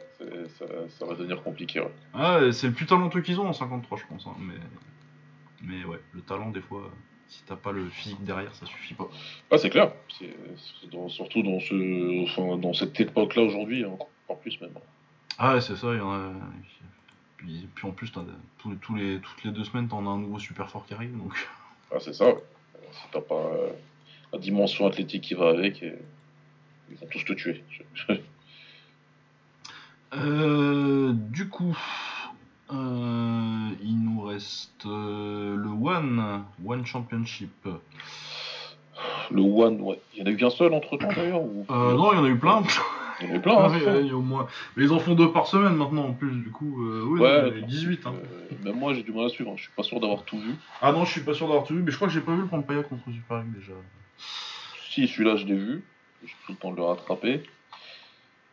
[0.57, 1.79] ça, ça va devenir compliqué.
[1.79, 1.91] Ouais.
[2.13, 4.25] Ah, c'est le plus talentueux qu'ils ont en 53, je pense.
[4.27, 4.55] hein, mais...
[5.61, 6.89] mais ouais, le talent, des fois,
[7.27, 9.07] si t'as pas le physique derrière, ça suffit pas.
[9.51, 9.91] Ah, c'est clair.
[10.17, 10.35] C'est
[10.81, 14.71] c'est dans- surtout dans, ce, enfin, dans cette époque-là aujourd'hui, hein, encore plus même.
[15.37, 16.31] Ah ouais, c'est ça, il y en a.
[17.37, 18.25] Puis, puis en plus, t'as-
[18.57, 21.15] tous, tous les, toutes les deux semaines, t'en as un nouveau super fort qui arrive.
[21.15, 21.33] Donc...
[21.91, 22.25] Ah, c'est ça.
[22.29, 22.43] ouais.
[22.91, 23.69] Si t'as pas euh,
[24.33, 25.93] la dimension athlétique qui va avec, et-
[26.89, 27.63] ils vont tous te tuer.
[30.13, 31.77] Euh, du coup,
[32.71, 37.67] euh, il nous reste euh, le One, One Championship.
[39.31, 39.99] Le One, ouais.
[40.13, 41.65] Il y en a eu qu'un seul entre temps d'ailleurs ou...
[41.69, 42.63] non, il y en a eu plein.
[43.21, 43.57] Il y en a eu plein.
[43.57, 43.71] Hein.
[43.73, 44.47] oui, ouais, il y a au moins...
[44.75, 46.77] Mais ils en font deux par semaine maintenant en plus, du coup.
[46.79, 48.07] oui, Ouais, il y en a eu 18.
[48.07, 48.13] Hein.
[48.63, 49.55] Même moi j'ai du mal à suivre, hein.
[49.57, 50.55] je suis pas sûr d'avoir tout vu.
[50.81, 52.33] Ah non, je suis pas sûr d'avoir tout vu, mais je crois que j'ai pas
[52.33, 53.73] vu le Pampaya contre Super League déjà.
[54.89, 55.83] Si celui-là je l'ai vu,
[56.23, 57.43] j'ai pris le temps de le rattraper.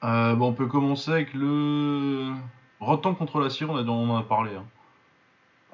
[0.04, 2.32] Euh, bon, on peut commencer avec le.
[2.80, 4.50] Rotan contre la Syrie, on, a- on en a parlé.
[4.54, 4.64] Hein.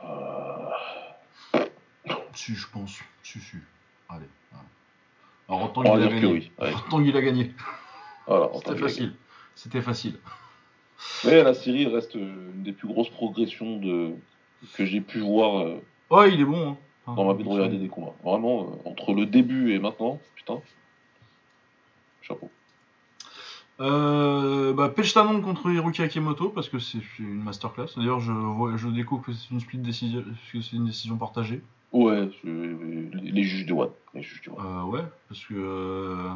[0.04, 1.64] Euh,
[2.34, 3.00] Si, je pense.
[3.22, 3.56] Si, si.
[4.08, 4.26] Allez.
[5.48, 6.26] Alors, va il a gagné.
[6.26, 6.52] oui.
[7.08, 7.52] il a gagné.
[8.26, 9.14] Voilà, C'était facile.
[9.56, 10.18] C'était facile.
[11.24, 14.12] Mais la série reste euh, une des plus grosses progressions de...
[14.74, 16.76] que j'ai pu voir euh, Ouais, il est bon.
[17.06, 17.14] Hein.
[17.14, 18.14] dans ma vie de regarder des combats.
[18.22, 20.60] Vraiment, euh, entre le début et maintenant, putain.
[22.22, 22.50] Chapeau.
[23.80, 27.86] Euh, bah, Pechtanon contre Hiroki Akimoto parce que c'est une masterclass.
[27.96, 30.22] D'ailleurs, je, vois- je découvre que c'est une split décision,
[30.52, 31.62] que c'est une décision partagée.
[31.92, 33.90] Ouais, les juges du One.
[34.14, 34.56] Les juges du One.
[34.64, 36.28] Euh, ouais, parce que euh,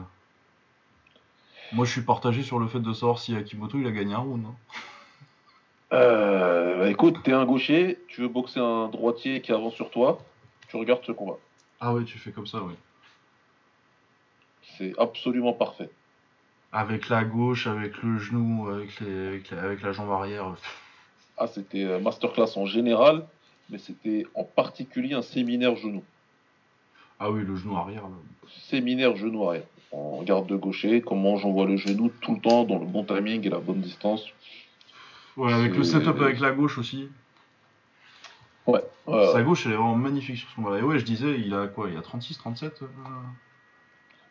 [1.72, 4.18] moi je suis partagé sur le fait de savoir si Akimoto il a gagné un
[4.18, 4.44] round.
[4.46, 4.54] hein.
[5.92, 10.18] Euh, bah, écoute, t'es un gaucher, tu veux boxer un droitier qui avance sur toi,
[10.68, 11.36] tu regardes ce combat.
[11.78, 12.74] Ah ouais, tu fais comme ça, ouais.
[14.78, 15.90] C'est absolument parfait.
[16.76, 20.56] Avec la gauche, avec le genou, avec, les, avec, la, avec la jambe arrière.
[21.38, 23.24] Ah, c'était masterclass en général,
[23.70, 26.02] mais c'était en particulier un séminaire genou.
[27.20, 28.02] Ah oui, le genou arrière.
[28.02, 28.16] là.
[28.68, 29.62] Séminaire genou arrière.
[29.92, 33.46] En garde de gaucher, comment j'envoie le genou tout le temps dans le bon timing
[33.46, 34.26] et la bonne distance.
[35.36, 37.08] Ouais, avec le setup avec la gauche aussi.
[38.66, 38.82] Ouais.
[39.06, 40.78] Sa gauche, elle est vraiment magnifique sur ce combat.
[40.78, 42.86] Et ouais, je disais, il a quoi Il a 36, 37 euh,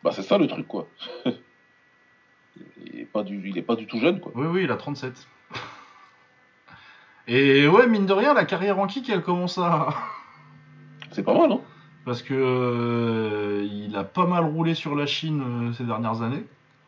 [0.02, 0.86] Bah, c'est ça le truc, quoi.
[2.86, 4.32] il, est pas du, pas tout jeune, quoi.
[4.34, 5.26] Oui, oui, il a 37.
[7.26, 9.88] Et ouais, mine de rien, la carrière en kick, elle commence à.
[11.10, 11.60] C'est pas mal, hein
[12.04, 16.44] Parce que euh, il a pas mal roulé sur la Chine euh, ces dernières années.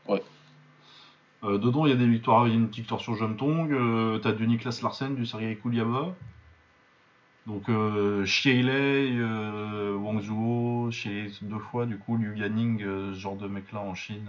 [0.09, 0.23] Ouais.
[1.45, 3.73] Euh, dedans, il y a des victoires, il y a une victoire sur Jumtong.
[3.73, 6.15] Euh, T'as du Niklas Larsen, du Sergei Kouliaba.
[7.47, 13.21] Donc euh, Xiailei, euh, Wang Zuo, Xiailei deux fois, du coup, Liu Yaning, euh, ce
[13.21, 14.29] genre de mec-là en Chine.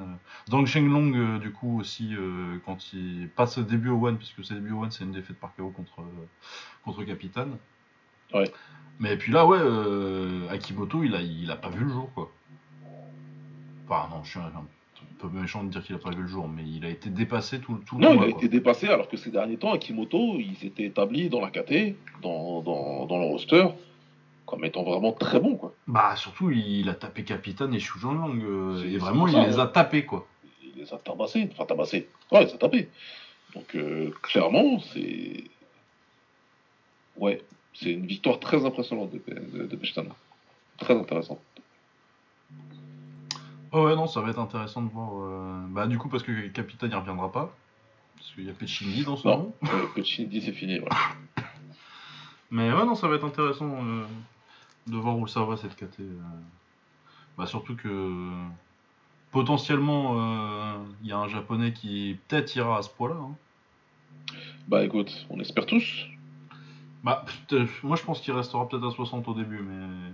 [0.50, 4.46] Zhang Shenglong, euh, du coup, aussi, euh, quand il passe au début au One, puisque
[4.46, 6.04] c'est début au One, c'est une défaite par KO contre,
[6.86, 7.58] contre Capitane.
[8.34, 8.52] Ouais.
[9.00, 9.60] Mais puis là, ouais,
[10.50, 12.32] Akimoto, il a, il a pas vu le jour, quoi.
[13.88, 14.52] Enfin, non, je suis un,
[15.18, 17.60] peu méchant de dire qu'il a pas vu le jour, mais il a été dépassé
[17.60, 18.38] tout, tout le Non, il combat, a quoi.
[18.40, 22.62] été dépassé alors que ces derniers temps, Akimoto, il s'était établi dans la KT, dans,
[22.62, 23.66] dans, dans le roster,
[24.46, 25.74] comme étant vraiment très bon, quoi.
[25.88, 29.56] Bah, surtout, il a tapé Capitane et Shu Lang, euh, et vraiment, il ça, les
[29.56, 29.60] ouais.
[29.62, 30.28] a tapés, quoi.
[30.64, 32.08] Il les a tabassés, enfin tabassés.
[32.32, 32.90] Ouais, il les a tapés.
[33.56, 35.44] Donc, euh, clairement, c'est.
[37.18, 37.42] Ouais,
[37.74, 39.80] c'est une victoire très impressionnante de, de, de.
[40.78, 41.40] Très intéressante.
[43.72, 45.10] Oh ouais, non, ça va être intéressant de voir.
[45.16, 47.54] euh, Bah, du coup, parce que Capitane, il reviendra pas.
[48.16, 49.38] Parce qu'il y a Pechindi dans ce Non.
[49.38, 49.54] nom.
[49.66, 50.80] Euh, c'est fini.
[50.80, 50.88] ouais.
[52.52, 54.06] Mais ouais, non, ça va être intéressant euh,
[54.88, 56.00] de voir où ça va cette KT.
[56.00, 56.14] euh.
[57.38, 58.48] Bah, surtout que euh,
[59.32, 63.16] potentiellement, euh, il y a un japonais qui peut-être ira à ce poids-là.
[63.16, 63.36] hein.
[64.68, 66.06] Bah écoute, on espère tous.
[67.04, 67.24] Bah,
[67.84, 70.12] moi je pense qu'il restera peut-être à 60 au début, mais.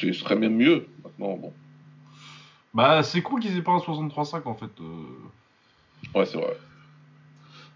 [0.00, 0.86] Ce serait même mieux.
[1.04, 1.52] Maintenant, bon.
[2.74, 4.70] Bah, c'est cool qu'ils aient pas un 63-5 en fait.
[4.80, 6.18] euh.
[6.18, 6.56] Ouais, c'est vrai.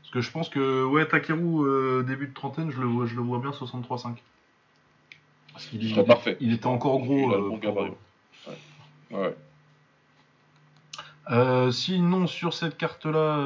[0.01, 3.15] Parce que je pense que, ouais, Takeru, euh, début de trentaine, je le, vois- je
[3.17, 4.17] le vois bien 63-5.
[5.53, 6.37] Parce qu'il il- parfait.
[6.41, 7.31] il était encore gros.
[7.31, 7.93] Il a le euh, bon pour- gabarit.
[9.11, 9.37] Ouais.
[11.31, 13.37] Euh, sinon, sur cette carte-là,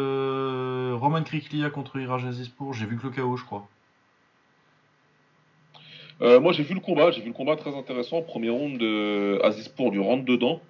[0.97, 3.69] Roman Kriklia contre Iraj Azizpour, j'ai vu que le KO, je crois.
[6.23, 7.11] Euh, moi, j'ai vu le combat.
[7.11, 8.23] J'ai vu le combat très intéressant.
[8.23, 10.61] Premier round, de Azizpour lui rentre dedans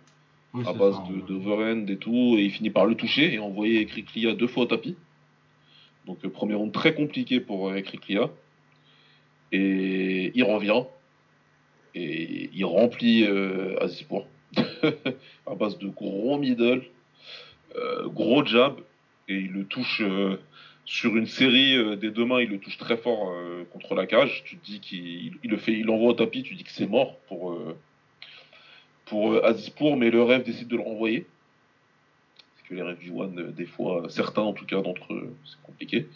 [0.54, 3.86] Oui, à base ça, de, et tout, et il finit par le toucher et envoyer
[3.86, 4.96] Kriklia deux fois au tapis.
[6.06, 8.30] Donc euh, premier round très compliqué pour euh, Kriklia.
[9.52, 10.82] Et il revient
[11.94, 14.26] et il remplit euh, Azizpour
[15.46, 16.82] à base de gros middle,
[17.76, 18.74] euh, gros jab
[19.28, 20.36] et il le touche euh,
[20.86, 24.06] sur une série euh, des deux mains, il le touche très fort euh, contre la
[24.06, 24.44] cage.
[24.44, 26.86] Tu te dis qu'il il le fait, il l'envoie au tapis, tu dis que c'est
[26.86, 27.76] mort pour euh,
[29.04, 31.26] pour euh, Azizpour, mais le rêve décide de le renvoyer.
[32.54, 35.60] Parce que les rêves du One, des fois, certains en tout cas d'entre eux, c'est
[35.62, 36.06] compliqué.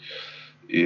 [0.69, 0.85] Et,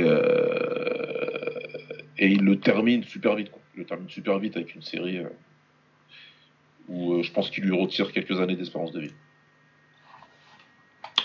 [2.17, 3.51] et il le termine super vite.
[3.51, 3.61] Quoi.
[3.75, 5.19] Il le termine super vite avec une série
[6.87, 9.13] où je pense qu'il lui retire quelques années d'espérance de vie.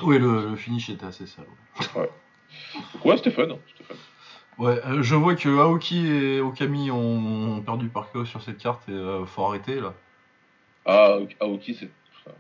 [0.03, 1.47] Oui, le, le finish était assez sale.
[1.97, 2.11] ouais.
[2.95, 3.49] Donc ouais, c'était fun.
[3.51, 3.95] hein, fun.
[4.59, 8.59] Ouais, euh, je vois que Aoki et Okami ont, ont perdu par KO sur cette
[8.59, 9.95] carte et euh, faut arrêter là.
[10.85, 11.89] Ah, Aoki, c'est.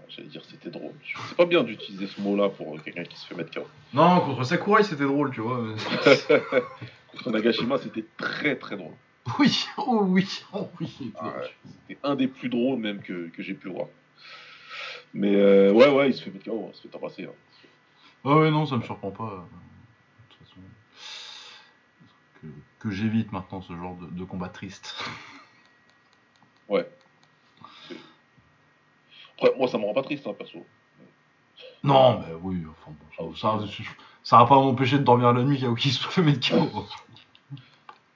[0.09, 0.93] J'allais dire c'était drôle.
[1.29, 3.67] C'est pas bien d'utiliser ce mot-là pour quelqu'un qui se fait mettre KO.
[3.95, 5.59] Non, contre Sakurai c'était drôle, tu vois.
[7.13, 8.93] Contre Nagashima, c'était très très drôle.
[9.41, 11.13] oui, oh oui, oh oui.
[11.19, 11.33] Ah
[11.89, 13.87] C'était un des plus drôles même que, que j'ai pu voir.
[15.13, 17.25] Mais euh, ouais, ouais, il se fait mettre KO, hein, il se fait tabasser.
[17.25, 17.33] hein.
[18.25, 19.25] Ah ouais, non, ça me surprend pas.
[19.25, 20.61] euh, De toute façon.
[22.81, 24.97] Que, j'évite maintenant ce genre de, de combat triste.
[26.69, 26.89] Ouais.
[29.37, 30.65] Après, moi, ça me rend pas triste, hein, perso.
[31.83, 33.67] Non, mais oui, enfin bon, ça, ça,
[34.23, 36.87] ça va pas m'empêcher de dormir la nuit qu'Aoki se soit fait mettre KO.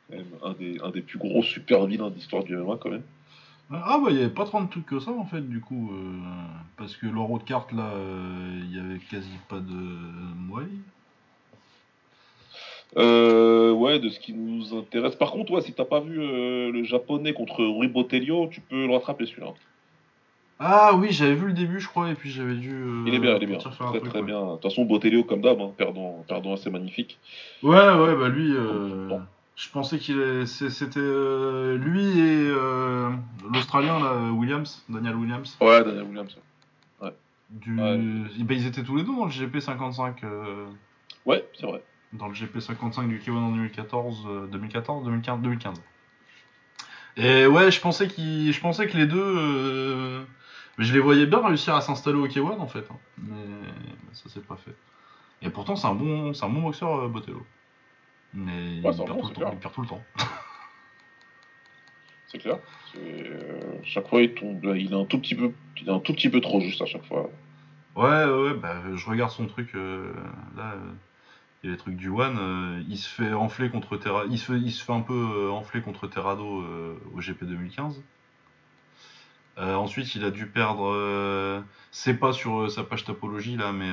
[0.09, 3.03] Quand même un des, un des plus gros super vilains d'histoire du MMA, quand même.
[3.73, 5.91] Ah bah il y avait pas tant de trucs que ça en fait du coup
[5.93, 6.21] euh,
[6.77, 10.67] parce que l'euro de carte là euh, il y avait quasi pas de Muay.
[12.97, 15.17] Euh, ouais, de ce qui nous intéresse.
[15.17, 18.87] Par contre, ouais, si t'as pas vu euh, le japonais contre Rui Botelho, tu peux
[18.87, 19.49] le rattraper celui-là.
[20.61, 22.73] Ah oui j'avais vu le début je crois et puis j'avais dû.
[22.73, 23.59] euh, Il est bien, il est bien.
[23.59, 24.25] Très truc, très ouais.
[24.25, 24.41] bien.
[24.47, 27.19] De toute façon, Botelho, comme d'hab, hein, perdant, perdant assez magnifique.
[27.65, 29.21] Ouais ouais bah lui euh, Bon.
[29.57, 32.49] je pensais qu'il est- c'était lui et
[33.53, 36.37] l'Australien là Williams Daniel Williams Ouais, Daniel Williams.
[37.51, 37.99] du Ouais.
[38.45, 40.67] bah, ils étaient tous les deux dans le GP 55 euh,
[41.27, 41.83] Ouais, c'est vrai.
[42.15, 45.83] Dans le GP 55 du K1 en 2014, euh, 2014, 2015, 2015.
[47.17, 50.25] Et ouais, je pensais qu'ils, je pensais que les deux, euh,
[50.79, 52.97] mais je les voyais bien réussir à s'installer au K1 en fait, hein.
[53.19, 53.37] mais
[54.13, 54.75] ça s'est pas fait.
[55.43, 57.45] Et pourtant c'est un bon, un bon boxeur euh, Botello.
[58.33, 60.03] Mais Ouais, il, perd bon, tout le temps, il perd tout le temps.
[62.27, 62.59] C'est clair.
[62.97, 64.75] Euh, chaque fois, il tombe.
[64.77, 66.87] Il est un tout petit peu, il est un tout petit peu trop juste à
[66.87, 67.31] chaque fois.
[67.95, 70.13] Ouais, ouais, ouais, bah, je regarde son truc euh,
[70.57, 70.75] là.
[71.65, 74.39] Il y a les trucs du One, euh, il se fait enfler contre Terra, il
[74.39, 78.03] se fait, il se fait un peu euh, enfler contre Terrado euh, au GP 2015.
[79.57, 83.89] Euh, ensuite, il a dû perdre, c'est pas sur sa page topologie là, mais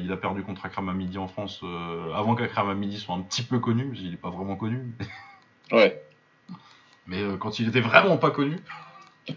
[0.00, 1.64] il a perdu contre Akram Hamidi en France
[2.14, 4.94] avant qu'Akram Hamidi soit un petit peu connu, parce qu'il est pas vraiment connu,
[5.72, 6.00] Ouais.
[7.08, 8.58] mais quand il était vraiment pas connu.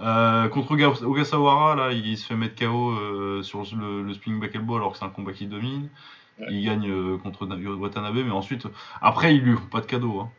[0.00, 4.40] Euh, contre Oga- Ogasawara, là, il se fait mettre KO euh, sur le, le spinning
[4.40, 5.88] back elbow alors que c'est un combat qui domine.
[6.38, 6.46] Ouais.
[6.50, 8.66] Il gagne euh, contre Na- Watanabe, mais ensuite,
[9.00, 10.20] après, ils lui font pas de cadeau.
[10.20, 10.30] Hein.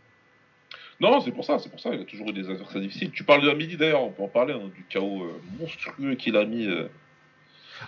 [1.00, 1.90] Non, c'est pour ça, c'est pour ça.
[1.94, 3.12] Il a toujours eu des adversaires difficiles.
[3.12, 6.14] Tu parles de la midi d'ailleurs, on peut en parler hein, du chaos euh, monstrueux
[6.16, 6.88] qu'il a mis euh,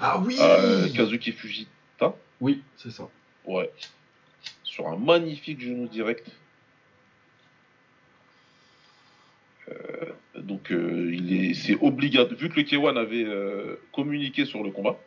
[0.02, 2.16] Ah oui à euh, Kazuki Fujita.
[2.42, 3.08] Oui, c'est ça.
[3.46, 3.72] Ouais.
[4.64, 6.28] Sur un magnifique genou direct.
[9.59, 9.59] Euh,
[10.36, 12.38] donc euh, il est, c'est obligatoire.
[12.40, 15.00] Vu que le K1 avait euh, communiqué sur le combat,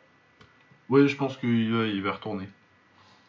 [0.88, 2.46] Oui, je pense qu'il va, il va retourner.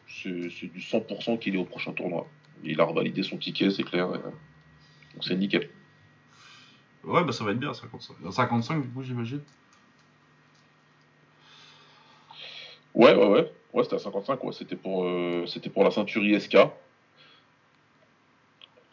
[0.08, 2.28] c'est, c'est du 100% qu'il est au prochain tournoi.
[2.64, 4.10] Il a revalidé son ticket, c'est clair.
[4.10, 5.70] euh, donc c'est nickel.
[7.04, 8.16] Ouais, bah ça va être bien à 55.
[8.26, 9.42] À 55, du coup, j'imagine.
[12.94, 13.52] Ouais, ouais, ouais.
[13.74, 14.54] Ouais, c'était à 55, ouais.
[14.54, 16.52] C'était pour, euh, c'était pour la ceinture ISK.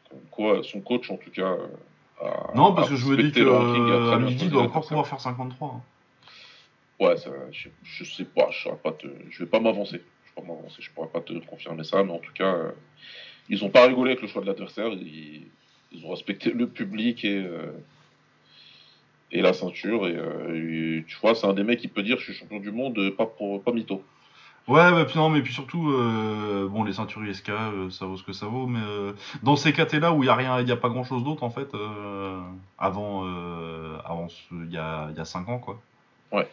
[0.09, 1.57] Comme Quoi, son coach, en tout cas.
[2.23, 5.07] Euh, Non, parce que je me dis que euh, à midi, il doit encore pouvoir
[5.07, 5.69] faire 53.
[5.69, 5.81] hein.
[6.99, 10.03] Ouais, ça, je, je sais pas, je saurais pas te, je vais pas m'avancer.
[10.37, 12.71] Je je pourrais pas te confirmer ça, mais en tout cas, euh,
[13.49, 14.89] ils ont pas rigolé avec le choix de l'adversaire.
[14.93, 15.47] Ils,
[15.93, 17.73] ils ont respecté le public et euh,
[19.33, 20.07] et la ceinture.
[20.09, 22.71] Et, et tu vois, c'est un des mecs qui peut dire je suis champion du
[22.71, 24.03] monde, pas pour pas mytho.
[24.69, 28.17] Ouais, bah, puis non, mais puis surtout, euh, bon, les ceintures ISK, euh, ça vaut
[28.17, 30.69] ce que ça vaut, mais euh, dans ces KT-là où il y a rien, il
[30.69, 32.41] y a pas grand-chose d'autre en fait, euh,
[32.79, 35.81] avant, euh, avant il y a, y a 5 ans, quoi.
[36.31, 36.49] Ouais.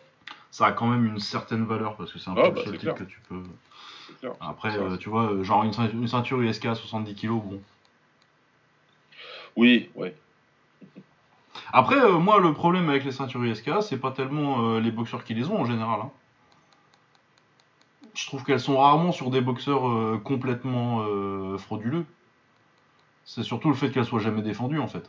[0.49, 2.71] Ça a quand même une certaine valeur parce que c'est un Ah, peu bah, le
[2.71, 3.43] seul titre que tu peux.
[4.19, 4.31] Clair.
[4.39, 7.61] Après, tu vois, genre une, ceint- une ceinture ISK à 70 kg, bon.
[9.55, 10.15] Oui, ouais.
[11.73, 15.49] Après, moi, le problème avec les ceintures ISK, c'est pas tellement les boxeurs qui les
[15.49, 15.99] ont en général.
[16.01, 16.09] hein.
[18.17, 22.03] Je trouve qu'elles sont rarement sur des boxeurs euh, complètement euh, frauduleux.
[23.25, 25.07] C'est surtout le fait qu'elles soient jamais défendues en fait.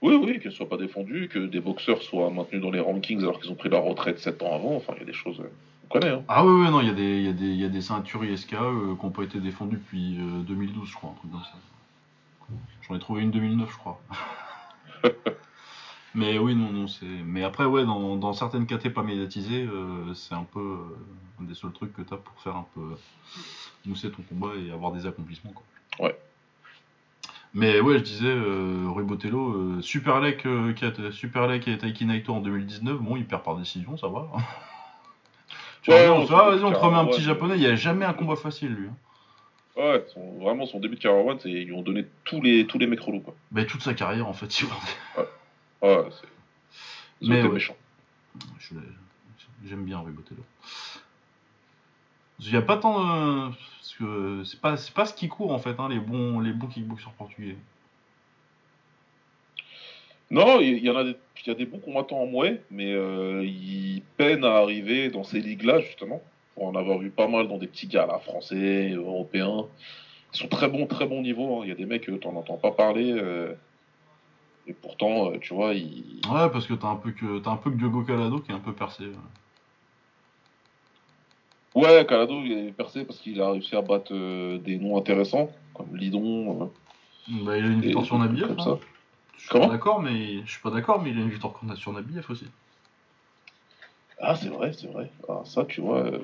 [0.00, 3.20] Oui, oui, qu'elles ne soient pas défendues, que des boxeurs soient maintenus dans les rankings
[3.20, 4.74] alors qu'ils ont pris leur retraite 7 ans avant.
[4.76, 5.40] Enfin, il y a des choses.
[5.40, 5.52] euh,
[5.84, 6.24] On connaît, hein.
[6.26, 8.54] Ah oui, oui, non, il y, a des- il y, y a des ceintures ISK
[8.54, 11.58] euh, qui n'ont pas été défendues depuis euh, 2012, je crois, un truc comme ça.
[12.88, 14.00] J'en ai trouvé une 2009, je crois.
[16.14, 17.06] Mais oui, non, non, c'est.
[17.06, 20.96] Mais après, ouais, dans, dans certaines KT pas médiatisées, euh, c'est un peu euh,
[21.40, 22.82] un des seuls trucs que t'as pour faire un peu
[23.86, 25.64] mousser ton combat et avoir des accomplissements, quoi.
[26.06, 26.16] Ouais.
[27.54, 31.68] Mais ouais, je disais, euh, Rui Botello, euh, Super Lake, euh, qui a Super Lake
[31.68, 34.28] et Taiki Naito en 2019, bon, il perd par décision, ça va.
[35.82, 37.60] tu Ouais, vois, on se ah, vas-y, on te remet un petit ouais, japonais, il
[37.60, 38.88] n'y a jamais un combat facile, lui.
[38.88, 38.96] hein.
[39.76, 42.66] Ouais, son- vraiment, son début de carrière one, c'est ils lui ont donné tous les,
[42.66, 43.34] tous les mecs relous, quoi.
[43.52, 44.66] Mais toute sa carrière, en fait, il
[45.16, 45.24] Ouais,
[46.10, 46.26] c'est.
[47.20, 47.58] Ils ont Mais ouais.
[47.58, 48.78] l'ai-
[49.68, 50.42] J'aime bien Rui Botello.
[52.40, 53.48] Il n'y a pas tant de...
[53.50, 56.52] Parce que c'est pas, c'est pas ce qui court en fait, hein, les, bons, les
[56.52, 57.56] bons kickboxers portugais.
[60.30, 62.92] Non, il y, en a des, il y a des bons combattants en mouet, mais
[62.94, 66.22] euh, ils peinent à arriver dans ces ligues-là, justement.
[66.54, 69.66] Pour en avoir vu pas mal dans des petits gars, là, français, européens.
[70.32, 71.58] Ils sont très bons, très bon niveau.
[71.60, 71.64] hein.
[71.64, 73.12] Il y a des mecs que t'en entends pas parler.
[73.12, 73.54] euh,
[74.66, 76.20] et pourtant, euh, tu vois, ils.
[76.26, 78.54] Ouais, parce que t'as un peu que t'as un peu que Diogo Calado qui est
[78.54, 79.06] un peu percé.
[79.06, 79.16] ouais.
[81.74, 85.50] Ouais, Calado, il est percé parce qu'il a réussi à battre euh, des noms intéressants,
[85.74, 86.62] comme Lidon.
[86.62, 86.66] euh.
[87.44, 88.46] Bah, il a une victoire sur Nabiev.
[88.48, 88.64] comme hein.
[88.64, 88.78] ça.
[89.36, 89.66] Je suis Comment?
[89.68, 92.46] pas d'accord, mais je suis pas d'accord, mais il a une victoire sur Nabiev aussi.
[94.20, 95.10] Ah, c'est vrai, c'est vrai.
[95.28, 96.04] Ah, ça, tu vois.
[96.04, 96.18] euh,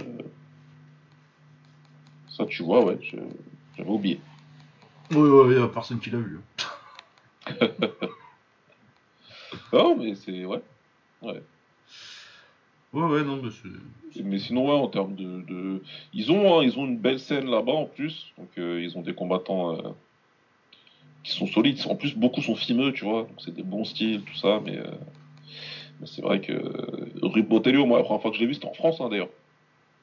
[2.28, 3.16] Ça, tu vois, ouais, je-
[3.76, 4.20] j'avais oublié.
[5.10, 6.38] Ouais, ouais, y a personne qui l'a vu.
[9.72, 10.44] Non, mais c'est.
[10.44, 10.60] Ouais.
[11.22, 11.40] Ouais,
[13.02, 14.22] ouais, non, mais c'est.
[14.24, 15.42] Mais sinon, ouais, en termes de.
[15.42, 15.82] de-
[16.14, 18.32] Ils, ont, hein, ils ont une belle scène là-bas en plus.
[18.38, 19.90] Donc, euh, ils ont des combattants euh,
[21.22, 21.78] qui sont solides.
[21.86, 23.22] En plus, beaucoup sont fimeux, tu vois.
[23.22, 24.60] Donc, c'est des bons styles, tout ça.
[24.64, 24.84] Mais, euh,
[26.00, 26.54] mais c'est vrai que.
[27.22, 29.28] Rui Botelho, moi, la première fois que je l'ai vu, c'était en France, hein, d'ailleurs.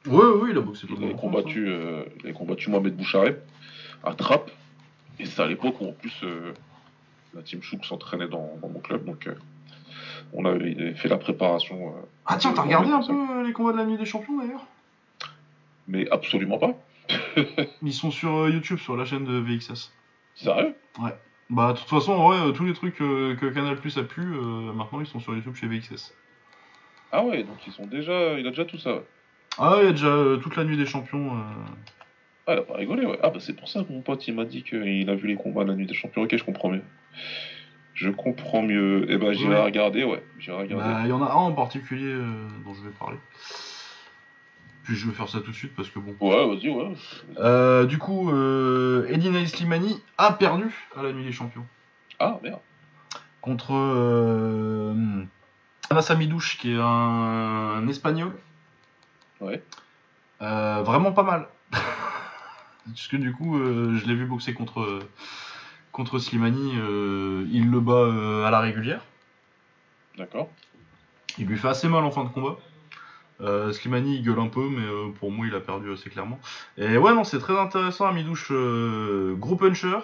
[0.06, 3.38] Ouais, ouais, il a boxé Il le avait combattu, il avait combattu Mohamed Bouchareb
[4.04, 4.52] à Trappes.
[5.18, 6.24] Et c'est à l'époque où en plus
[7.34, 9.04] la team Chouk s'entraînait dans, dans mon club.
[9.06, 9.28] Donc
[10.34, 11.90] on avait fait la préparation.
[11.90, 14.40] euh, Ah tiens, t'as regardé un peu euh, les combats de la nuit des champions
[14.40, 14.66] d'ailleurs?
[15.88, 16.74] Mais absolument pas.
[17.84, 19.92] Ils sont sur euh, YouTube, sur la chaîne de VXS.
[20.36, 20.76] Sérieux?
[21.50, 24.04] Bah, de toute façon, en vrai, euh, tous les trucs euh, que Canal Plus a
[24.04, 26.14] pu, euh, maintenant ils sont sur YouTube chez VXS.
[27.12, 28.40] Ah ouais, donc ils sont déjà.
[28.40, 28.96] Il a déjà tout ça.
[28.96, 29.04] ouais.
[29.60, 31.32] Ah, il y a déjà euh, toute la nuit des champions.
[32.48, 33.20] Ah, il a pas rigolé, ouais.
[33.22, 35.36] Ah bah c'est pour ça que mon pote il m'a dit qu'il a vu les
[35.36, 36.24] combats de la nuit des champions.
[36.24, 36.82] Ok, je comprends mieux.
[37.96, 39.10] Je comprends mieux.
[39.10, 39.64] Et ben j'irai Ouais.
[39.64, 40.24] regarder, ouais.
[40.38, 40.86] J'irai regarder.
[40.94, 43.18] Bah, il y en a un en particulier euh, dont je vais parler.
[44.84, 46.16] Puis je vais faire ça tout de suite parce que bon.
[46.20, 46.94] Ouais, vas-y, ouais.
[47.40, 51.66] Euh, du coup, euh, Edina Slimani a perdu à la nuit des champions
[52.20, 52.60] Ah merde.
[53.42, 55.24] contre euh,
[55.90, 58.34] Anas Amidouche, qui est un, un espagnol.
[59.42, 59.64] Ouais.
[60.40, 61.48] Vraiment pas mal.
[62.86, 65.00] Parce que du coup, je l'ai vu boxer contre,
[65.96, 66.74] contre Slimani.
[66.76, 69.02] euh, il le bat euh, à la régulière.
[70.18, 70.50] D'accord.
[71.38, 72.58] Il lui fait assez mal en fin de combat.
[73.42, 74.86] Euh, Slimani il gueule un peu, mais
[75.20, 76.40] pour moi il a perdu assez clairement.
[76.78, 78.08] Et ouais, non, c'est très intéressant.
[78.08, 80.00] Amidouche, gros puncher,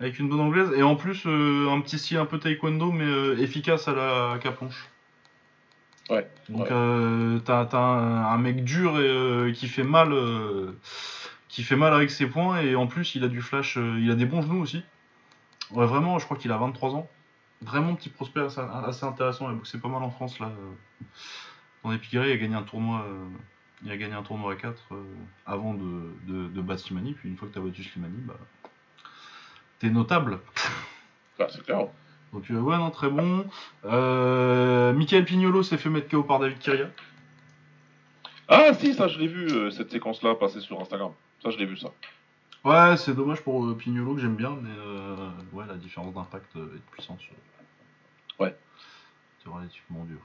[0.00, 3.88] avec une bonne anglaise, et en plus un petit style un peu taekwondo, mais efficace
[3.88, 4.88] à la caponche.
[6.08, 6.68] Ouais, Donc ouais.
[6.70, 10.12] euh, t'as t'as un, un mec dur et qui fait mal,
[11.48, 14.10] qui fait mal avec ses poings, et en plus il a du flash, euh, il
[14.10, 14.82] a des bons genoux aussi.
[15.72, 17.08] Ouais, vraiment, je crois qu'il a 23 ans.
[17.62, 19.48] Vraiment petit prospect assez, assez intéressant.
[19.48, 20.46] Il a boxé pas mal en France là.
[20.46, 21.06] euh.
[21.84, 23.04] Dans les il a gagné un tournoi.
[23.08, 23.24] euh,
[23.84, 25.02] il a gagné un tournoi à 4 euh,
[25.46, 27.12] avant de, de, de battre Slimani.
[27.12, 28.34] Puis une fois que t'as battu Slimani, bah,
[29.78, 30.40] t'es notable.
[31.38, 31.88] Ah, c'est clair.
[32.32, 33.44] Donc euh, ouais, non, très bon.
[33.84, 36.86] Euh, Michael Pignolo s'est fait mettre KO par David Kyria.
[38.48, 41.12] Ah si, ça je l'ai vu, euh, cette séquence-là passer sur Instagram.
[41.46, 41.92] Ça je l'ai vu ça.
[42.64, 46.56] Ouais, c'est dommage pour euh, Pignolo que j'aime bien, mais euh, ouais, la différence d'impact
[46.56, 47.20] euh, et de puissance.
[47.30, 48.56] euh, Ouais.
[49.40, 50.18] C'est relativement dur.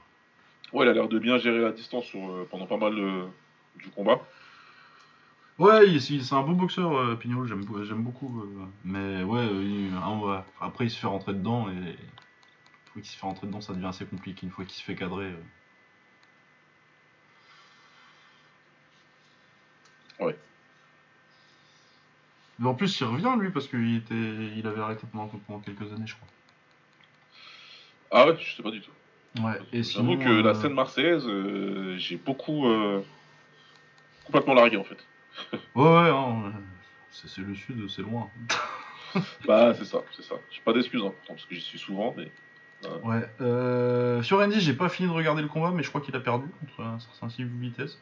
[0.72, 2.96] Ouais, il a l'air de bien gérer la distance sur, euh, pendant pas mal
[3.76, 4.20] du combat.
[5.60, 8.40] Ouais, c'est un beau boxeur, euh, Pignol, j'aime beau- j'aime beaucoup.
[8.42, 11.94] euh, mais ouais, euh, il- hein, après il se fait rentrer dedans et une
[12.92, 14.44] fois qu'il se fait rentrer dedans, ça devient assez compliqué.
[14.44, 15.26] Une fois qu'il se fait cadrer.
[15.26, 15.42] euh.
[20.24, 20.36] Ouais.
[22.58, 25.92] Mais en plus, il revient lui parce qu'il était, il avait arrêté pendant, pendant quelques
[25.92, 26.28] années, je crois.
[28.10, 28.90] Ah ouais, je sais pas du tout.
[29.40, 29.58] Ouais.
[29.72, 33.00] Et sinon, que euh, la scène marseillaise, euh, j'ai beaucoup euh,
[34.26, 34.98] complètement largué en fait.
[35.74, 36.52] Ouais, ouais, hein,
[37.10, 38.28] c'est le sud, c'est loin.
[39.46, 40.36] Bah c'est ça, c'est ça.
[40.50, 42.30] J'ai pas d'excuses hein, parce que j'y suis souvent, mais
[43.04, 43.28] Ouais.
[43.40, 46.20] Euh, sur Andy, j'ai pas fini de regarder le combat, mais je crois qu'il a
[46.20, 47.98] perdu contre un certain Vitesse.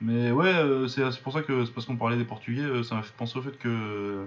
[0.00, 2.96] Mais ouais, euh, c'est pour ça que c'est parce qu'on parlait des Portugais, euh, ça
[2.96, 4.26] m'a fait penser au fait que euh,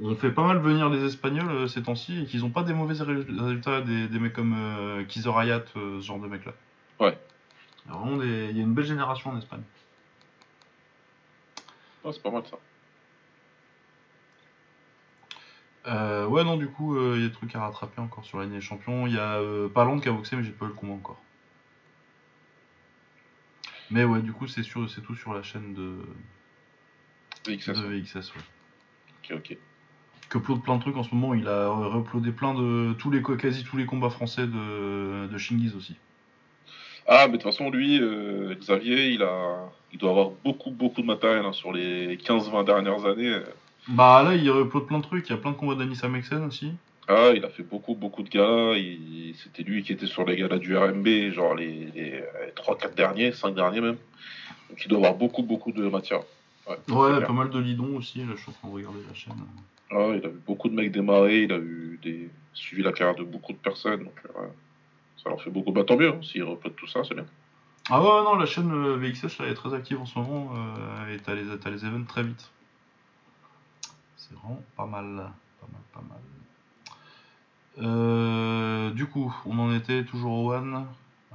[0.00, 2.94] on fait pas mal venir les Espagnols ces temps-ci et qu'ils ont pas des mauvais
[3.02, 6.52] ré- résultats des, des mecs comme euh, Kizer Hayat, euh, ce genre de mecs-là.
[7.00, 7.18] Ouais.
[7.86, 9.62] Il y a vraiment il y a une belle génération en Espagne.
[12.04, 12.56] ouais, c'est pas mal ça.
[15.88, 18.56] Euh, ouais, non, du coup, il y a des trucs à rattraper encore sur l'année
[18.56, 19.06] des champions.
[19.06, 19.40] Il y a
[19.72, 21.20] Palande qui a boxé, mais j'ai pas eu le combat encore.
[23.90, 25.96] Mais ouais, du coup, c'est sur- c'est tout sur la chaîne de,
[27.46, 27.66] VXS.
[27.80, 28.34] de VXS.
[28.34, 28.42] Ouais.
[29.30, 29.56] Ok, ok.
[30.28, 31.34] Que upload plein de trucs en ce moment.
[31.34, 35.74] Il a re-uploadé plein de tous les quasi tous les combats français de, de Shingiz
[35.76, 35.96] aussi.
[37.06, 41.00] Ah, mais de toute façon, lui, euh, Xavier, il a, il doit avoir beaucoup, beaucoup
[41.02, 43.38] de matériel hein, sur les 15-20 dernières années.
[43.86, 45.28] Bah là, il upload plein de trucs.
[45.28, 46.72] Il y a plein de combats d'Anissa Mexen aussi.
[47.08, 48.74] Ah, il a fait beaucoup, beaucoup de galas.
[48.76, 49.34] Il...
[49.36, 52.24] C'était lui qui était sur les galas du RMB, genre les, les
[52.56, 53.96] 3-4 derniers, 5 derniers même.
[54.68, 56.22] Donc il doit avoir beaucoup, beaucoup de matière.
[56.88, 58.18] Ouais, pas mal de lidons aussi.
[58.18, 59.34] Là, je suis en train de regarder la chaîne.
[59.90, 62.28] Ah, il a vu beaucoup de mecs démarrer, il a eu des...
[62.54, 64.04] suivi la carrière de beaucoup de personnes.
[64.04, 64.46] Donc euh,
[65.22, 65.70] ça leur fait beaucoup.
[65.70, 67.26] Bah tant mieux, hein, s'il replot tout ça, c'est bien.
[67.88, 70.52] Ah ouais, non, la chaîne euh, VXS là, elle est très active en ce moment
[70.56, 72.50] euh, et t'as les, t'as les events très vite.
[74.16, 75.30] C'est vraiment pas mal.
[75.60, 76.18] Pas mal, pas mal.
[77.78, 80.86] Euh, du coup, on en était toujours au One.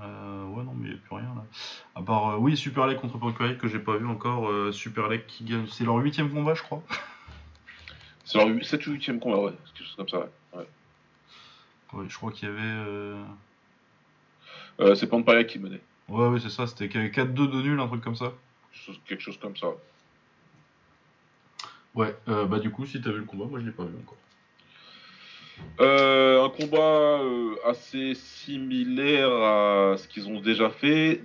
[0.02, 1.46] Euh, ouais, non, mais il n'y a plus rien là.
[1.96, 4.50] À part, euh, oui, Super Leg contre Pancake que j'ai pas vu encore.
[4.74, 5.68] Super Leg qui gagne.
[5.68, 6.82] C'est leur huitième combat, je crois.
[8.26, 10.20] C'est leur 7 ou 8 combat, ouais, quelque chose comme ça.
[10.20, 10.30] Ouais.
[10.60, 10.68] Ouais.
[11.94, 13.26] Ouais, je crois qu'il y avait.
[14.96, 15.82] c'est Pampaya qui menait.
[16.08, 16.66] Ouais, ouais, c'est ça.
[16.66, 18.32] C'était 4-2 de nul, un truc comme ça.
[18.72, 19.68] Quelque chose- Quelque chose comme ça.
[21.94, 23.94] Ouais, euh, bah du coup, si t'as vu le combat, moi je l'ai pas vu
[24.02, 24.16] encore.
[25.80, 31.22] Euh, un combat euh, assez similaire à ce qu'ils ont déjà fait.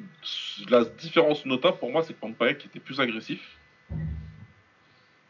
[0.71, 3.59] La différence notable pour moi, c'est que Pampaya était plus agressif.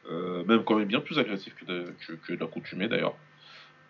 [0.08, 3.16] Euh, même quand même bien plus agressif que, de- d'ailleurs.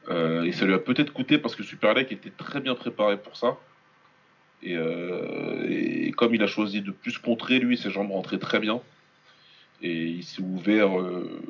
[0.09, 3.37] Et ça lui a peut-être coûté parce que Super Lake était très bien préparé pour
[3.37, 3.59] ça.
[4.63, 8.81] Et, et comme il a choisi de plus contrer, lui, ses jambes rentraient très bien.
[9.83, 10.99] Et il s'est ouvert.
[10.99, 11.43] euh,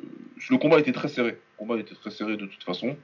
[0.49, 1.31] Le combat était très serré.
[1.31, 2.97] Le combat était très serré de toute façon.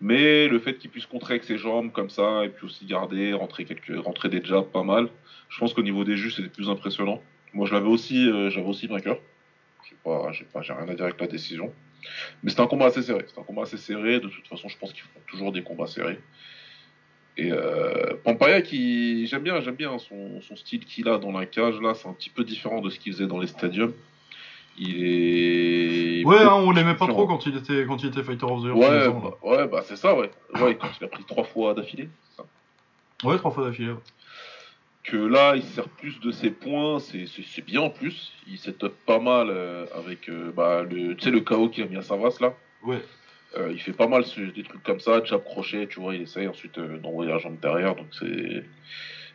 [0.00, 3.32] Mais le fait qu'il puisse contrer avec ses jambes comme ça, et puis aussi garder,
[3.32, 5.08] rentrer, des jabs pas mal,
[5.48, 7.20] je pense qu'au niveau des jus, c'était plus impressionnant.
[7.52, 9.18] Moi, je l'avais aussi, euh, j'avais aussi vainqueur.
[9.88, 11.72] J'ai pas, rien à dire avec la décision.
[12.42, 13.24] Mais c'était un combat assez serré.
[13.26, 14.20] C'était un combat assez serré.
[14.20, 16.20] De toute façon, je pense qu'ils font toujours des combats serrés.
[17.36, 21.46] Et euh, Pampaya, qui j'aime bien, j'aime bien son, son style qu'il a dans la
[21.46, 21.80] cage.
[21.80, 23.94] Là, c'est un petit peu différent de ce qu'il faisait dans les stadiums.
[24.78, 26.24] Il est.
[26.24, 28.66] Ouais, hein, on l'aimait pas trop quand il était quand il était Fighter of the
[28.66, 28.76] Year.
[28.76, 30.30] Ouais, ans, bah, ouais, bah c'est ça, ouais.
[30.60, 32.08] Ouais, quand il a pris trois fois d'affilée.
[33.24, 33.90] Ouais, trois fois d'affilée.
[33.92, 33.98] ouais.
[35.04, 37.24] Que là, il sert plus de ses points, c'est
[37.64, 38.32] bien en plus.
[38.46, 41.86] Il setup pas mal euh, avec euh, bah, le, tu sais, le KO qu'il a
[41.86, 42.54] mis à Savas là.
[42.84, 43.00] Ouais.
[43.56, 46.22] Euh, il fait pas mal ce- des trucs comme ça, jab crochet, tu vois, il
[46.22, 48.64] essaye ensuite d'envoyer la jambe derrière, donc c'est.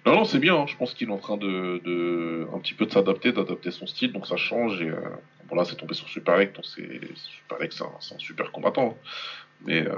[0.06, 0.66] Non, non, c'est bien, hein.
[0.68, 3.88] je pense qu'il est en train de, de un petit peu de s'adapter, d'adapter son
[3.88, 4.82] style, donc ça change.
[4.82, 5.00] Et euh,
[5.48, 8.98] bon, là, c'est tombé sur Super Leg, donc c'est Super Leg, c'est un, super combattant.
[8.98, 9.08] hein.
[9.66, 9.94] Mais, euh,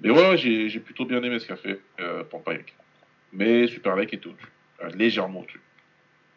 [0.00, 2.72] mais ouais, j'ai j'ai plutôt bien aimé ce qu'a fait euh, Pampayek.
[3.32, 4.46] Mais Super Leg était au-dessus,
[4.82, 5.60] euh, légèrement au-dessus.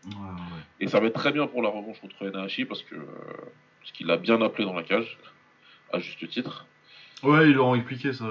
[0.08, 0.62] Ouais, ouais.
[0.80, 4.08] Et ça va être très bien pour la revanche contre Enahashi parce que parce qu'il
[4.08, 5.16] l'a bien appelé dans la cage,
[5.93, 6.66] à juste titre.
[7.22, 8.26] Ouais, ils leur ont expliqué ça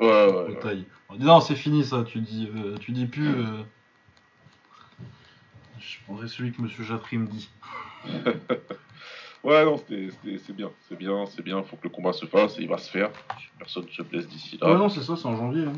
[0.00, 0.58] Ouais, ouais, au ouais.
[0.60, 0.84] taille.
[1.08, 3.28] On dit, non, c'est fini ça, tu dis, euh, tu dis plus.
[3.28, 3.62] euh,
[5.80, 7.48] Je prendrai celui que Monsieur Jatry me dit.
[9.44, 10.10] Ouais, non, c'est
[10.56, 11.62] bien, c'est bien, c'est bien.
[11.62, 13.10] Faut que le combat se fasse et il va se faire.
[13.60, 14.72] Personne ne se blesse d'ici là.
[14.72, 15.66] Ouais, non, c'est ça, c'est en janvier.
[15.66, 15.72] hein.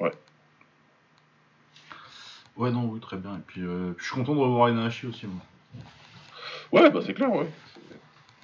[0.00, 0.12] Ouais.
[2.56, 3.34] Ouais, non, oui, très bien.
[3.36, 5.26] Et puis, euh, je suis content de revoir Enahashi aussi.
[5.26, 5.42] Moi.
[6.72, 7.50] Ouais, bah c'est clair, ouais.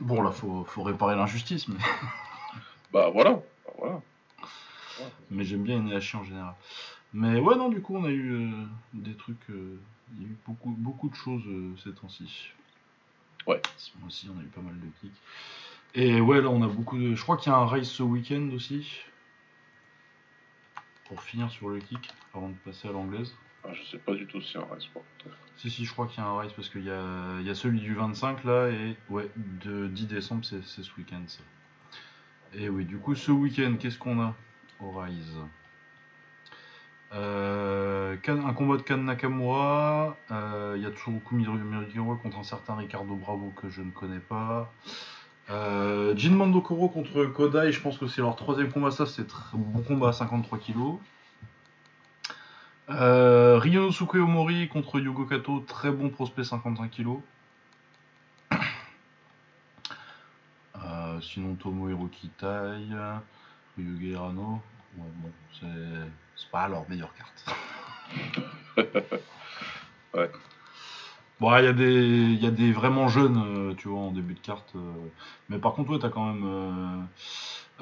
[0.00, 1.78] Bon, là, faut, faut réparer l'injustice, mais,
[2.92, 4.00] Bah voilà, bah, voilà.
[5.30, 6.54] Mais j'aime bien Enahashi en général.
[7.12, 8.50] Mais ouais, non, du coup, on a eu euh,
[8.94, 9.78] des trucs, euh,
[10.16, 12.50] Il y a eu beaucoup, beaucoup de choses euh, ces temps-ci.
[13.46, 13.60] Ouais.
[13.98, 15.12] Moi aussi, on a eu pas mal de clics.
[15.94, 17.14] Et ouais, là, on a beaucoup de.
[17.14, 19.00] Je crois qu'il y a un race ce week-end aussi.
[21.06, 23.34] Pour finir sur le kick, avant de passer à l'anglaise.
[23.64, 25.06] Ah, je sais pas du tout si c'est un race contre.
[25.56, 27.50] Si, si, je crois qu'il y a un race parce qu'il y a, il y
[27.50, 31.42] a celui du 25 là, et ouais, de 10 décembre, c'est ce week-end ça.
[32.54, 34.34] Et oui, du coup, ce week-end, qu'est-ce qu'on a?
[34.90, 35.36] Rise
[37.14, 42.42] Euh, Un combat de Kan Nakamura, euh, il y a toujours Kumiro Mirigiro contre un
[42.42, 44.72] certain Ricardo Bravo que je ne connais pas.
[45.50, 49.58] Euh, Jin Mandokoro contre Kodai, je pense que c'est leur troisième combat, ça c'est très
[49.58, 50.98] bon combat à 53 kg.
[52.90, 57.08] Euh, Ryonosuke Omori contre Yugo Kato, très bon prospect 55 kg.
[60.84, 62.80] Euh, sinon Tomohiro Kitai,
[63.76, 64.60] Ryuge Hirano,
[64.96, 67.44] ouais, bon, c'est pas leur meilleure carte.
[70.14, 70.30] Ouais.
[71.40, 73.36] Bon, il y, a des- y a des vraiment jeunes,
[73.70, 74.72] euh, tu vois, en début de carte.
[74.76, 74.92] euh,
[75.48, 77.02] mais par contre, ouais, t'as quand même euh,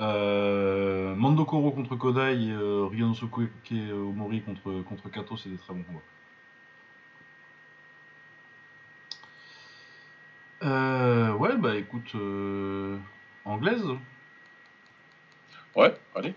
[0.02, 3.50] euh, Mandokoro contre Kodai et euh, Ryonosuke
[3.92, 6.00] Omori contre, contre Kato, c'est des très bons combats.
[10.62, 12.98] Euh, ouais, bah écoute, euh,
[13.44, 13.84] anglaise.
[15.74, 16.34] Ouais, allez.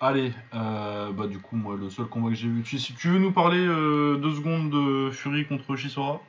[0.00, 2.62] Allez, euh, bah du coup, moi, le seul combat que j'ai vu.
[2.62, 6.20] Tu, si tu veux nous parler euh, deux secondes de Fury contre Chisora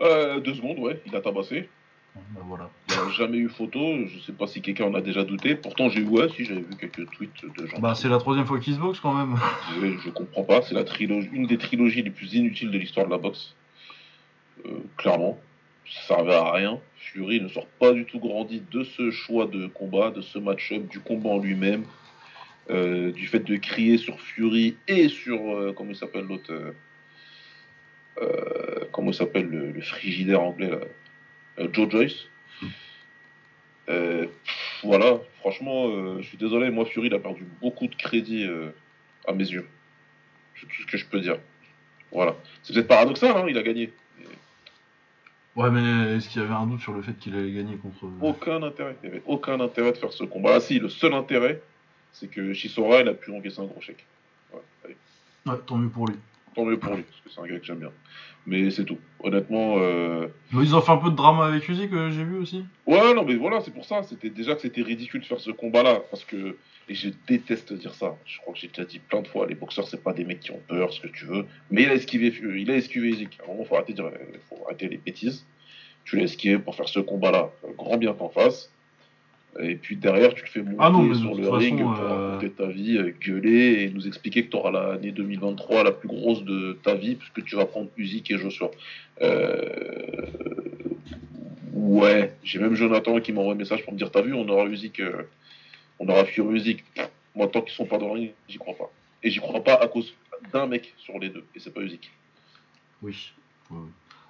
[0.00, 1.68] Euh, deux secondes, ouais, il a tabassé.
[2.14, 2.70] Bah voilà.
[2.88, 5.54] Il n'y a jamais eu photo, je sais pas si quelqu'un en a déjà douté.
[5.54, 7.78] Pourtant, j'ai ouais, si j'avais vu quelques tweets de gens.
[7.78, 9.38] Bah c'est la troisième fois qu'il se boxe quand même.
[9.74, 13.06] disaient, je comprends pas, c'est la trilogie, une des trilogies les plus inutiles de l'histoire
[13.06, 13.54] de la boxe.
[14.66, 15.38] Euh, clairement,
[15.88, 16.80] ça servait à rien.
[16.96, 20.88] Fury ne sort pas du tout grandi de ce choix de combat, de ce match-up,
[20.88, 21.84] du combat en lui-même,
[22.70, 26.52] euh, du fait de crier sur Fury et sur euh, comment il s'appelle l'autre,
[28.18, 30.70] euh, comment il s'appelle le, frigidaire anglais
[31.72, 32.28] Joe Joyce.
[34.84, 38.48] Voilà, franchement, je suis désolé, moi Fury il a perdu beaucoup de crédit
[39.26, 39.66] à mes yeux.
[40.56, 41.38] C'est tout ce que je peux dire.
[42.10, 42.36] Voilà.
[42.62, 43.92] C'est peut-être paradoxal, hein, il a gagné.
[45.54, 48.06] Ouais, mais est-ce qu'il y avait un doute sur le fait qu'il allait gagner contre.
[48.22, 48.96] Aucun intérêt.
[49.02, 50.54] Il n'y avait aucun intérêt de faire ce combat.
[50.54, 51.60] Ah si, le seul intérêt,
[52.12, 54.04] c'est que Chisora, il a pu encaisser un gros chèque.
[54.52, 54.96] Ouais, allez.
[55.46, 56.16] Ouais, tant mieux pour lui.
[56.54, 57.92] Tant mieux pour lui, parce que c'est un gars que j'aime bien.
[58.46, 58.98] Mais c'est tout.
[59.20, 60.26] Honnêtement, euh...
[60.52, 62.64] Mais ils ont fait un peu de drama avec Uzi que j'ai vu aussi.
[62.86, 64.02] ouais, non, mais voilà, c'est pour ça.
[64.02, 66.56] C'était déjà que c'était ridicule de faire ce combat-là, parce que
[66.92, 68.16] et je déteste dire ça.
[68.26, 70.40] Je crois que j'ai déjà dit plein de fois, les boxeurs, c'est pas des mecs
[70.40, 71.46] qui ont peur, ce que tu veux.
[71.70, 73.38] Mais il a esquivé, euh, il a esquivé Usyk.
[73.40, 74.10] À un moment, faut arrêter, de euh,
[74.50, 75.46] faut arrêter les bêtises.
[76.04, 77.50] Tu l'as esquivé pour faire ce combat-là.
[77.64, 78.70] Euh, Grand bien t'en face.
[79.58, 82.28] Et puis derrière, tu le fais monter Ah non, sur le façon, ring pour euh,
[82.32, 86.44] raconter ta vie, gueuler et nous expliquer que tu auras l'année 2023 la plus grosse
[86.44, 88.70] de ta vie, puisque tu vas prendre Usyk et Joshua.
[89.22, 90.26] Euh...
[91.72, 94.66] Ouais, j'ai même Jonathan qui m'envoie un message pour me dire T'as vu, on aura
[94.66, 95.22] Usyk, euh,
[95.98, 96.84] on aura Fury Usyk.
[97.34, 98.90] Moi, tant qu'ils sont pas dans le ring, j'y crois pas.
[99.22, 100.12] Et j'y crois pas à cause
[100.52, 102.10] d'un mec sur les deux, et c'est pas Usyk.
[103.02, 103.32] Oui.
[103.70, 103.78] Ouais.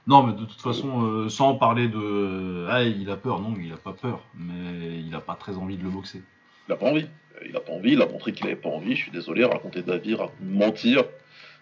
[0.07, 2.67] Non, mais de toute façon, euh, sans parler de.
[2.69, 4.21] Ah, il a peur, non, il a pas peur.
[4.35, 6.23] Mais il a pas très envie de le boxer.
[6.69, 7.07] Il a pas envie.
[7.37, 9.45] Euh, Il a pas envie, il a montré qu'il avait pas envie, je suis désolé,
[9.45, 11.05] raconter rac- mentir,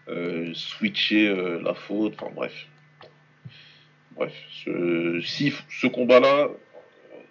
[0.09, 2.67] euh, switcher euh, la faute, enfin bref.
[4.17, 4.33] Bref,
[4.65, 6.49] ce, si ce combat-là, euh,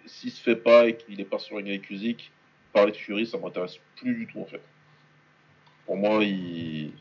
[0.06, 2.30] s'il se fait pas et qu'il est pas sur une avec Usyk,
[2.72, 4.62] parler de Fury, ça m'intéresse plus du tout en fait.
[5.86, 6.86] Pour moi, il...
[6.86, 6.92] il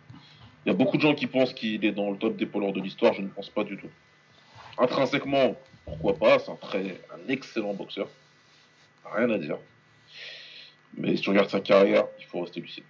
[0.65, 2.81] y a beaucoup de gens qui pensent qu'il est dans le top des polards de
[2.81, 3.89] l'histoire, je ne pense pas du tout.
[4.77, 5.55] Intrinsèquement,
[5.85, 8.07] pourquoi pas, c'est un, très, un excellent boxeur.
[9.13, 9.57] Rien à dire.
[10.95, 12.83] Mais si tu regardes sa carrière, il faut rester lucide.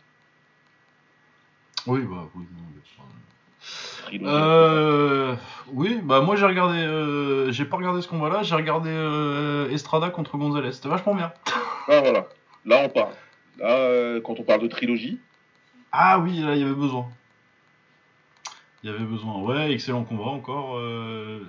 [1.87, 2.45] Oui, bah oui.
[2.51, 2.79] non, mais.
[4.23, 5.35] Euh,
[5.67, 10.09] oui, bah moi j'ai regardé, euh, j'ai pas regardé ce combat-là, j'ai regardé euh, Estrada
[10.09, 11.31] contre Gonzalez, c'était vachement bien.
[11.87, 12.27] Ah voilà,
[12.65, 13.13] là on parle.
[13.57, 15.19] Là, euh, quand on parle de trilogie,
[15.91, 17.09] Ah oui, là il y avait besoin.
[18.83, 20.77] Il y avait besoin, ouais, excellent combat encore.
[20.77, 21.41] euh,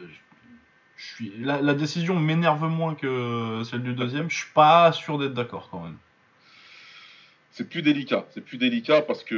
[0.96, 5.18] je suis, la, la décision m'énerve moins que celle du deuxième, je suis pas sûr
[5.18, 5.96] d'être d'accord quand même.
[7.52, 8.26] c'est plus délicat.
[8.30, 9.34] C'est plus délicat parce que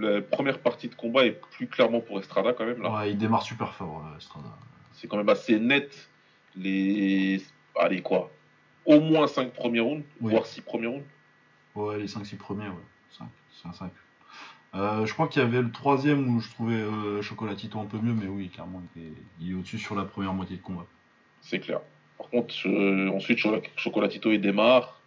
[0.00, 2.80] la première partie de combat est plus clairement pour Estrada quand même.
[2.82, 2.90] Là.
[2.92, 4.48] Ouais, il démarre super fort, euh, Estrada.
[4.92, 6.08] C'est quand même assez net
[6.56, 7.42] les.
[7.78, 8.30] Allez quoi
[8.86, 10.32] Au moins 5 premiers rounds, Oui.
[10.32, 11.04] voire 6 premiers rounds.
[11.74, 12.84] Ouais, les 5-6 premiers, ouais.
[13.10, 13.26] 5,
[13.62, 13.90] 5, 5.
[14.74, 17.98] Euh, je crois qu'il y avait le troisième où je trouvais euh, Chocolatito un peu
[17.98, 20.86] mieux, mais oui, clairement, il est, il est au-dessus sur la première moitié de combat.
[21.40, 21.80] C'est clair.
[22.18, 23.38] Par contre, euh, ensuite,
[23.76, 25.00] Chocolatito il démarre.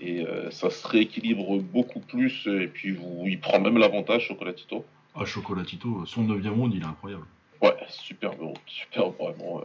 [0.00, 2.46] Et ça se rééquilibre beaucoup plus.
[2.46, 4.84] Et puis, vous, il prend même l'avantage, Chocolatito.
[5.16, 7.24] Ah, Chocolatito, son 9 round, il est incroyable.
[7.60, 9.60] Ouais, superbe, round, superbe, vraiment.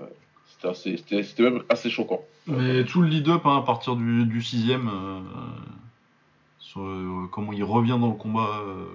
[0.47, 2.25] c'était assez, c'était, c'était même assez choquant.
[2.47, 5.19] Mais tout le lead-up hein, à partir du, du sixième, euh,
[6.74, 8.86] sur euh, comment il revient dans le combat, euh,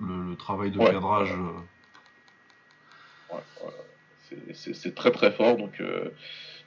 [0.00, 0.90] le, le travail de Ouais.
[0.90, 1.32] cadrage.
[1.32, 4.52] euh, Ouais, ouais.
[4.54, 5.82] C'est- très très fort, donc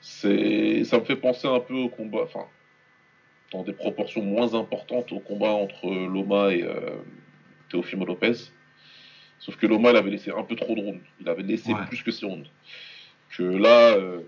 [0.00, 2.46] c'est ça me fait penser un peu au combat, enfin,
[3.52, 6.64] dans des proportions moins importantes au combat entre Loma et
[7.68, 8.50] Teofimo Lopez.
[9.38, 11.02] Sauf que Loma, il avait laissé un peu trop de rounds.
[11.20, 11.84] Il avait laissé Ouais.
[11.88, 12.48] plus que ses rounds.
[13.36, 14.20] Que là, euh,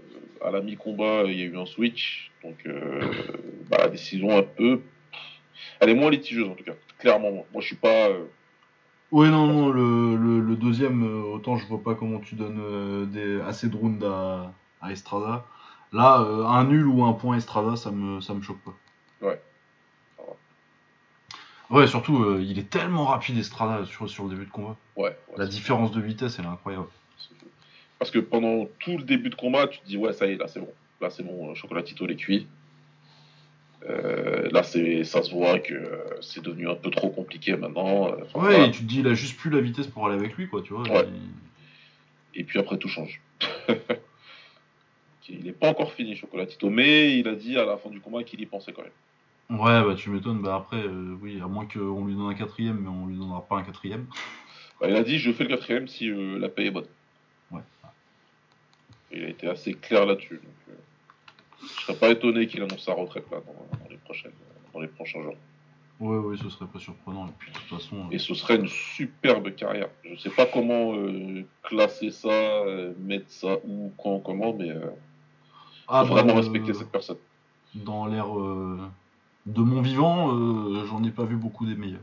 [0.44, 2.32] à la mi-combat, il y a eu un switch.
[2.42, 3.00] Donc, euh,
[3.70, 4.80] bah, la décision un peu.
[5.80, 6.74] Elle est moins litigieuse en tout cas.
[6.98, 8.08] Clairement, moi, Moi, je suis pas.
[8.08, 8.24] euh,
[9.12, 12.58] Ouais, non, non, le, le, le deuxième, euh, autant je vois pas comment tu donnes
[12.60, 15.44] euh, des, assez de rounds à, à Estrada.
[15.92, 18.74] Là, euh, un nul ou un point Estrada, ça me, ça me choque pas.
[19.24, 19.40] Ouais.
[21.70, 24.76] Ouais, surtout, euh, il est tellement rapide Estrada sur, sur le début de combat.
[24.96, 26.86] ouais, ouais, La différence de vitesse, elle est incroyable.
[27.98, 30.36] Parce que pendant tout le début de combat, tu te dis, ouais, ça y est,
[30.36, 30.72] là, c'est bon.
[31.00, 32.46] Là, c'est bon, Chocolatito, il est cuit.
[33.88, 38.08] Euh, là, c'est, ça se voit que euh, c'est devenu un peu trop compliqué maintenant.
[38.08, 38.66] euh, enfin, Ouais, voilà.
[38.66, 40.62] et tu te dis, il a juste plus la vitesse pour aller avec lui, quoi,
[40.62, 40.82] tu vois.
[40.88, 41.06] Ouais.
[42.34, 43.20] il- Et puis après, tout change.
[45.28, 48.22] il n'est pas encore fini, Chocolatito, mais il a dit à la fin du combat
[48.24, 49.60] qu'il y pensait quand même.
[49.60, 52.78] Ouais, bah tu m'étonnes, bah après, euh, oui, à moins qu'on lui donne un quatrième,
[52.80, 54.06] mais on lui donnera pas un quatrième.
[54.80, 56.88] Bah, il a dit, je fais le quatrième si la paye est bonne.
[57.52, 57.60] Ouais.
[59.12, 60.40] Il a été assez clair là-dessus.
[60.42, 60.76] Donc,
[61.62, 64.32] je serais pas étonné qu'il annonce sa retraite là, dans, dans les, prochaines,
[64.72, 65.36] dans les prochains jours.
[66.00, 67.96] Ouais, ouais, ce serait pas surprenant, et puis de toute façon...
[67.96, 69.88] euh, Et ce serait une superbe carrière.
[70.04, 74.80] Je sais pas comment euh, classer ça, euh, mettre ça où, quand, comment, mais euh,
[75.86, 77.16] ah, faut bah, vraiment euh, respecter cette personne.
[77.74, 82.00] Dans l'ère de mon vivant, j'en ai pas vu beaucoup des meilleurs.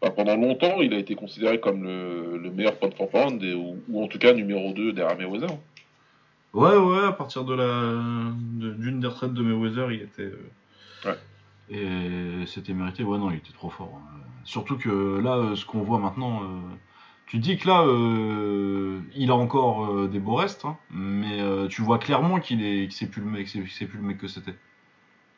[0.00, 3.76] Bah, pendant longtemps, il a été considéré comme le, le meilleur pound for pound, ou,
[3.88, 5.56] ou en tout cas numéro 2 derrière Mayweather.
[6.54, 10.22] Ouais, ouais, à partir de la d'une des retraites de Mayweather, il était.
[10.22, 10.50] euh,
[11.04, 11.18] Ouais.
[11.70, 13.02] Et c'était mérité.
[13.02, 14.00] Ouais, non, il était trop fort.
[14.02, 14.18] hein.
[14.44, 16.46] Surtout que là, euh, ce qu'on voit maintenant, euh,
[17.26, 21.82] tu dis que là, euh, il a encore euh, des beaux restes, hein, mais tu
[21.82, 24.28] vois clairement qu'il est, que c'est plus le mec, c'est c'est plus le mec que
[24.28, 24.54] c'était.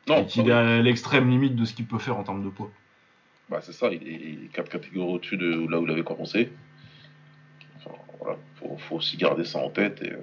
[0.07, 2.49] Non, et qu'il est à l'extrême limite de ce qu'il peut faire en termes de
[2.49, 2.71] poids.
[3.49, 6.03] bah, c'est ça, il est, il est quatre catégories au-dessus de là où il avait
[6.03, 6.49] commencé.
[7.77, 10.01] Enfin, voilà, faut, faut aussi garder ça en tête.
[10.01, 10.21] Et euh, et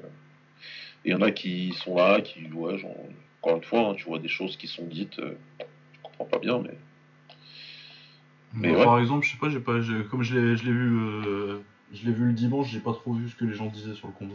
[1.05, 2.97] il y en a qui sont là, qui, ouais, genre,
[3.43, 6.39] encore une fois, hein, tu vois des choses qui sont dites, euh, je comprends pas
[6.39, 6.77] bien, mais
[8.55, 8.85] Mais ouais.
[8.85, 11.59] Par exemple, je sais pas, j'ai pas, comme je l'ai, je l'ai vu, euh,
[11.93, 14.09] je l'ai vu le dimanche, j'ai pas trop vu ce que les gens disaient sur
[14.09, 14.35] le combat.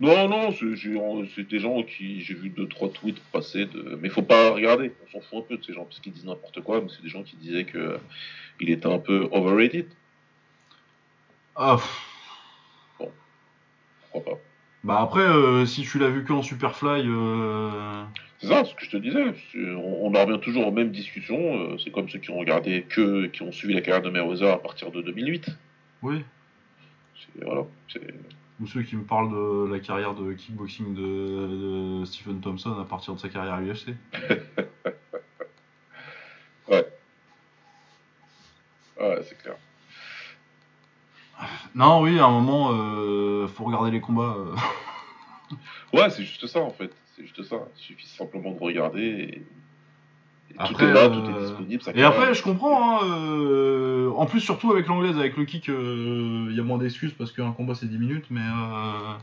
[0.00, 4.22] Non, non, c'est des gens qui j'ai vu deux trois tweets passer de, mais faut
[4.22, 4.94] pas regarder.
[5.04, 7.02] On s'en fout un peu de ces gens parce qu'ils disent n'importe quoi, mais c'est
[7.02, 7.98] des gens qui disaient que euh,
[8.60, 9.88] il était un peu overrated.
[11.54, 13.10] Ah, pff,
[14.10, 14.40] Pourquoi pas
[14.84, 18.02] bah après, euh, si tu l'as vu que en Superfly, euh,
[18.38, 19.24] C'est ça, ce que je te disais.
[19.76, 21.58] On, on en revient toujours aux mêmes discussions.
[21.72, 24.52] euh, C'est comme ceux qui ont regardé que, qui ont suivi la carrière de Mayweather
[24.54, 25.46] à partir de 2008.
[26.02, 26.24] oui.
[27.16, 27.62] C'est- Voilà.
[27.92, 28.14] c'est-
[28.60, 32.84] Ou ceux qui me parlent de la carrière de kickboxing de, de Stephen Thompson à
[32.84, 33.94] partir de sa carrière à l'UFC.
[39.00, 39.54] Ouais, c'est clair.
[41.74, 44.34] Non, oui, à un moment, euh, faut regarder les combats.
[44.38, 44.54] euh.
[45.92, 46.92] Ouais, c'est juste ça en fait.
[47.16, 47.56] C'est juste ça.
[47.76, 49.34] Il suffit simplement de regarder et,
[50.50, 51.82] et tout Après, est là, euh, tout est disponible.
[51.82, 53.00] ça Et après, je comprends.
[53.02, 56.78] Hein, euh, En plus, surtout avec l'anglaise, avec le kick, euh, il y a moins
[56.78, 58.26] d'excuses parce qu'un combat c'est 10 minutes.
[58.30, 59.14] Mais euh,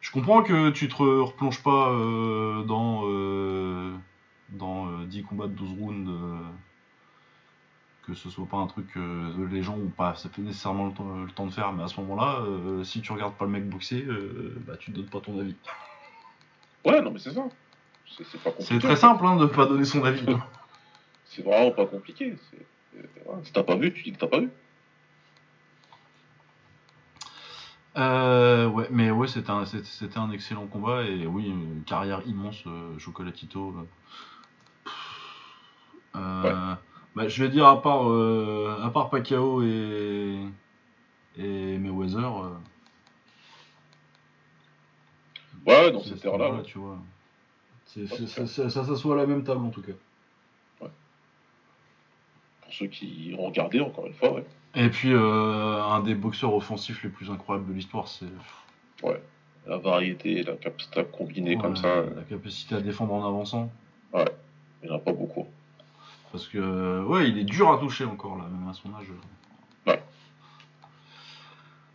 [0.00, 3.92] je comprends que tu te re- replonges pas euh, dans, euh,
[4.48, 6.10] dans euh, 10 combats de 12 rounds.
[8.12, 10.86] Euh, que ce soit pas un truc que les gens ont pas ça fait nécessairement
[10.86, 11.72] le temps, le temps de faire.
[11.72, 14.90] Mais à ce moment-là, euh, si tu regardes pas le mec boxer, euh, bah, tu
[14.90, 15.56] donnes pas ton avis.
[16.84, 17.44] Ouais, non, mais c'est ça.
[18.06, 18.74] C'est c'est pas compliqué.
[18.74, 20.26] C'est très simple hein, de pas donner son avis.
[21.24, 22.36] C'est vraiment pas compliqué.
[22.50, 22.66] c'est-.
[23.44, 24.50] Si t'as pas vu, tu dis que t'as pas vu.
[27.96, 32.20] Euh, ouais, mais ouais, c'était un, c'était- c'était un excellent combat et oui, une carrière
[32.26, 33.74] immense, euh, Chocolatito.
[37.14, 40.38] Bah, je vais dire à part, euh, à part Pacquiao et
[41.38, 42.50] et Mayweather, euh,
[45.66, 46.62] Ouais, dans cette combat-là, ouais.
[46.62, 46.98] tu vois.
[47.86, 49.92] Ça, ça, ça s'assoit à la même table en tout cas.
[50.80, 54.44] Pour ceux qui ont regardé, encore une fois, ouais.
[54.74, 58.26] Et puis euh, un des boxeurs offensifs les plus incroyables de l'histoire, c'est
[59.66, 63.70] La variété la capacité à combiner ouais, comme ça, la capacité à défendre en avançant.
[64.14, 64.24] il
[64.84, 65.46] n'y en a pas beaucoup.
[66.32, 69.06] Parce que ouais, il est dur à toucher encore là, même à son âge.
[69.86, 70.02] Ouais.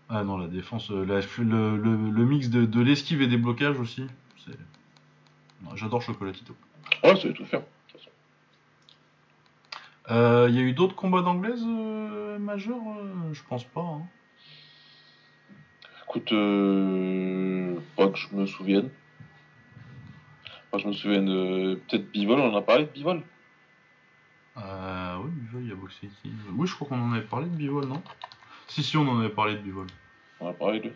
[0.10, 3.38] Ah non, la défense, euh, la- le, le- le mix de, de l'esquive et des
[3.38, 4.06] blocages aussi.
[4.46, 4.52] c'est-
[5.76, 6.56] J'adore Chocolatito.
[7.04, 7.62] Ouais, va tout faire.
[7.92, 8.10] façon.
[10.12, 13.82] Euh, Il y a eu d'autres combats d'anglaises euh, majeurs euh, Je pense pas.
[13.82, 14.02] hein.
[16.08, 18.90] Écoute, euh, pas que je me souvienne.
[20.72, 21.26] Pas que je me souvienne.
[21.88, 23.24] Peut-être Bivol, on en a parlé de Bivol?
[24.58, 27.48] Euh, oui, Bivol, il y a boxé qui Oui, je crois qu'on en avait parlé
[27.48, 28.02] de Bivol, non?
[28.68, 29.88] Si, si, on en avait parlé de Bivol.
[30.40, 30.92] On en a parlé de.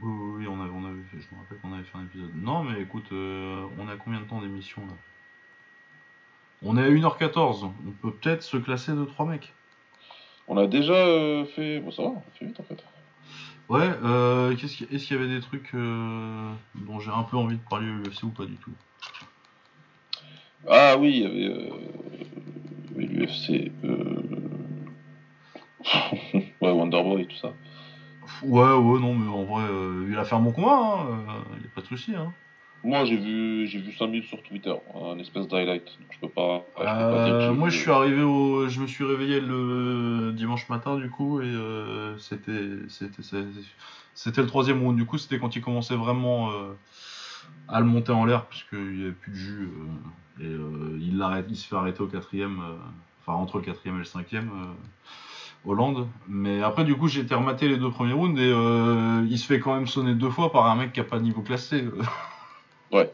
[0.00, 2.04] Oui, oui, oui, on avait, on avait fait, je me rappelle qu'on avait fait un
[2.04, 2.30] épisode.
[2.36, 4.92] Non, mais écoute, euh, on a combien de temps d'émission là?
[6.62, 9.52] On est à 1h14, on peut peut-être se classer de 3 mecs.
[10.48, 11.78] On a déjà euh, fait.
[11.80, 12.82] Bon, ça va, on fait vite en fait.
[13.68, 17.36] Ouais, euh, qu'est-ce qu'il- est-ce qu'il y avait des trucs euh, dont j'ai un peu
[17.36, 18.72] envie de parler au UFC ou pas du tout?
[20.66, 21.70] Ah oui, il y avait, euh,
[22.96, 23.70] l'UFC.
[23.84, 24.22] Euh...
[26.60, 27.52] ouais, Wonderboy et tout ça.
[28.42, 31.62] Ouais, ouais, non, mais en vrai, euh, il a fait un bon combat, hein, il
[31.62, 32.14] y a pas de souci.
[32.14, 32.32] Hein.
[32.84, 35.84] Moi, j'ai vu, j'ai vu 5 minutes sur Twitter, un espèce d'highlight.
[35.84, 36.64] Donc je peux pas.
[36.76, 40.32] je peux pas dire que moi, je suis arrivé au, je me suis réveillé le
[40.32, 41.52] dimanche matin du coup et
[42.18, 42.52] c'était,
[42.88, 43.22] c'était,
[44.14, 44.96] c'était, le troisième round.
[44.96, 46.52] Du coup, c'était quand il commençait vraiment
[47.68, 49.70] à le monter en l'air puisqu'il n'y avait plus de jus
[50.40, 52.76] euh, et euh, il l'arrête, il se fait arrêter au quatrième, euh,
[53.20, 54.50] enfin entre le quatrième et le cinquième.
[55.64, 59.38] Hollande, mais après du coup j'ai été rematé les deux premiers rounds et euh, il
[59.38, 61.42] se fait quand même sonner deux fois par un mec qui a pas de niveau
[61.42, 61.84] classé.
[62.90, 63.12] Ouais.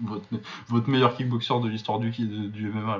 [0.00, 0.26] votre,
[0.68, 2.98] votre meilleur kickboxer de l'histoire du, du MMA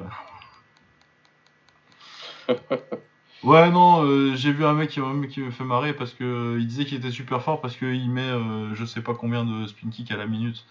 [2.48, 2.56] là.
[3.44, 6.24] ouais non, euh, j'ai vu un mec qui, m'a- qui me fait marrer parce que
[6.24, 9.44] euh, il disait qu'il était super fort parce qu'il met euh, je sais pas combien
[9.44, 10.64] de spin kick à la minute.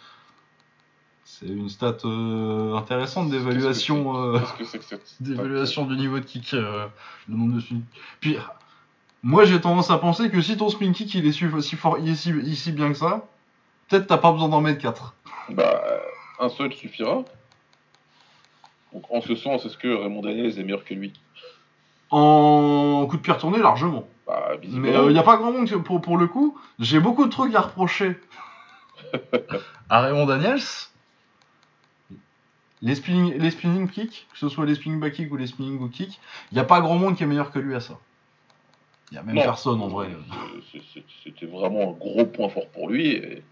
[1.25, 4.17] C'est une stat euh, intéressante d'évaluation.
[4.35, 4.39] euh,
[5.19, 6.87] d'évaluation du niveau de kick, euh,
[7.27, 7.79] le nombre de spin.
[8.19, 8.37] Puis,
[9.23, 12.09] moi j'ai tendance à penser que si ton spin kick il est si, fort, il
[12.09, 13.27] est si, il est si bien que ça,
[13.89, 15.15] peut-être t'as pas besoin d'en mettre 4.
[15.49, 15.81] Bah,
[16.39, 17.23] un seul suffira.
[18.93, 21.13] Donc, en ce sens, est-ce que Raymond Daniels est meilleur que lui?
[22.15, 24.07] En coup de pied retourné, largement.
[24.27, 26.55] Bah, Mais il n'y a pas grand monde pour, pour le coup.
[26.77, 28.19] J'ai beaucoup de trucs à reprocher
[29.89, 30.59] à Raymond Daniels.
[32.83, 35.81] Les spinning, les spinning kicks, que ce soit les spinning back kicks ou les spinning
[35.81, 36.19] hook kicks,
[36.51, 37.97] il n'y a pas grand monde qui est meilleur que lui à ça.
[39.09, 39.41] Il n'y a même Non.
[39.41, 40.09] personne en vrai.
[41.23, 43.43] C'était vraiment un gros point fort pour lui et,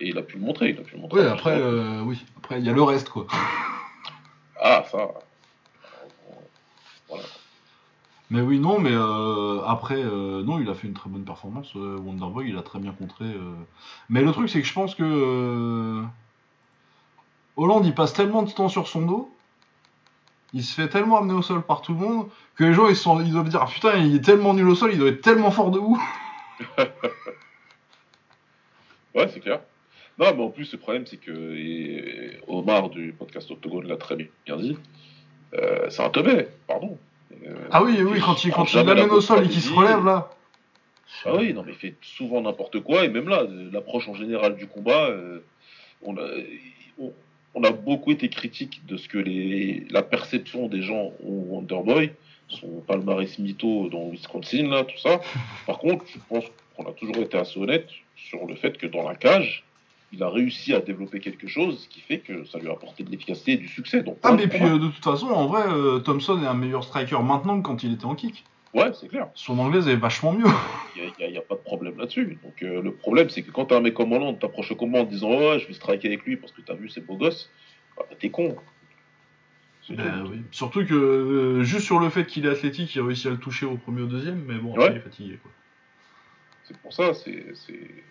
[0.00, 0.70] et il a pu le montrer.
[0.70, 2.22] Il a pu le montrer Oui, après, euh, oui.
[2.36, 3.26] Après, il y a le reste, quoi.
[4.60, 5.08] Ah, ça.
[7.08, 7.24] Voilà.
[8.30, 11.72] Mais oui, non, mais euh, après, euh, non, il a fait une très bonne performance.
[11.76, 13.24] euh, Wonderboy, il a très bien contré.
[13.24, 13.54] euh.
[14.10, 16.02] Mais le truc, c'est que je pense que
[17.56, 19.34] Hollande, il passe tellement de temps sur son dos,
[20.52, 22.96] il se fait tellement amener au sol par tout le monde, que les gens, ils,
[22.96, 25.22] sont, ils doivent dire, ah putain, il est tellement nul au sol, il doit être
[25.22, 26.00] tellement fort debout.
[29.14, 29.60] Ouais, c'est clair.
[30.18, 34.56] Non, mais en plus, le problème, c'est que Omar du podcast Octogone l'a très bien
[34.56, 34.76] dit.
[35.52, 36.98] c'est un teubé, pardon.
[37.46, 40.04] Euh, Ah oui, oui, quand il, quand il l'amène au sol et qu'il se relève,
[40.04, 40.30] là.
[41.24, 44.56] Ah oui, non, mais il fait souvent n'importe quoi, et même là, l'approche en général
[44.56, 45.40] du combat, euh,
[46.02, 46.26] on, a,
[47.00, 47.12] on,
[47.54, 52.12] on a beaucoup été critique de ce que les, la perception des gens ont Wonderboy,
[52.48, 55.20] son palmarès mytho dans Wisconsin, là, tout ça.
[55.66, 56.44] Par contre, je pense
[56.76, 59.64] qu'on a toujours été assez honnête sur le fait que dans la cage,
[60.12, 63.10] il a réussi à développer quelque chose qui fait que ça lui a apporté de
[63.10, 64.02] l'efficacité et du succès.
[64.02, 66.82] Donc, Ah, mais puis euh, de toute façon, en vrai, euh, Thompson est un meilleur
[66.84, 68.44] striker maintenant que quand il était en kick.
[68.74, 69.28] ouais, c'est clair.
[69.34, 70.46] Son anglaise est vachement mieux.
[71.20, 72.38] Il n'y a, pas de problème là-dessus.
[72.42, 75.00] Donc euh, le problème, c'est que quand t'as un mec comme Hollande, t'approches au combat
[75.00, 77.50] en disant Ouais, je vais striker avec lui parce que t'as vu, c'est beau gosse,
[77.96, 78.56] bah, t'es con.
[79.90, 80.42] Ben oui.
[80.50, 83.38] Surtout que euh, juste sur le fait qu'il est athlétique, il a réussi à le
[83.38, 84.90] toucher au premier ou au deuxième, mais bon, après, Ouais.
[84.92, 85.38] il est fatigué.
[85.42, 85.50] Quoi.
[86.64, 88.04] C'est pour ça, c'est c'est-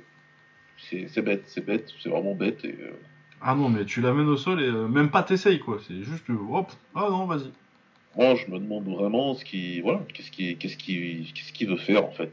[0.77, 2.63] c'est bête, c'est bête, c'est vraiment bête.
[2.65, 2.91] Et, euh,
[3.41, 5.79] Ah non, mais tu l'amènes au sol et euh, même pas t'essayes, quoi.
[5.87, 7.51] C'est juste, euh, hop, ah non, vas-y.
[8.15, 11.77] moi, je me demande vraiment ce qui, voilà, qu'est-ce qu'il qu'est-ce qui, qu'est-ce qu'il veut
[11.77, 12.31] faire en fait.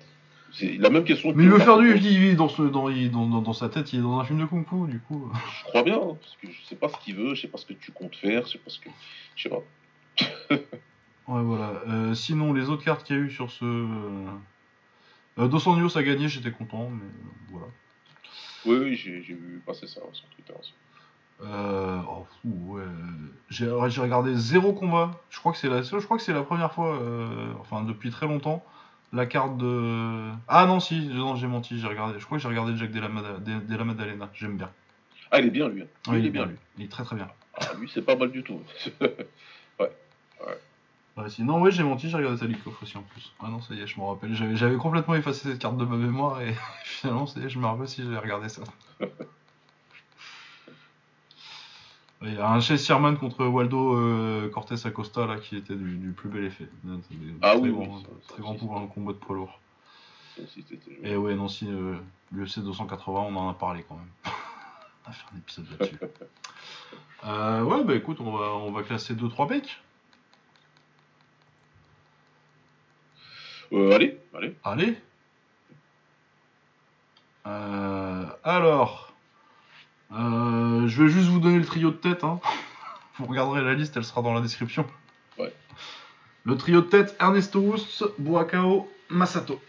[0.52, 1.32] C'est la même question.
[1.32, 1.96] que Mais il veut faire du.
[1.98, 4.38] Il dans, ce, dans, il- dans, dans, dans sa tête, il est dans un film
[4.38, 5.28] de Kung Fu, du coup.
[5.58, 7.58] Je crois bien, hein, parce que je sais pas ce qu'il veut, je sais pas
[7.58, 8.88] ce que tu comptes faire, je sais pas ce que,
[9.36, 9.62] je sais pas.
[11.26, 11.80] Ouais, voilà.
[11.88, 13.64] Euh, sinon, les autres cartes qu'il y a eu sur ce.
[13.64, 15.48] Euh...
[15.48, 17.08] Dos Anjos a gagné, j'étais content, mais
[17.50, 17.66] voilà.
[18.66, 20.72] Oui, oui, j'ai vu passer ça sur Twitter aussi.
[21.42, 22.82] Euh, oh, ouais.
[23.50, 25.20] J'ai ouais, regardé zéro combat.
[25.30, 28.10] Je crois que c'est la, je crois que c'est la première fois, euh, enfin depuis
[28.10, 28.64] très longtemps,
[29.12, 30.30] la carte de.
[30.48, 32.18] Ah non si, non j'ai menti, j'ai regardé.
[32.20, 34.30] Je crois que j'ai regardé Jack Della, Mada- De- Della Maddalena.
[34.34, 34.70] J'aime bien.
[35.30, 35.82] Ah, il est bien lui.
[35.82, 35.86] hein.
[36.12, 36.46] Ouais, il est bien.
[36.46, 36.56] lui.
[36.78, 37.28] Il est très très bien.
[37.54, 38.60] Ah, lui, c'est pas mal du tout.
[39.80, 39.90] Ouais,
[41.28, 43.32] sinon, oui, j'ai menti, j'ai regardé Talikov aussi en plus.
[43.40, 44.34] Ah non, ça y est, je me rappelle.
[44.34, 46.54] J'avais, j'avais complètement effacé cette carte de ma mémoire et
[46.84, 48.62] finalement, ça y est, je me rappelle si j'ai regardé ça.
[52.22, 55.96] Il y a un chez Sherman contre Waldo euh, Cortés Acosta là qui était du,
[55.98, 56.68] du plus bel effet.
[57.42, 59.60] Ah très oui, grand, oui, ça- très ça grand pouvoir en combat de poids lourd.
[61.02, 61.96] Et ouais, non, si euh,
[62.32, 64.08] l'UFC 280, on en a parlé quand même.
[65.04, 65.98] on va faire un épisode là-dessus.
[67.26, 69.82] Euh, ouais, bah écoute, on va, on va classer 2-3 becs.
[73.74, 74.54] Euh, allez, allez.
[74.62, 74.96] Allez.
[77.46, 79.12] Euh, alors,
[80.12, 82.22] euh, je vais juste vous donner le trio de tête.
[82.22, 82.40] Hein.
[83.18, 84.86] Vous regarderez la liste, elle sera dans la description.
[85.38, 85.52] Ouais.
[86.44, 89.60] Le trio de tête Ernesto Wust, Buakao, Masato.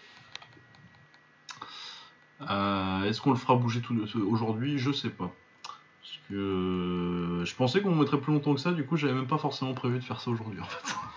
[2.41, 3.81] Est-ce qu'on le fera bouger
[4.15, 4.77] aujourd'hui?
[4.77, 5.31] Je sais pas.
[5.63, 9.37] Parce que je pensais qu'on mettrait plus longtemps que ça, du coup j'avais même pas
[9.37, 10.95] forcément prévu de faire ça aujourd'hui en fait.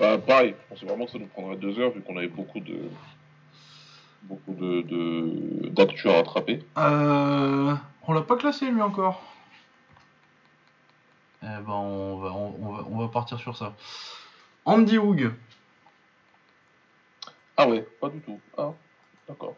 [0.00, 2.58] Bah, pareil, je pensais vraiment que ça nous prendrait deux heures vu qu'on avait beaucoup
[2.60, 2.78] de
[4.22, 6.64] beaucoup de de- d'actu à rattraper.
[6.78, 7.74] Euh,
[8.08, 9.22] on l'a pas classé lui encore.
[11.42, 13.74] Eh ben on va, on, on va, on va partir sur ça.
[14.64, 15.32] Andy Hoog.
[17.58, 18.40] Ah ouais, pas du tout.
[18.56, 18.72] Ah,
[19.28, 19.54] d'accord.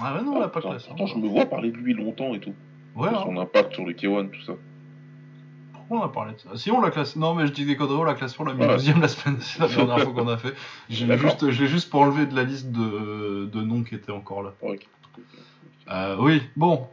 [0.00, 0.86] Ah ouais non on l'a pas classé.
[0.86, 2.54] pourtant, je me vois parler de lui longtemps et tout.
[2.94, 3.22] Ouais, de hein.
[3.24, 4.52] son impact sur le K1, tout ça.
[5.88, 7.18] Pourquoi on a parlé de ça Si on l'a classé.
[7.18, 8.68] Non mais je dis des conneries, on l'a classé, on l'a mis Ouais.
[8.68, 10.54] deuxième la semaine, c'est la dernière fois qu'on a fait.
[10.90, 14.52] Je l'ai juste, pour enlever de la liste de, de noms qui étaient encore là.
[15.90, 16.86] Euh, oui, bon.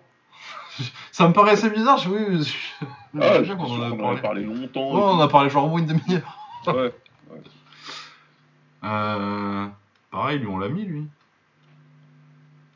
[1.11, 2.85] Ça me paraissait bizarre, je, oui, je,
[3.21, 3.81] Ah, je- en en
[4.11, 4.43] avait parlé.
[4.43, 4.93] longtemps.
[4.93, 6.37] Ouais, on a parlé genre au moins une demi-heure.
[6.65, 6.71] tout.
[6.71, 6.93] Ouais.
[8.83, 9.67] Euh,
[10.11, 11.05] pareil, lui, on l'a mis, lui.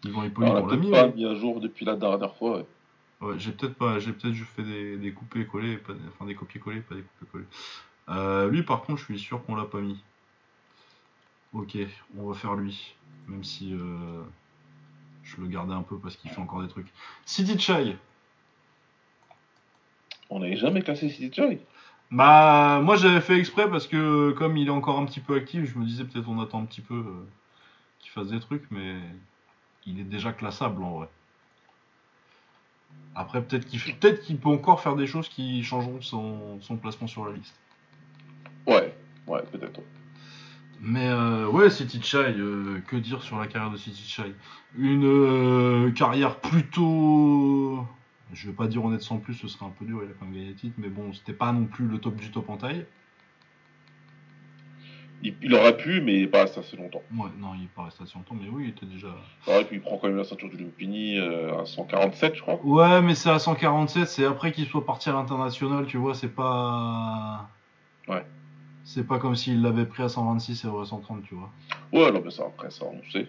[0.06, 0.92] Yvan Hippolyte, on l'a on l'a mis.
[0.92, 1.14] pas oui.
[1.16, 2.58] mis à jour depuis la dernière fois.
[2.58, 2.66] ouais.
[3.22, 6.36] Ouais, j'ai peut-être pas, j'ai peut-être juste fait des, des coupés-collés, pas des- enfin des
[6.36, 7.46] copier-coller, pas des coupés-coller.
[8.10, 10.02] Euh, lui, par contre, je suis sûr qu'on l'a pas mis.
[11.54, 11.78] Ok,
[12.18, 12.96] on va faire lui,
[13.28, 14.22] même si euh,
[15.24, 16.88] je le gardais un peu parce qu'il fait encore des trucs.
[17.26, 17.98] City Chai.
[20.30, 21.60] On n'avait jamais classé City Chai.
[22.12, 25.66] Bah, moi j'avais fait exprès parce que comme il est encore un petit peu actif,
[25.66, 27.26] je me disais peut-être on attend un petit peu euh,
[28.00, 28.96] qu'il fasse des trucs, mais
[29.86, 31.10] il est déjà classable en vrai.
[33.16, 37.26] Après, peut-être qu'il qu'il peut encore faire des choses qui changeront son, son placement sur
[37.26, 37.56] la liste.
[38.66, 38.94] Ouais,
[39.28, 39.82] ouais, peut-être.
[40.82, 44.34] Mais euh, ouais, City Chai, euh, que dire sur la carrière de City Chai
[44.78, 47.86] Une euh, carrière plutôt.
[48.32, 50.26] Je vais pas dire honnête sans plus, ce serait un peu dur, il a quand
[50.26, 52.58] même gagné le titre, mais bon, c'était pas non plus le top du top en
[52.58, 52.86] taille.
[55.22, 57.04] Il, il aurait pu, mais pas assez assez longtemps.
[57.14, 59.10] Ouais, non, il est pas resté assez longtemps, mais oui, il était déjà.
[59.44, 62.60] C'est vrai qu'il prend quand même la ceinture du Lumpini euh, à 147, je crois.
[62.64, 66.34] Ouais, mais c'est à 147, c'est après qu'il soit parti à l'international, tu vois, c'est
[66.34, 67.50] pas.
[68.08, 68.24] Ouais.
[68.86, 71.52] C'est pas comme s'il l'avait pris à 126 et à 130, tu vois.
[71.92, 73.28] Ouais, non, mais ça, après, ça, on sait.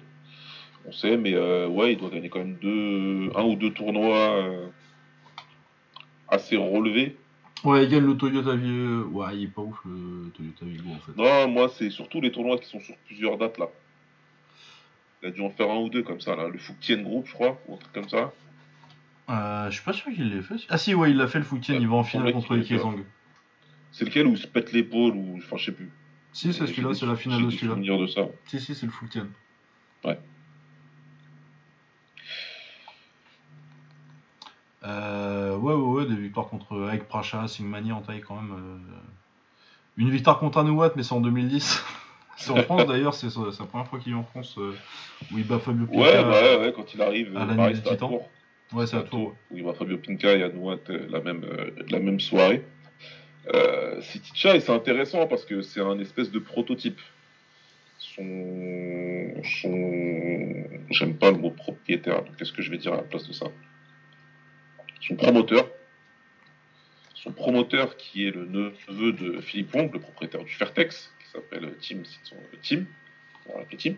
[0.86, 4.36] On sait, mais euh, ouais, il doit gagner quand même deux, un ou deux tournois
[4.36, 4.68] euh,
[6.28, 7.16] assez relevés.
[7.64, 9.04] Ouais, il gagne le Toyota Vigo.
[9.10, 11.16] Ouais, il est pas ouf le Toyota Vigo en fait.
[11.16, 13.68] Non, moi, c'est surtout les tournois qui sont sur plusieurs dates, là.
[15.22, 16.48] Il a dû en faire un ou deux comme ça, là.
[16.48, 18.32] Le Fuktien Group, je crois, ou un truc comme ça.
[19.28, 20.54] Euh, je suis pas sûr qu'il l'ait fait.
[20.70, 23.04] Ah si, ouais, il l'a fait le Foutien, il va en finale contre Ike Zhang.
[23.92, 25.36] C'est lequel où il se pète l'épaule, ou.
[25.36, 25.90] Enfin, je sais plus.
[26.32, 27.74] Si, c'est celui-là, c'est la finale de celui-là.
[27.74, 28.22] souvenirs de ça.
[28.46, 29.28] Si, si, c'est le Foutien.
[30.04, 30.18] Ouais.
[34.90, 38.52] Euh, ouais, ouais, ouais, des victoires contre Aik Pracha, Singmani en taille quand même.
[38.52, 38.96] euh.
[39.96, 41.84] Une victoire contre Anouat, mais c'est en 2010.
[42.36, 44.74] c'est en France d'ailleurs, c'est sa sa première fois qu'il est en France euh,
[45.32, 46.00] où il bat Fabio Pinca.
[46.00, 48.22] Ouais, bah ouais, ouais, quand il arrive, à la du Titan.
[48.72, 49.34] Ouais, c'est à Tours.
[49.50, 51.44] Où il va Fabio Pinca et Anouat la même,
[51.90, 52.64] la même soirée.
[53.54, 57.00] Euh, City Chai, c'est intéressant parce que c'est un espèce de prototype.
[57.98, 59.42] Son.
[59.44, 60.64] son...
[60.90, 63.32] J'aime pas le mot propriétaire, donc qu'est-ce que je vais dire à la place de
[63.32, 63.46] ça?
[65.00, 65.68] Son promoteur.
[67.14, 71.74] Son promoteur qui est le neveu de Philippe Wong, le propriétaire du Fairtex, qui s'appelle
[71.80, 72.84] Tim, c'est son Tim.
[73.46, 73.94] On va Tim.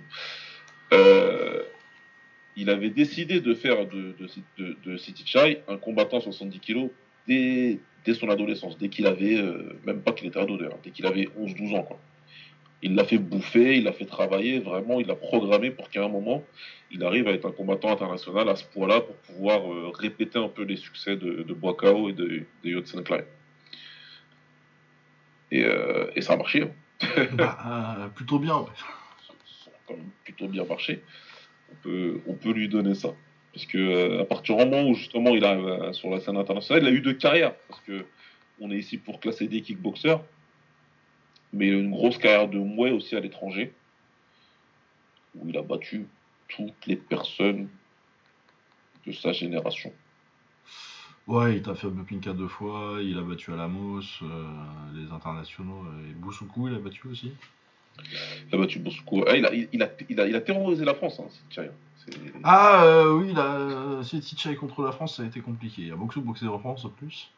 [0.93, 1.63] Euh,
[2.57, 6.91] il avait décidé de faire de City Chai un combattant 70 kg
[7.27, 10.91] dès, dès son adolescence, dès qu'il avait, euh, même pas qu'il était ado d'ailleurs, dès
[10.91, 11.83] qu'il avait 11-12 ans.
[11.83, 12.01] Quoi.
[12.85, 16.09] Il l'a fait bouffer, il l'a fait travailler, vraiment, il l'a programmé pour qu'à un
[16.09, 16.43] moment,
[16.91, 20.49] il arrive à être un combattant international à ce point-là pour pouvoir euh, répéter un
[20.49, 23.23] peu les succès de, de Boakao et de, de Yotsen Klein.
[25.51, 26.63] Et, euh, et ça a marché.
[26.63, 26.71] hein.
[27.35, 27.59] Bah,
[28.01, 28.67] euh, plutôt bien, ouais.
[29.65, 31.03] ça a quand même plutôt bien marché.
[31.71, 33.15] On peut, on peut lui donner ça.
[33.53, 36.89] Parce que à partir du moment où justement il arrive sur la scène internationale, il
[36.89, 37.55] a eu deux carrières.
[37.69, 38.05] Parce que
[38.61, 40.21] on est ici pour classer des kickboxers.
[41.53, 43.73] Mais une grosse carrière de mouet aussi à l'étranger,
[45.35, 46.07] où il a battu
[46.49, 47.69] toutes les personnes
[49.07, 49.93] de sa génération.
[51.27, 54.45] Ouais, il t'a fait Bupinka deux fois, il a battu Alamos, euh,
[54.95, 57.33] les internationaux, et Boussoukou, il a battu aussi.
[58.49, 59.25] Il a battu Boussoukou.
[59.29, 61.63] Ah, il, a, il, a, il, a, il a terrorisé la France, hein,
[62.43, 65.83] Ah euh, oui, la contre la France, ça a été compliqué.
[65.83, 67.31] Il y a beaucoup boxé en France en plus.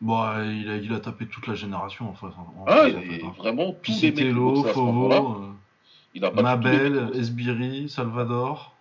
[0.00, 2.26] Bon, euh, il a, il a tapé toute la génération en fait.
[2.26, 3.34] en- Ah, fait, il en fait, est hein.
[3.36, 5.16] vraiment tous les mecs qui Pisitello, boxaient à ce moment-là.
[5.16, 5.44] Fovo,
[6.14, 8.76] Il a battu tous les mecs Mabel, qui Esbiri, Salvador.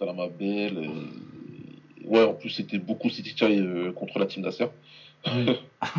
[0.00, 0.78] la Mabel.
[0.78, 4.66] euh, Ouais, en plus, c'était beaucoup Sitchai euh, contre la team Nasser.
[5.26, 5.46] Oui.
[5.82, 5.92] Parce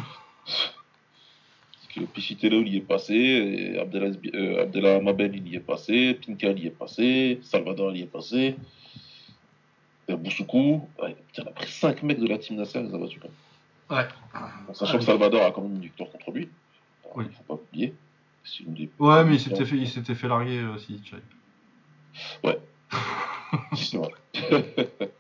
[1.96, 6.50] que Pichitello, il y est passé, Abdallah, Esbi- euh, Mabel, il y est passé, Pinka,
[6.52, 8.56] il y est passé, Salvador, il y est passé,
[10.08, 10.88] et Boussoukou.
[11.02, 13.20] Ouais, putain, il a pris 5 mecs de la team Nasser, il les a battus
[13.22, 13.38] quand même.
[13.92, 14.08] Ouais.
[14.70, 16.50] En sachant que Salvador a quand même une victoire contre lui.
[17.04, 17.26] Alors, Oui.
[17.30, 17.94] Il faut pas oublier.
[18.66, 21.18] Une des- Ouais, mais il s'était fait, il s'était fait larguer euh, Tichai.
[23.76, 24.12] C'est vrai.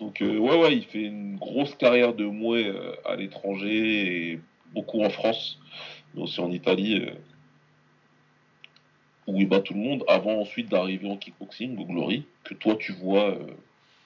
[0.00, 4.40] Donc, euh, ouais, ouais, il fait une grosse carrière de mouet euh, à l'étranger et
[4.74, 5.58] beaucoup en France,
[6.14, 7.14] mais aussi en Italie, euh,
[9.26, 12.76] où il bat tout le monde avant ensuite d'arriver en kickboxing, au Glory, que toi
[12.76, 13.38] tu vois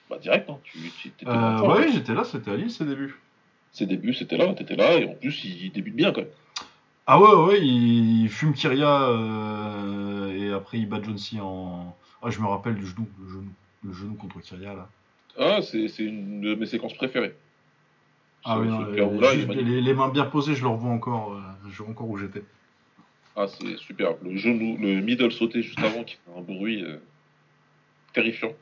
[0.09, 0.49] bah, direct.
[0.49, 3.19] Hein, tu, tu étais ouais, j'étais là, c'était à Lille ses débuts.
[3.71, 6.29] Ses débuts, c'était là, t'étais là, et en plus, il débute bien quand même.
[7.07, 11.95] Ah ouais, ouais, il, fume Kyria euh, et après il bat John C en.
[12.21, 13.51] Ah, je me rappelle du genou, le genou,
[13.83, 14.89] le genou contre Kyria là.
[15.37, 17.33] Ah, c'est une de mes séquences préférées.
[18.43, 18.69] Ah oui,
[19.49, 22.43] les, les mains bien posées, je le revois encore, euh, je vois encore où j'étais.
[23.35, 24.15] Ah, c'est super.
[24.23, 26.97] Le genou, le middle sauté juste avant qui fait un bruit euh,
[28.13, 28.53] terrifiant.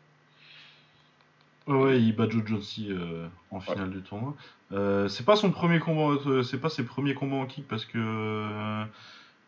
[1.69, 4.33] Ouais, il bat Joe John C euh, en finale du tournoi.
[4.71, 7.85] Euh, c'est pas son premier combat, euh, c'est pas ses premiers combats en kick parce
[7.85, 8.83] que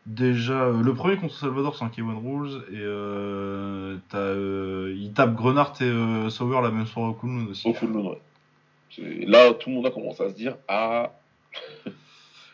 [0.06, 2.84] déjà le premier contre Salvador c'est un K1 Rules et
[4.95, 7.68] il tape Grenard et Sauer la même soirée au Kunlun aussi.
[7.68, 8.22] Au moon, ouais.
[9.26, 11.14] Là, tout le monde a commencé à se dire Ah,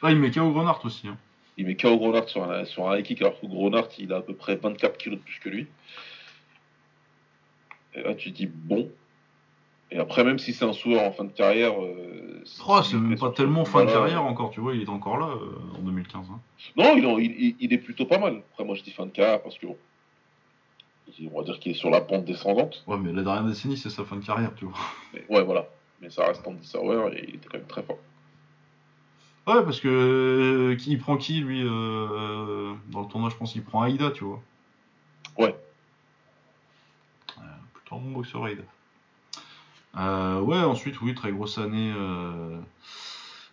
[0.02, 1.10] Ah, il met KO Grenard aussi.
[1.10, 1.18] Hein.
[1.58, 4.22] il met KO Gronart sur un, sur un kick, alors que Gronart, il a à
[4.22, 5.68] peu près 24 kilos de plus que lui.
[7.96, 8.90] Et là, tu te dis Bon.
[9.90, 11.82] Et après, même si c'est un souhait en fin de carrière.
[11.82, 15.18] euh, Oh, c'est même pas tellement fin de carrière encore, tu vois, il est encore
[15.18, 16.28] là euh, en 2015.
[16.32, 16.40] hein.
[16.76, 18.42] Non, il, en- il- il- il est plutôt pas mal.
[18.52, 19.68] Après, moi, je dis fin de carrière parce que.
[19.68, 22.84] on va dire qu'il est sur la pente descendante.
[22.88, 24.76] Ouais, mais la dernière décennie, c'est sa fin de carrière, tu vois.
[25.14, 25.68] Mais ouais, voilà.
[26.02, 27.98] Mais ça reste Andy Sauer et il était quand même très fort.
[29.48, 33.64] Ouais, parce que euh, qui il prend qui lui dans le tournoi Je pense qu'il
[33.64, 34.42] prend Aïda, tu vois.
[35.38, 35.56] Ouais.
[37.74, 38.64] Plutôt un bon boxeur Aïda.
[39.98, 42.58] Euh, ouais, ensuite, oui, très grosse année euh,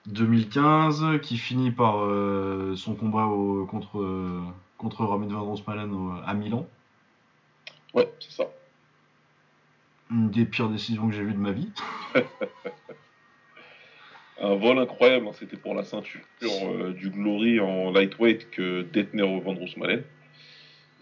[0.06, 4.42] 2015 qui finit par euh, son combat au- contre euh,
[4.76, 6.66] contre Van Roosmalen au- à Milan.
[7.94, 8.44] Ouais, c'est ça.
[10.10, 11.70] Une des pires décisions que j'ai vues de ma vie.
[14.40, 19.22] Un vol incroyable, hein, c'était pour la ceinture euh, du Glory en lightweight que détenait
[19.22, 20.02] Van Roosmalen.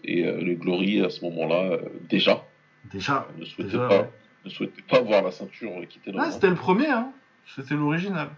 [0.03, 2.45] Et euh, le Glory, à ce moment-là, euh, déjà,
[2.91, 3.27] Déjà.
[3.37, 4.09] ne souhaitait, Déjà, pas, ouais.
[4.45, 7.11] Ne souhaitait pas voir la ceinture euh, quitter le Ah, c'était le premier, hein.
[7.55, 8.29] C'était l'original.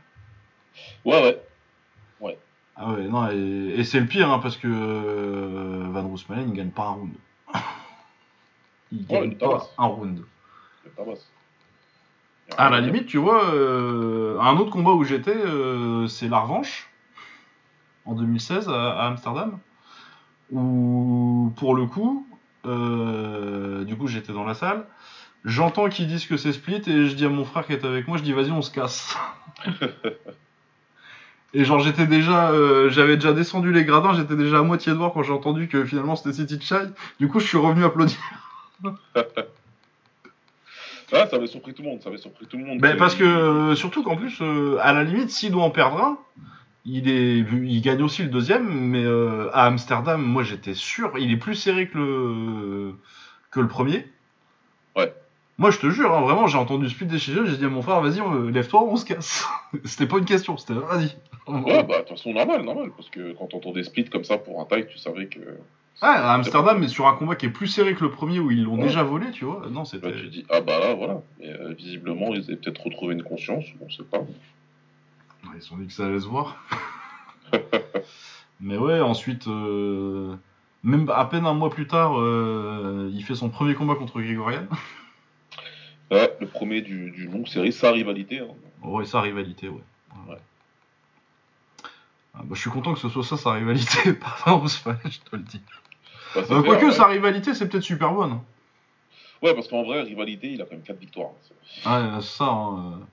[1.06, 1.42] Ouais, ouais.
[2.78, 6.54] Ah ouais, non, et, et c'est le pire, hein, parce que euh, Van Roosmalen, il
[6.56, 7.14] gagne pas un round.
[8.92, 10.22] il Ouais, gagne il pas un round.
[10.98, 11.32] Basse.
[12.58, 16.90] À la limite, tu vois, euh, un autre combat où j'étais, euh, c'est la revanche,
[18.04, 19.58] en 2016, à, à Amsterdam,
[20.52, 22.28] où, pour le coup,
[22.66, 24.86] euh, du coup, j'étais dans la salle,
[25.46, 28.08] j'entends qu'ils disent que c'est split, et je dis à mon frère qui est avec
[28.08, 29.18] moi, je dis, vas-y, on se casse.
[31.56, 35.14] Et genre j'étais déjà, euh, j'avais déjà descendu les gradins, j'étais déjà à moitié dehors
[35.14, 36.90] quand j'ai entendu que finalement c'était City Chai.
[37.18, 38.18] Du coup je suis revenu applaudir.
[41.14, 42.80] Ah, ça avait surpris tout le monde, ça avait surpris tout le monde.
[42.82, 46.02] Ben, parce que euh, surtout qu'en plus, euh, à la limite, s'il doit en perdre
[46.02, 46.18] un,
[46.84, 49.06] il est, il gagne aussi le deuxième, mais
[49.54, 52.96] à Amsterdam, moi j'étais sûr, il est plus serré que le
[53.52, 54.08] que le premier.
[55.58, 58.02] Moi je te jure, hein, vraiment, j'ai entendu split decision, j'ai dit à mon frère,
[58.02, 58.20] vas-y,
[58.52, 59.48] lève-toi, on se casse.
[59.86, 61.16] c'était pas une question, c'était vas-y.
[61.48, 62.90] Ouais, bah, de toute façon, normal, normal.
[62.98, 65.40] Parce que quand on entendait split comme ça pour un taille, tu savais que.
[65.40, 68.52] Ouais, à Amsterdam, mais sur un combat qui est plus serré que le premier où
[68.52, 68.84] ils l'ont Ouais.
[68.88, 69.62] déjà volé, tu vois.
[69.72, 70.12] Non, Là, c'était.
[70.14, 71.22] tu dis, ah bah là, voilà.
[71.40, 74.20] Mais euh, visiblement, ils avaient peut-être retrouvé une conscience, on sait pas.
[75.56, 76.58] Ils se sont dit que ça allait se voir.
[78.60, 80.36] Mais ouais, ensuite, euh,
[80.84, 84.64] même à peine un mois plus tard, euh, il fait son premier combat contre Grégorian.
[86.12, 88.40] Ouais, le premier du, du longue série, sa rivalité.
[88.40, 88.48] hein.
[88.84, 89.82] Ouais, sa rivalité, ouais.
[90.28, 90.38] Ouais.
[92.36, 94.28] Ah, bah, je suis content que ce soit ça sa rivalité, pas
[94.68, 95.62] Fire, je te le dis.
[96.36, 96.92] Bah, Euh, Quoique ouais.
[96.92, 98.40] sa rivalité, c'est peut-être super bonne.
[99.42, 101.32] Ouais, parce qu'en vrai, rivalité, il a quand même 4 victoires.
[101.86, 102.46] Ouais, c'est ça.
[102.46, 103.06] hein, euh,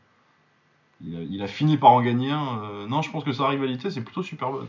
[1.04, 2.62] Il, a, il a fini par en gagner un.
[2.64, 4.68] euh, Non, je pense que sa rivalité, c'est plutôt super bonne.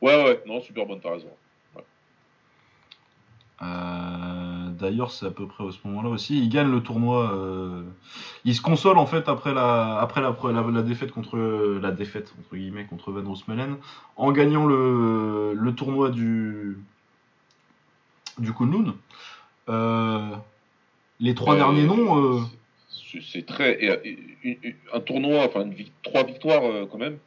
[0.00, 1.28] Ouais, ouais, non, super bonne, t'as raison.
[3.64, 6.38] Euh, D'ailleurs, c'est à peu près à ce moment-là aussi.
[6.38, 7.32] Il gagne le tournoi.
[7.32, 7.82] euh,
[8.44, 11.38] Il se console en fait après la, après la, la, la défaite contre
[11.80, 13.76] la défaite entre guillemets contre Van Roosmalen
[14.16, 16.76] en gagnant le, le tournoi du
[18.38, 18.94] du Kunlun.
[19.68, 20.30] Euh,
[21.20, 22.44] les trois derniers noms.
[23.20, 23.78] c'est- très.
[24.92, 27.18] un tournoi, enfin, une trois victoires quand même.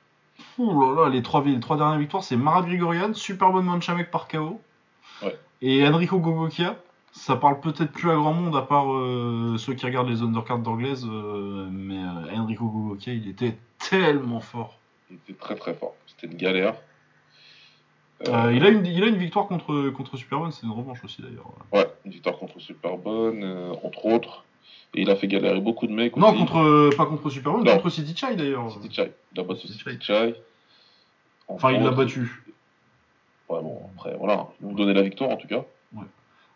[0.58, 4.28] Ouh là là, les trois, les trois dernières victoires, c'est Marat Grigorian, Superbon Manchamek par
[4.28, 4.60] KO
[5.24, 5.36] Ouais.
[5.62, 6.76] Et Enrico Gogokia.
[7.14, 10.60] Ça parle peut-être plus à grand monde à part euh, ceux qui regardent les undercards
[10.60, 13.58] d'anglaise, euh, mais euh, Enrico Gogokia, il était
[13.90, 14.78] tellement fort.
[15.10, 15.96] Il était très très fort.
[16.06, 16.76] C'était une galère.
[18.28, 21.22] Euh, il, a une, il a une victoire contre, contre Superbon, c'est une revanche aussi
[21.22, 21.52] d'ailleurs.
[21.72, 23.44] Ouais, une victoire contre Superbonne,
[23.84, 24.44] entre autres.
[24.96, 26.18] Et il a fait galérer beaucoup de mecs.
[26.18, 26.40] Non, aussi.
[26.40, 27.74] contre, pas contre Superbon, Non.
[27.74, 28.72] contre City Chai d'ailleurs.
[28.72, 29.12] City Chai.
[29.34, 30.36] Il a battu City Chai.
[31.48, 32.44] Enfin, il l'a battu.
[33.50, 34.48] Ouais, bon, après, voilà.
[34.62, 35.64] Il nous donnait la victoire en tout cas.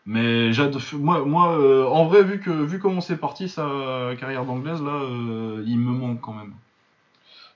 [0.07, 4.45] Mais j'ad- moi, moi euh, en vrai, vu, que, vu comment c'est parti sa carrière
[4.45, 6.55] d'anglaise, là, euh, il me manque quand même.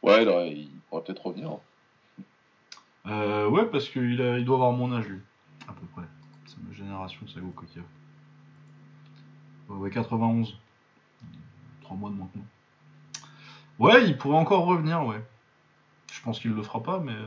[0.04, 1.58] Ouais, là, il pourrait peut-être revenir.
[3.08, 5.20] Euh, ouais, parce qu'il a- il doit avoir mon âge, lui.
[5.68, 6.04] À peu près.
[6.46, 7.82] C'est ma génération, c'est Gokokia.
[9.70, 10.56] Ouais, ouais, 91.
[11.82, 13.92] 3 mois de moins que moi.
[13.92, 15.22] Ouais, il pourrait encore revenir, ouais.
[16.14, 17.12] Je pense qu'il le fera pas, mais.
[17.12, 17.26] euh,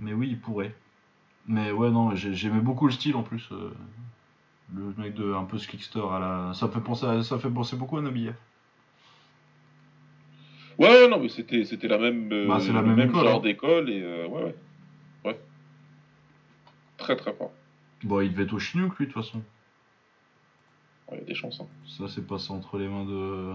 [0.00, 0.74] Mais oui, il pourrait.
[1.46, 3.48] Mais ouais, non, j'ai- j'aimais beaucoup le style en plus.
[3.52, 3.70] euh,
[4.74, 6.54] Le mec de un peu slickster à la.
[6.54, 8.34] Ça fait penser, à- ça fait penser beaucoup à Nabillet.
[10.78, 13.38] Ouais, non, mais c'était, c'était la même, euh, Bah, c'est la le même école, genre
[13.38, 13.42] hein.
[13.42, 14.56] d'école et euh, ouais, ouais,
[15.24, 15.40] ouais.
[16.96, 17.50] Très très fort.
[18.04, 19.38] Bon, il devait être au Chinook, lui, de toute façon.
[21.08, 21.60] Ouais, il y a des chances.
[21.60, 21.66] hein.
[21.86, 23.52] Ça, c'est passé entre les mains de.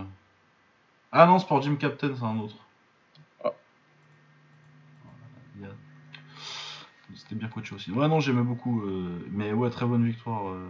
[1.13, 2.57] Ah non, Sport Gym Captain, c'est un autre.
[3.43, 3.51] Ah.
[5.55, 5.69] Il y a-
[7.15, 7.91] C'était bien coaché aussi.
[7.91, 8.81] Ouais, non, j'aimais beaucoup.
[8.81, 10.49] euh, Mais ouais, très bonne victoire.
[10.49, 10.67] euh,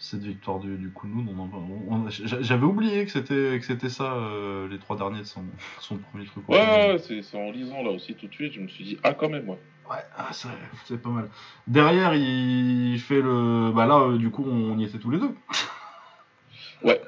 [0.00, 3.64] Cette victoire du, du Kunlun, on en- on- on- j'a- J'avais oublié que c'était que
[3.66, 5.42] c'était ça, euh, les trois derniers de son,
[5.80, 6.48] son premier truc.
[6.48, 9.12] Ouais, ouais, c'est, en lisant là aussi tout de suite, je me suis dit, ah,
[9.14, 9.58] quand même, ouais.
[9.90, 10.28] Ouais, ah,
[10.84, 11.28] c'est pas mal.
[11.66, 13.72] Derrière, il fait le.
[13.74, 15.34] Bah là, du coup, on y était tous les deux.
[16.84, 17.00] Ouais.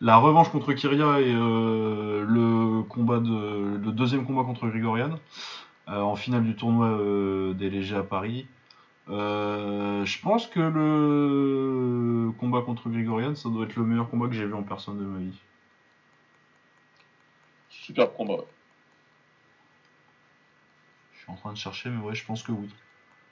[0.00, 5.18] La revanche contre Kyria et euh, le combat de le deuxième combat contre Grigorian
[5.96, 8.46] en finale du tournoi euh, des légers à Paris.
[9.08, 14.34] Euh, je pense que le combat contre Grigorian, ça doit être le meilleur combat que
[14.34, 15.40] j'ai vu en personne de ma vie.
[17.70, 18.44] Super combat.
[21.14, 22.68] Je suis en train de chercher, mais ouais, je pense que oui.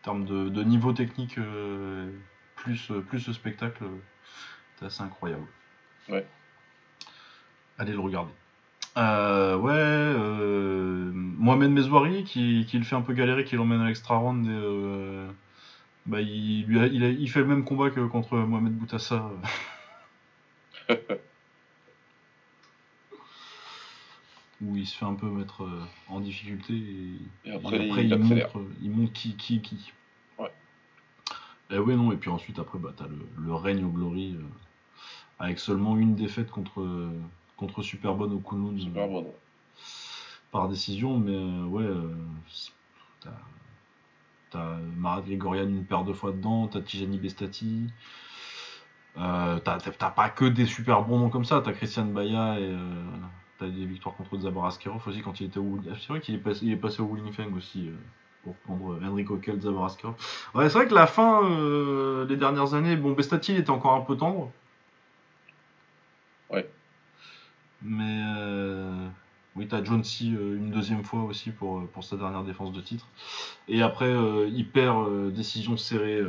[0.00, 2.10] En termes de, de niveau technique, euh,
[2.54, 3.98] plus, euh, plus le spectacle, euh,
[4.78, 5.46] c'est assez incroyable.
[6.08, 6.26] Ouais.
[7.78, 8.32] Allez le regarder.
[8.96, 13.86] Euh, ouais, euh, Mohamed Mezouari qui, qui le fait un peu galérer, qui l'emmène à
[13.88, 14.46] l'extra round.
[14.46, 15.28] Et, euh,
[16.06, 19.30] bah, il, lui a- il, a- il fait le même combat que contre Mohamed Boutassa.
[24.62, 28.08] où il se fait un peu mettre euh, en difficulté et, Et après, et il
[28.12, 29.92] il, montre, il montre qui qui.
[30.38, 30.50] Ouais.
[31.70, 34.34] Et ouais non et puis ensuite après bah t'as le, le règne au glory
[35.38, 36.80] avec seulement une défaite contre
[37.56, 39.22] contre Superbonne au Kunlun Super bon.
[39.22, 39.34] ouais.
[40.52, 42.14] par décision mais euh, ouais euh,
[43.20, 43.30] t'as
[44.50, 47.86] t'as Marat Grigorian une paire de fois dedans t'as Tijani Bestati
[49.18, 53.04] euh, t'as pas que des super bons noms comme ça t'as Christian Baya et euh,
[53.58, 56.38] t'as des victoires contre Zabar Askarov aussi quand il était au c'est vrai qu'il est
[56.38, 57.94] passé, il est passé au Winning Fang aussi euh,
[58.44, 60.14] pour prendre euh, Enrico Kell, Zabar Askarov
[60.54, 63.94] ouais c'est vrai que la fin euh, les dernières années bon Bestati il était encore
[63.94, 64.50] un peu tendre
[66.50, 66.68] Ouais.
[67.82, 69.08] Mais euh,
[69.54, 72.72] oui, t'as John C euh, une deuxième fois aussi pour, euh, pour sa dernière défense
[72.72, 73.06] de titre.
[73.68, 74.12] Et après,
[74.52, 76.20] il perd euh, décision serrée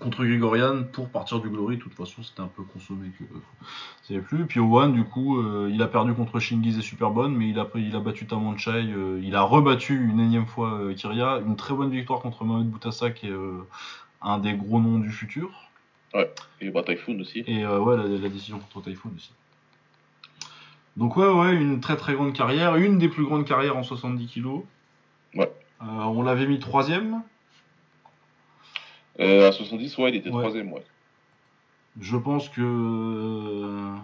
[0.00, 1.76] contre Grigorian pour partir du Glory.
[1.76, 3.38] De toute façon, c'était un peu consommé que euh,
[4.02, 4.44] ça y est plus.
[4.44, 7.68] Puis Owen, du coup, euh, il a perdu contre Shingiz et Superbonne, mais il a,
[7.76, 8.70] il a battu Tamanchai.
[8.92, 11.38] euh, il a rebattu une énième fois euh, Kyria.
[11.46, 13.34] Une très bonne victoire contre Mohamed Boutassa, qui est
[14.20, 15.70] un des gros noms du futur.
[16.60, 17.44] Et bah, Typhoon aussi.
[17.46, 19.30] Et ouais, la, la décision contre Typhoon aussi.
[20.96, 24.26] Donc ouais, ouais, une très très grande carrière, une des plus grandes carrières en 70
[24.26, 24.62] kilos.
[25.34, 25.52] Ouais.
[25.82, 27.22] Euh, on l'avait mis troisième.
[29.20, 30.84] Euh, à 70, ouais, il était troisième, ouais.
[32.00, 33.94] Je pense que euh,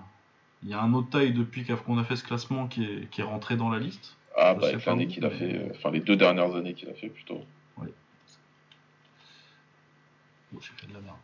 [0.62, 3.20] il y a un autre taille depuis qu'on a fait ce classement qui est, qui
[3.20, 4.16] est rentré dans la liste.
[4.36, 6.94] Ah, Je bah, avec l'année qu'il a fait, enfin les deux dernières années qu'il a
[6.94, 7.44] fait plutôt.
[10.52, 11.16] Oh, j'ai fait de la merde.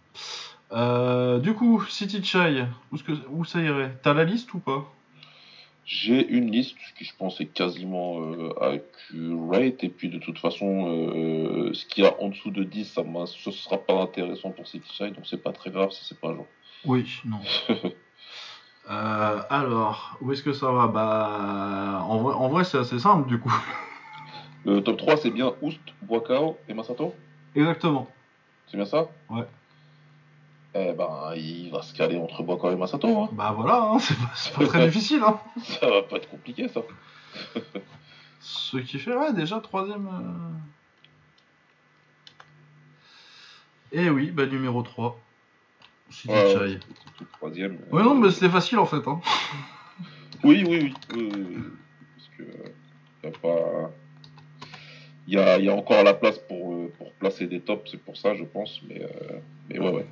[0.72, 3.96] Euh, du coup, City Chai, où, est-ce que- où ça irait?
[4.02, 4.92] T'as la liste ou pas?
[5.86, 10.88] J'ai une liste qui je pense est quasiment euh, accurate et puis de toute façon
[10.90, 14.66] euh, ce qu'il y a en dessous de 10 ça ce sera pas intéressant pour
[14.66, 16.46] City Side donc c'est pas très grave si c'est pas un jour.
[16.84, 17.40] Oui, non.
[18.88, 20.86] Euh, alors, où est-ce que ça va?
[20.86, 23.52] Bah, en vrai, en vrai c'est assez simple du coup.
[24.64, 27.12] Le top 3 c'est bien Oust, Boakao et Masato
[27.56, 28.08] Exactement.
[28.68, 29.08] C'est bien ça?
[29.28, 29.42] Ouais.
[30.78, 33.28] Eh ben il va se caler entre Boakao et Masato hein.
[33.32, 35.22] Bah voilà, hein, c'est pas, très difficile.
[35.26, 35.40] Hein.
[35.62, 36.82] Ça va pas être compliqué ça.
[38.40, 40.06] Ce qui fait, ouais, déjà troisième.
[40.06, 40.50] euh.
[43.92, 45.18] Et oui, bah numéro 3.
[46.10, 46.78] City Ouais, Chai.
[47.32, 47.78] troisième.
[47.90, 49.06] Ouais, non, mais c'était facile en fait.
[49.08, 49.20] Hein.
[50.44, 51.24] Oui, oui, oui.
[52.16, 52.68] Parce que euh,
[53.24, 53.90] y a pas.
[55.28, 57.90] Il y a, il y a encore la place pour, euh, pour placer des tops,
[57.90, 58.80] c'est pour ça, je pense.
[58.88, 59.38] Mais, euh,
[59.68, 60.06] mais ouais, ouais.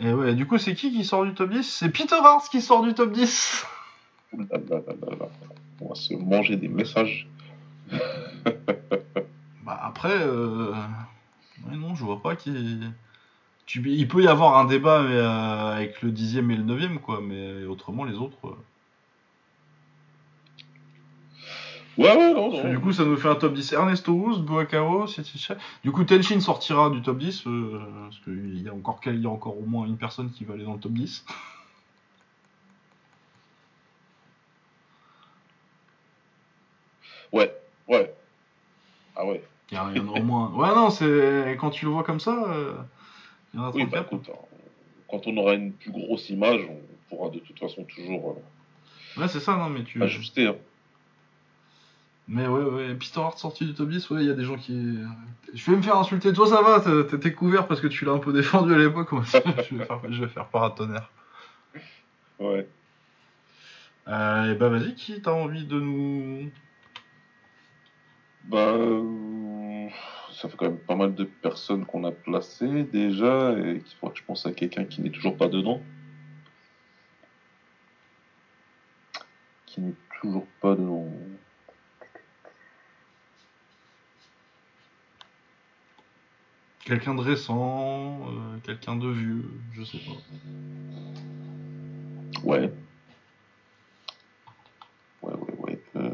[0.00, 2.60] Et ouais, du coup, c'est qui qui sort du top 10 C'est Peter Hart qui
[2.60, 3.64] sort du top 10
[4.32, 5.28] Ouh là là là là là.
[5.80, 7.26] On va se manger des messages.
[9.64, 10.70] Bah après, euh...
[11.68, 12.52] ouais, non, je vois pas qui.
[13.66, 13.82] Tu...
[13.90, 17.20] Il peut y avoir un débat mais, euh, avec le dixième et le neuvième, quoi,
[17.20, 18.46] mais autrement les autres.
[18.46, 18.56] euh.
[21.98, 22.68] Ouais, ouais, non, non.
[22.70, 23.72] du coup, ça nous fait un top 10.
[23.72, 25.56] Ernesto Hoos, Boakao, Seticha.
[25.82, 29.26] Du coup, Tenshin sortira du top 10, euh, parce qu'il y, a encore il y
[29.26, 31.24] a encore au moins une personne qui va aller dans le top 10.
[37.32, 37.52] Ouais,
[37.88, 38.14] ouais.
[39.16, 39.42] Ah ouais.
[39.72, 40.50] Il y, en a- au moins.
[40.52, 42.74] Ouais, non, c'est quand tu le vois comme ça, euh,
[43.52, 44.06] il y en a Oui, bah 34.
[44.12, 44.56] écoute, hein,
[45.08, 46.78] quand on aura une plus grosse image, on
[47.08, 48.36] pourra de toute façon toujours
[49.16, 50.00] Ouais, c'est ça, non, mais tu.
[50.00, 50.46] euh, ajuster.
[50.46, 50.54] hein.
[52.28, 54.56] Mais ouais, ouais, Peter Hart sorti du top 10, ouais, il y a des gens
[54.56, 54.98] qui.
[55.54, 56.32] Je vais me faire insulter.
[56.32, 59.12] Toi, ça va, t'es- t'étais couvert parce que tu l'as un peu défendu à l'époque.
[59.12, 59.22] moi,
[59.70, 61.10] je, vais faire, je vais faire paratonnerre.
[62.40, 62.68] Ouais.
[64.08, 66.50] Euh, et bah, vas-y, qui t'as envie de nous?
[68.44, 69.88] Bah, euh,
[70.32, 74.12] ça fait quand même pas mal de personnes qu'on a placées déjà, et qu'il faudra
[74.12, 75.80] que je pense à quelqu'un qui n'est toujours pas dedans.
[79.66, 81.08] Qui n'est toujours pas dedans.
[86.86, 90.12] Quelqu'un de récent, euh, quelqu'un de vieux, je sais pas.
[92.44, 92.72] Ouais.
[95.20, 95.82] Ouais, ouais, ouais.
[95.96, 96.10] euh,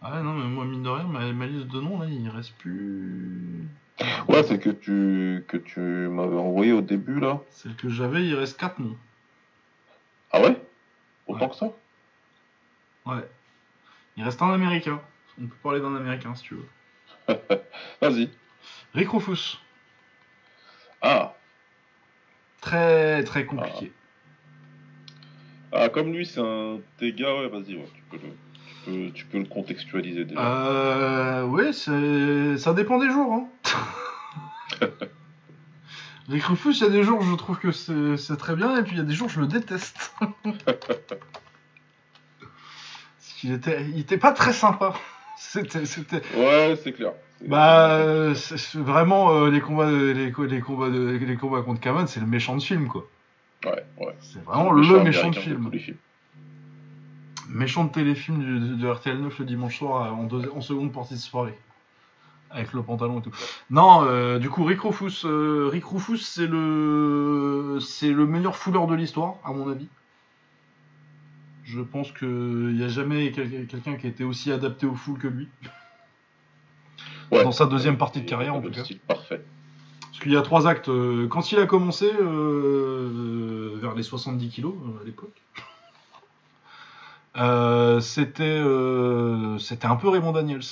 [0.00, 2.54] Ah non, mais moi, mine de rien, ma, ma liste de noms, là, il reste
[2.56, 3.68] plus.
[4.26, 7.42] Ouais, c'est que tu, que tu m'avais envoyé au début là.
[7.50, 8.96] Celle que j'avais, il reste 4 noms.
[10.32, 10.58] Ah ouais?
[11.26, 11.50] Autant Ouais.
[11.50, 11.66] que ça?
[13.04, 13.28] Ouais.
[14.16, 14.98] Il reste un américain.
[15.38, 16.66] On peut parler d'un américain si tu veux.
[18.00, 18.30] Vas-y.
[18.94, 19.58] Rick Rufus.
[21.02, 21.34] Ah.
[22.60, 23.92] Très, très compliqué.
[25.72, 28.32] Ah, comme lui, c'est un tes gars, ouais, vas-y, ouais, tu peux le,
[28.64, 30.40] tu peux, tu peux le contextualiser déjà.
[30.40, 31.72] Euh.
[31.72, 32.58] C'est.
[32.58, 33.48] Ça dépend des jours, hein.
[36.28, 38.82] Rick Rufus, il y a des jours, je trouve que c'est c'est très bien, et
[38.82, 40.14] puis il y a des jours, je le déteste.
[40.42, 40.82] Parce
[43.36, 44.94] qu'il était, il était pas très sympa.
[45.38, 46.22] C'était, c'était.
[46.36, 47.12] Ouais, c'est clair.
[47.46, 51.62] Bah, euh, c'est- vraiment euh, les combats, de- les, co- les combats, de- les combats
[51.62, 53.06] contre Kaman, c'est le méchant de film, quoi.
[53.64, 54.16] Ouais, ouais.
[54.20, 55.70] C'est vraiment Le le méchant de film.
[57.48, 60.92] Méchant de téléfilm du- de, RTL 9 le dimanche soir euh, en, deux- en seconde
[60.92, 61.54] partie de soirée.
[62.50, 63.30] Avec le pantalon et tout.
[63.70, 68.94] Non, euh, du coup, Rick Rufus, Rick Rufus c'est le, c'est le meilleur fouleur de
[68.94, 69.86] l'histoire, à mon avis.
[71.70, 72.28] Je pense qu'il
[72.76, 75.48] n'y a jamais quel- quelqu'un qui a été aussi adapté au full que lui.
[77.30, 77.44] Ouais.
[77.44, 78.84] Dans sa deuxième partie de carrière, en tout cas.
[78.84, 79.44] style parfait.
[80.00, 80.88] Parce qu'il y a trois actes.
[80.88, 85.36] euh, Quand il a commencé, euh, vers les 70 kilos euh, à l'époque,
[87.36, 90.62] euh, c'était euh, c'était un peu Raymond Daniels.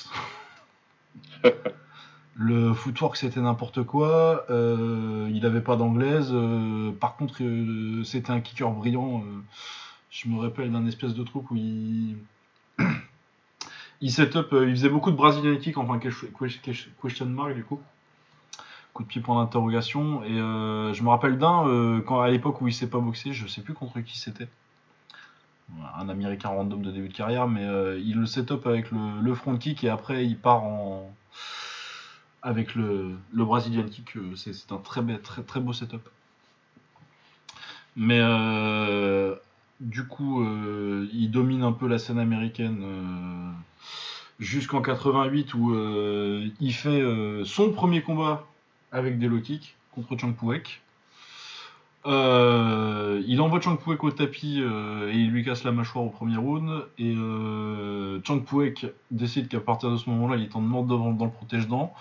[2.36, 4.46] Le footwork c'était n'importe quoi.
[4.50, 6.30] euh, il avait pas d'anglaise.
[6.32, 9.22] euh, par contre, euh, c'était un kicker brillant.
[10.16, 12.16] Je me rappelle d'un espèce de truc où il
[14.00, 17.80] il set up, euh, il faisait beaucoup de Brazilian kick, enfin question mark du coup
[18.96, 20.24] coup de pied point d'interrogation.
[20.24, 23.32] Et euh, je me rappelle d'un, euh, quand à l'époque où il s'est pas boxé,
[23.32, 24.48] je sais plus contre qui c'était.
[25.98, 29.34] Un américain random de début de carrière, mais euh, il le set up avec le,
[29.34, 31.12] front kick et après il part en.
[32.42, 36.08] avec le, le Brazilian Kick, c'est un très, très, très beau setup.
[37.96, 38.20] Mais
[39.80, 43.50] du coup, euh, il domine un peu la scène américaine euh,
[44.38, 47.02] jusqu'en 88 où euh, il fait
[47.44, 48.46] son premier combat
[48.92, 50.34] avec des low kicks contre Chang.
[52.06, 56.36] Euh, il envoie Chang Puek au tapis et il lui casse la mâchoire au premier
[56.36, 56.84] round.
[56.98, 57.14] Et
[58.24, 61.92] Chang Puek décide qu'à partir de ce moment-là, il est en devant dans le protège-dents,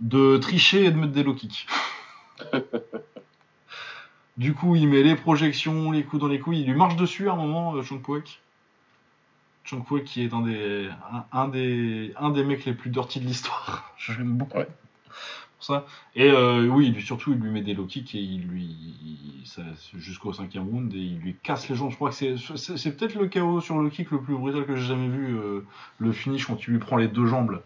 [0.00, 1.66] de tricher et de mettre des low kicks.
[4.36, 6.60] du coup, il met les projections, les coups dans les couilles.
[6.62, 8.40] Il lui marche dessus à un moment, euh, Chang Puek.
[9.64, 13.20] Chang Puek qui est un des, un, un des, un des mecs les plus dirty
[13.20, 13.92] de l'histoire.
[13.98, 14.58] J'aime beaucoup.
[14.58, 14.68] Ouais.
[15.56, 15.86] Pour ça.
[16.16, 18.74] Et euh, oui, surtout, il lui met des low kicks et il lui.
[19.94, 21.90] jusqu'au cinquième round et il lui casse les jambes.
[21.90, 24.66] Je crois que c'est, c'est, c'est peut-être le KO sur le kick le plus brutal
[24.66, 25.36] que j'ai jamais vu.
[25.36, 25.64] euh,
[25.98, 27.62] le finish quand il lui prend les deux jambes.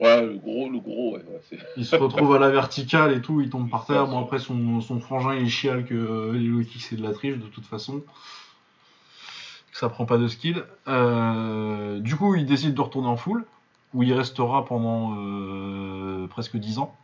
[0.00, 1.18] Ouais, le gros, le gros, ouais.
[1.18, 4.06] ouais, c'est- Il se retrouve à la verticale et tout, il tombe par terre.
[4.06, 7.46] Bon, après, son, son frangin, il chiale que euh, les c'est de la triche de
[7.46, 8.02] toute façon.
[9.72, 10.64] Ça prend pas de skill.
[10.88, 13.44] Euh, du coup, il décide de retourner en full,
[13.92, 16.96] où il restera pendant euh, presque 10 ans.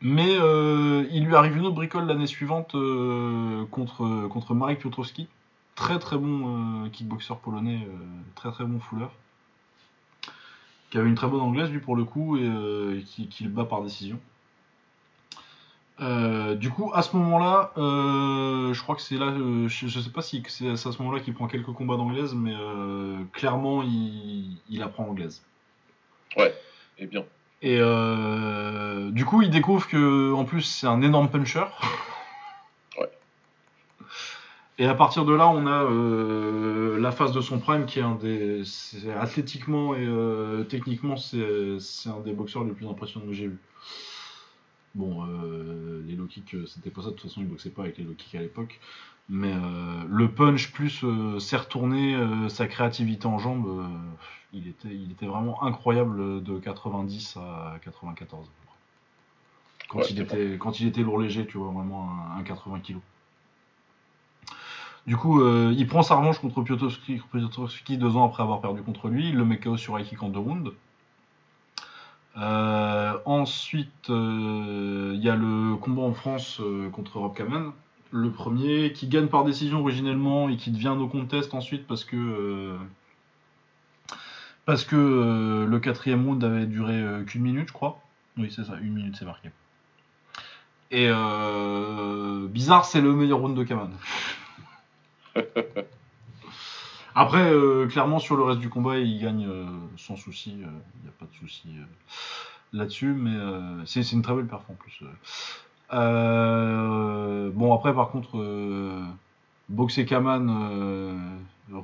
[0.00, 2.72] Mais euh, il lui arrive une autre bricole l'année suivante
[3.70, 5.28] contre, contre Marek Piotrowski.
[5.74, 7.86] Très très bon kickboxer polonais,
[8.34, 9.12] très très bon fouleur.
[10.90, 13.50] Qui avait une très bonne anglaise lui pour le coup et euh, qui, qui le
[13.50, 14.18] bat par décision.
[16.00, 20.10] Euh, du coup, à ce moment-là, euh, je crois que c'est là, je, je sais
[20.10, 22.54] pas si c'est à ce moment-là qu'il prend quelques combats d'anglaise, mais
[23.32, 25.42] clairement il, il apprend anglaise.
[26.98, 27.24] Et bien.
[27.62, 27.76] Et
[29.12, 31.64] du coup, il découvre que en plus c'est un énorme puncher.
[34.80, 38.02] Et à partir de là, on a euh, la phase de son prime qui est
[38.02, 38.62] un des,
[39.14, 43.58] athlétiquement et euh, techniquement, c'est un des boxeurs les plus impressionnants que j'ai vu.
[44.94, 47.08] Bon, euh, les low kicks, c'était pas ça.
[47.08, 48.80] De toute façon, il boxait pas avec les low kicks à l'époque.
[49.28, 49.52] Mais
[50.08, 51.04] le punch plus
[51.38, 52.16] s'est retourné,
[52.48, 53.86] sa créativité en jambes,
[54.54, 58.40] il était, il était vraiment incroyable de 90 à 94.
[58.40, 58.76] à peu près.
[59.88, 62.42] Quand, Ouais, il c'est était, quand il était lourd léger, tu vois, vraiment un, un
[62.42, 62.96] 80 kg.
[65.06, 69.08] Du coup, euh, il prend sa revanche contre Piotrowski, deux ans après avoir perdu contre
[69.08, 69.30] lui.
[69.30, 70.72] Il le met KO sur kick en deux rounds.
[72.36, 76.60] Euh, ensuite, euh, il y a le combat en France
[76.92, 77.72] contre Rob Kaman.
[78.12, 82.76] Le premier qui gagne par décision originellement et qui devient no contest ensuite parce que
[84.66, 88.00] parce que le quatrième round avait duré qu'une minute, je crois.
[88.36, 89.50] Oui, c'est ça, une minute, c'est marqué.
[90.90, 91.08] Et
[92.48, 93.90] bizarre, c'est le meilleur round de Kaman.
[97.14, 99.64] Après, euh, clairement, sur le reste du combat, il gagne euh,
[99.96, 100.50] sans souci.
[100.52, 101.82] Il n'y a pas de souci euh,
[102.72, 105.00] là-dessus, mais euh, c'est une très belle perf en plus.
[105.02, 105.06] euh.
[105.92, 109.02] Euh, bon, après, par contre, euh,
[109.68, 110.48] boxer Kaman.
[110.48, 111.18] euh,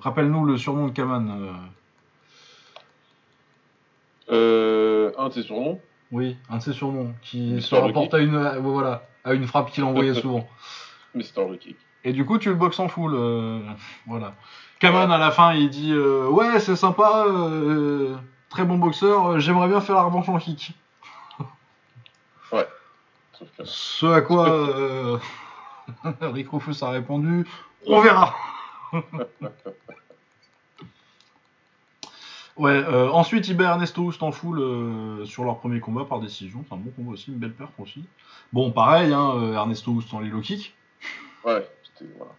[0.01, 1.28] Rappelle-nous le surnom de Kaman.
[1.31, 1.52] euh.
[4.32, 5.81] Euh, un de ses surnoms
[6.12, 9.70] Oui, un de ses surnoms qui se rapporte à une, euh, voilà, à une frappe
[9.70, 10.47] qu'il envoyait souvent.
[11.14, 11.48] Mr.
[11.51, 11.77] Le Kick.
[12.07, 13.15] Et du coup, tu le boxes en full.
[13.15, 13.59] euh,
[14.07, 14.35] voilà.
[14.78, 18.15] Kaman, à la fin, il dit euh, Ouais, c'est sympa, euh,
[18.49, 20.73] très bon boxeur, j'aimerais bien faire la revanche en kick.
[23.59, 25.19] Que- Ce à quoi euh,
[26.20, 27.45] Rick Rufus a répondu
[27.87, 28.35] On verra
[32.57, 36.65] Ouais, ensuite, il bat Ernesto Houst en full sur leur premier combat par décision.
[36.69, 38.05] C'est un bon combat aussi, une belle perf aussi.
[38.53, 40.74] Bon, pareil, hein, Ernesto Houst en low kick.
[41.45, 41.69] Ouais.
[42.16, 42.32] Voilà.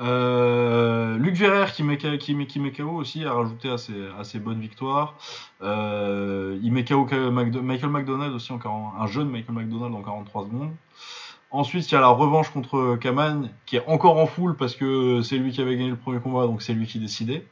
[0.00, 4.08] Euh, Luc Verrer qui met, qui, met, qui met KO aussi a rajouté à ses,
[4.18, 5.16] à ses bonnes victoires.
[5.62, 10.46] Euh, il met KO Michael McDonald aussi, en 40 un jeune Michael McDonald en 43
[10.46, 10.72] secondes.
[11.50, 15.22] Ensuite, il y a la revanche contre Kaman qui est encore en full parce que
[15.22, 17.46] c'est lui qui avait gagné le premier combat, donc c'est lui qui décidait.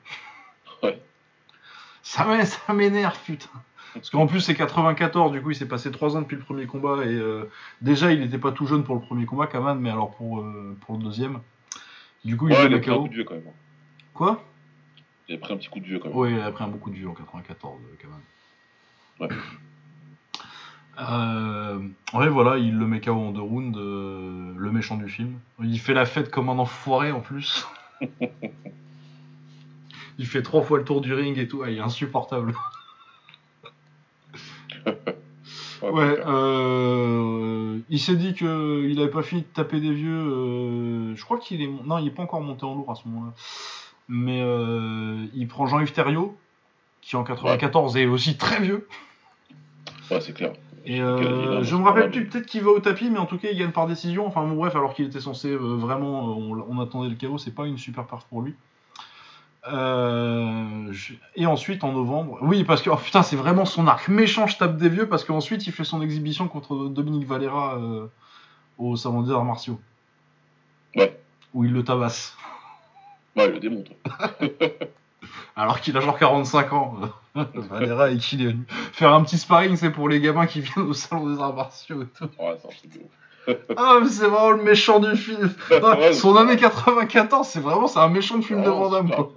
[0.82, 1.00] Ouais.
[2.02, 2.26] Ça
[2.74, 3.48] m'énerve, putain.
[3.94, 6.66] Parce qu'en plus, c'est 94, du coup, il s'est passé 3 ans depuis le premier
[6.66, 7.50] combat et euh,
[7.80, 10.76] déjà, il n'était pas tout jeune pour le premier combat, Kaman, mais alors pour, euh,
[10.80, 11.40] pour le deuxième.
[12.24, 13.44] Du coup, il Ouais, a pris un coup de vieux quand même.
[14.14, 14.44] Quoi?
[15.28, 16.16] Il a pris un petit coup de vieux quand même.
[16.16, 19.28] Oui, il a pris un beaucoup de vieux en 94, euh, même.
[19.30, 19.36] Ouais.
[21.00, 21.78] Euh,
[22.12, 25.38] ouais, voilà, il le met KO en deux rounds, euh, le méchant du film.
[25.62, 27.66] Il fait la fête comme un enfoiré en plus.
[30.18, 32.54] il fait trois fois le tour du ring et tout, ah, il est insupportable.
[35.82, 40.12] Ouais, euh, il s'est dit que il avait pas fini de taper des vieux.
[40.16, 43.08] euh, je crois qu'il est, non, il est pas encore monté en lourd à ce
[43.08, 43.32] moment-là.
[44.08, 46.36] Mais euh, il prend Jean-Yves Thériault,
[47.00, 48.86] qui en 94 est aussi très vieux.
[50.10, 50.52] Ouais, c'est clair.
[50.84, 53.48] Et Quel je me rappelle plus, peut-être qu'il va au tapis, mais en tout cas,
[53.52, 54.26] il gagne par décision.
[54.26, 56.28] Enfin, bon, bref, alors qu'il était censé euh, vraiment.
[56.28, 58.54] euh, on, on attendait le chaos, c'est pas une super perf pour lui.
[59.68, 62.38] Euh, je- Et ensuite, en novembre.
[62.42, 62.90] Oui, parce que.
[62.90, 65.84] Oh putain, c'est vraiment son arc méchant, je tape des vieux, parce qu'ensuite, il fait
[65.84, 68.06] son exhibition contre Dominique Valera euh,
[68.78, 69.80] au Salon des Arts Martiaux.
[70.96, 71.18] Ouais.
[71.54, 72.36] Où il le tabasse.
[73.36, 73.92] Ouais, il le démontre.
[75.56, 76.94] Alors qu'il a genre 45 ans.
[77.34, 78.54] Valera et qu'il est
[78.92, 82.02] faire un petit sparring, c'est pour les gamins qui viennent au Salon des Arts Martiaux
[82.02, 82.24] et tout.
[82.38, 82.98] Ouais, c'est
[83.76, 85.50] Ah, mais c'est vraiment le méchant du film.
[85.70, 89.10] Ah, Ouais, son année 94, c'est vraiment c'est un méchant de film de Van Damme.
[89.10, 89.32] quoi.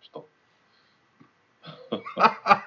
[0.00, 0.20] Putain.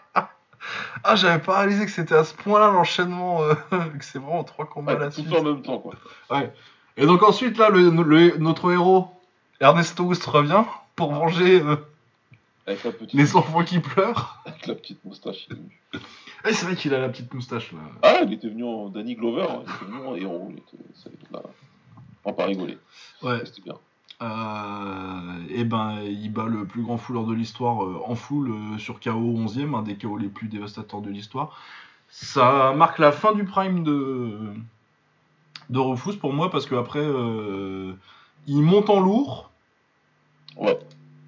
[1.05, 4.65] Ah, j'avais pas réalisé que c'était à ce point-là l'enchaînement, euh, que c'est vraiment trois
[4.65, 5.93] combats à la Ouais, tout fait en même temps, quoi.
[6.95, 9.07] Et donc ensuite, là, le, le- notre héros,
[9.59, 10.63] Ernesto Houst, revient
[10.95, 11.75] pour venger euh,
[12.65, 14.41] Avec la petite, les enfants qui pleurent.
[14.45, 15.47] avec la petite moustache.
[15.49, 15.79] il est venu.
[16.47, 17.79] Et c'est vrai qu'il a la petite moustache, là.
[18.01, 20.47] Ah, il était venu en Danny Glover, hein, il était venu en héros.
[20.51, 21.41] Il était, ça, il a-
[22.25, 22.77] on va pas rigoler.
[23.21, 23.41] Ouais.
[23.45, 23.75] C'était bien.
[24.21, 28.77] Euh, et ben, il bat le plus grand fouleur de l'histoire euh, en full euh,
[28.77, 31.59] sur KO 11ème, un des KO les plus dévastateurs de l'histoire.
[32.09, 34.37] Ça marque la fin du prime de,
[35.69, 37.93] de Rufus pour moi parce qu'après, euh,
[38.47, 39.49] il monte en lourd.
[40.55, 40.77] Ouais.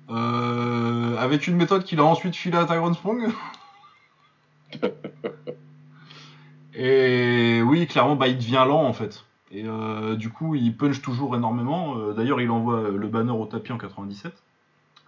[0.10, 3.32] Euh, avec une méthode qu'il a ensuite filée à Tyrone Sprong.
[6.73, 9.23] Et oui, clairement, bah, il devient lent en fait.
[9.52, 11.98] Et euh, du coup, il punch toujours énormément.
[11.98, 14.34] Euh, D'ailleurs, il envoie le banner au tapis en 97,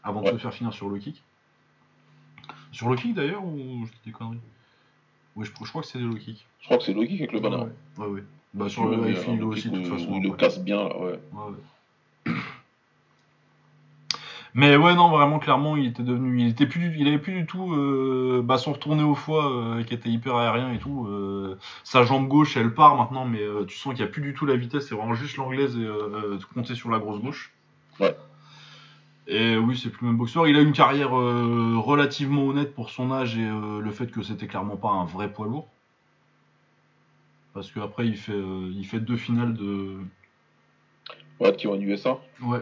[0.03, 1.24] avant de se faire finir sur le kick.
[2.72, 4.40] Sur le kick d'ailleurs, ou je dis des conneries?
[5.36, 6.48] Oui, je, je crois que c'est le kick.
[6.61, 7.57] Je crois que c'est logique avec le banner.
[7.57, 7.65] Ouais,
[7.98, 8.07] ouais.
[8.07, 8.24] ouais.
[8.53, 10.14] Bah, sur le il aussi, de kick toute façon.
[10.15, 10.98] il le casse bien, là.
[10.98, 11.52] Ouais, ouais.
[14.53, 16.40] Mais ouais, non, vraiment, clairement, il était devenu.
[16.41, 19.52] Il était plus, du- il avait plus du tout euh, bah, son retourné au foie
[19.52, 21.06] euh, qui était hyper aérien et tout.
[21.07, 24.34] euh, sa jambe gauche, elle part maintenant, mais tu sens qu'il n'y a plus du
[24.34, 27.53] tout la vitesse, c'est vraiment juste l'anglaise et compter sur la grosse gauche.
[27.99, 28.15] Ouais.
[29.28, 30.48] Et oui, c'est plus le même boxeur.
[30.48, 34.78] Il a une carrière relativement honnête pour son âge et le fait que c'était clairement
[34.78, 35.68] pas un vrai poids lourd.
[37.53, 38.40] Parce qu'après, il fait,
[38.72, 39.98] il fait deux finales de,
[41.40, 42.18] Ouais, qui en USA.
[42.41, 42.61] Ouais.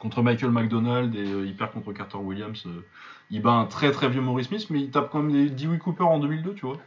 [0.00, 2.64] Contre Michael McDonald et euh, il perd contre Carter Williams.
[2.66, 2.84] euh,
[3.30, 5.78] il bat un très très vieux Maurice Smith, mais il tape quand même des Dewey
[5.78, 6.78] Cooper en 2002, tu vois.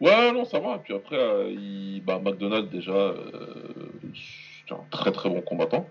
[0.00, 0.76] Ouais, non, ça va.
[0.76, 2.02] Et puis après, euh, il...
[2.04, 3.68] bah, McDonald, déjà, euh,
[4.14, 5.88] c'est un très très bon combattant.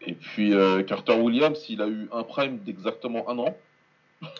[0.00, 3.56] Et puis euh, Carter Williams, il a eu un prime d'exactement un an.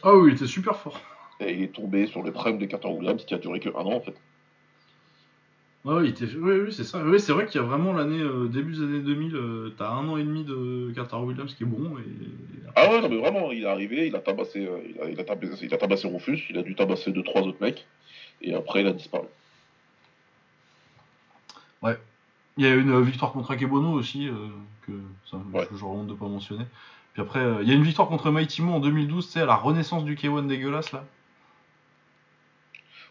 [0.02, 1.00] Ah oui, il était super fort.
[1.40, 3.82] Et il est tombé sur le prime de Carter Williams qui a duré que un
[3.82, 4.14] an en fait.
[5.84, 6.26] Ouais, il était...
[6.36, 7.00] Oui, oui, c'est ça.
[7.04, 9.90] Oui, c'est vrai qu'il y a vraiment l'année, euh, début des années 2000, euh, t'as
[9.90, 11.96] un an et demi de Carter Williams qui est bon.
[11.98, 12.02] Et...
[12.74, 15.18] Ah ouais, non, mais vraiment, il est arrivé, il a tabassé, euh, il a, il
[15.20, 17.86] a tabassé, il a tabassé Rufus, il a dû tabasser deux trois autres mecs.
[18.42, 19.26] Et après, il a disparu.
[22.60, 24.28] Il y a une euh, victoire contre Akebono aussi,
[24.84, 24.92] que
[25.30, 25.68] ça, Ouais.
[25.72, 26.64] je honte de pas mentionner.
[27.12, 29.46] Puis après, il y a une victoire contre Mighty Mo en 2012, tu sais, à
[29.46, 31.04] la renaissance du K1 dégueulasse là.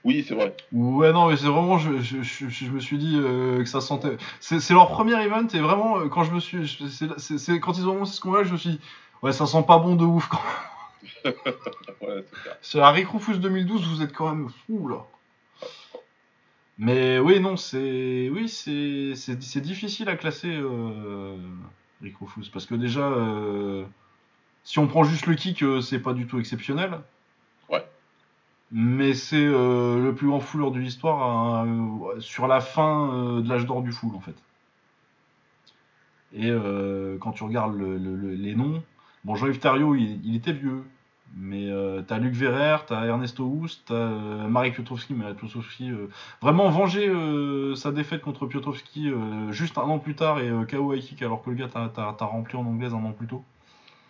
[0.08, 0.56] Oui, c'est vrai.
[0.72, 3.82] Ouais, non, mais c'est vraiment, je, je, je, je me suis dit euh, que ça
[3.82, 4.16] sentait.
[4.40, 6.66] C'est leur premier event, et vraiment, euh, quand je me suis.
[7.18, 8.80] c'est- quand ils ont annoncé ce combat, je me suis dit,
[9.22, 10.40] ouais, ça sent pas bon de ouf quand
[11.26, 11.34] même.
[12.02, 12.24] Ouais,
[12.62, 15.06] c'est la Rick Rufus 2012, vous êtes quand même fou là.
[16.78, 18.30] Mais oui, non, c'est.
[18.32, 21.36] Oui, c'est c'est difficile à classer euh,
[22.02, 23.84] Rick Rufus, parce que déjà, euh,
[24.64, 27.00] si on prend juste le kick, c'est pas du tout exceptionnel.
[28.72, 33.48] Mais c'est euh, le plus grand fouleur de l'histoire euh, sur la fin euh, de
[33.50, 34.36] l'âge d'or du full en fait.
[36.34, 38.84] Et euh, quand tu regardes le- le- le- les noms,
[39.24, 40.84] bon Jean-Yves Thériault il, il était vieux,
[41.38, 46.10] mais euh, t'as Luc Verrer, t'as Ernesto Houst, t'as euh, Marek Piotrowski, mais Piotrowski euh,
[46.42, 50.66] vraiment venger euh, sa défaite contre Piotrowski euh, juste un an plus tard et euh,
[50.66, 53.46] KO high kick alors que le gars t'a rempli en anglaise un an plus tôt.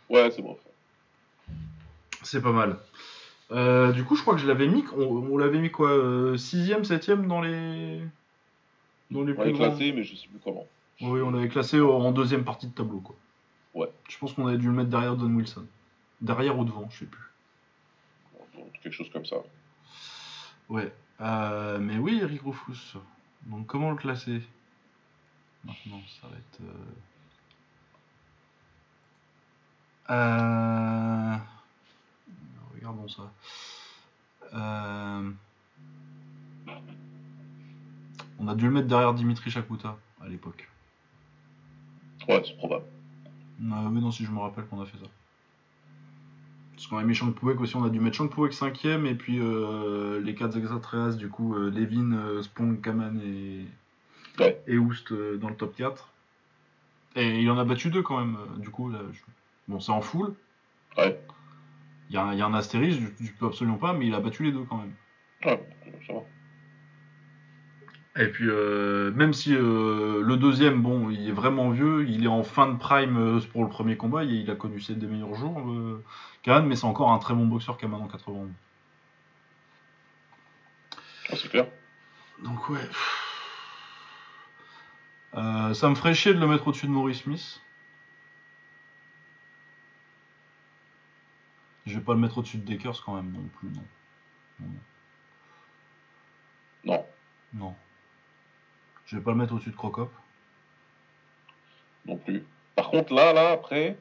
[0.09, 0.57] Ouais, c'est bon.
[2.23, 2.77] C'est pas mal.
[3.51, 4.83] Euh, du coup, je crois que je l'avais mis.
[4.97, 5.89] On, on l'avait mis quoi
[6.35, 8.01] 6ème, 7ème dans les.
[9.11, 9.53] Dans les On grands.
[9.53, 10.65] classé, mais je sais plus comment.
[11.01, 13.15] Oui, on l'avait classé en deuxième partie de tableau, quoi.
[13.73, 13.89] Ouais.
[14.09, 15.65] Je pense qu'on avait dû le mettre derrière Don Wilson.
[16.19, 17.21] Derrière ou devant, je sais plus.
[18.81, 19.37] Quelque chose comme ça.
[20.69, 20.91] Ouais.
[21.21, 22.97] Euh, mais oui, Eric Rufus.
[23.45, 24.41] Donc, comment le classer?
[25.63, 26.59] Maintenant, ça va être.
[30.09, 30.13] Euh...
[30.13, 31.37] euh,
[33.07, 33.31] Ça.
[34.53, 35.31] Euh,
[38.39, 40.67] On a dû le mettre derrière Dimitri Chakuta à l'époque.
[42.27, 42.85] Ouais, c'est probable.
[43.61, 45.05] Euh, oui, non, si je me rappelle qu'on a fait ça.
[46.75, 50.21] Parce qu'on a mis Shankpouek aussi, on a dû mettre Shankpouek 5ème, et puis euh,
[50.21, 53.65] les 4 extraterrestres, du coup, euh, Levin, euh, Spong, Kaman et,
[54.39, 54.61] Ouais.
[54.67, 56.09] et Oust dans le top 4.
[57.15, 58.89] Et il en a battu deux quand même, du coup.
[58.89, 59.19] Là, je-
[59.67, 60.33] Bon, c'est en full.
[60.97, 61.19] Ouais.
[62.09, 63.01] Il y, a un- il y a un astérisque,
[63.41, 64.93] absolument pas, mais il a battu les deux quand même.
[65.45, 65.61] Ouais,
[66.07, 66.19] ça va.
[68.23, 72.27] Et puis, euh, même si euh, le deuxième, bon, il est vraiment vieux, il est
[72.29, 75.05] en fin de prime euh, pour le premier combat, il, il a connu ses des
[75.05, 76.03] meilleurs jours, euh,
[76.41, 78.47] Kaman, mais c'est encore un très bon boxeur, Kaman en 80.
[81.29, 81.67] Ah, c'est clair.
[82.43, 82.79] Donc, ouais.
[85.35, 87.61] Euh, ça me ferait chier de le mettre au-dessus de Maurice Smith.
[91.87, 94.67] Je vais pas le mettre au-dessus de Dekers quand même, non plus, non.
[96.83, 97.05] Non.
[97.53, 97.75] Non.
[99.05, 100.11] Je vais pas le mettre au-dessus de Crocop.
[102.05, 102.45] non plus.
[102.75, 103.97] Par contre, là, là, après.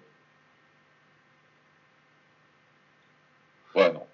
[3.74, 4.06] Ouais, non.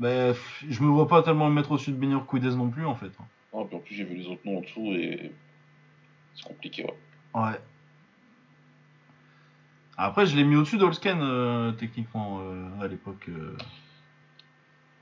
[0.00, 2.86] Mais pff, je me vois pas tellement le mettre au-dessus de Benir Koudez non plus,
[2.86, 3.12] en fait.
[3.52, 5.32] Non, puis en plus, j'ai vu les autres noms en dessous et.
[6.34, 6.94] C'est compliqué, ouais.
[7.34, 7.60] Ouais.
[9.96, 13.26] Après, je l'ai mis au-dessus d'Olsken, euh, techniquement, euh, à l'époque.
[13.28, 13.56] euh.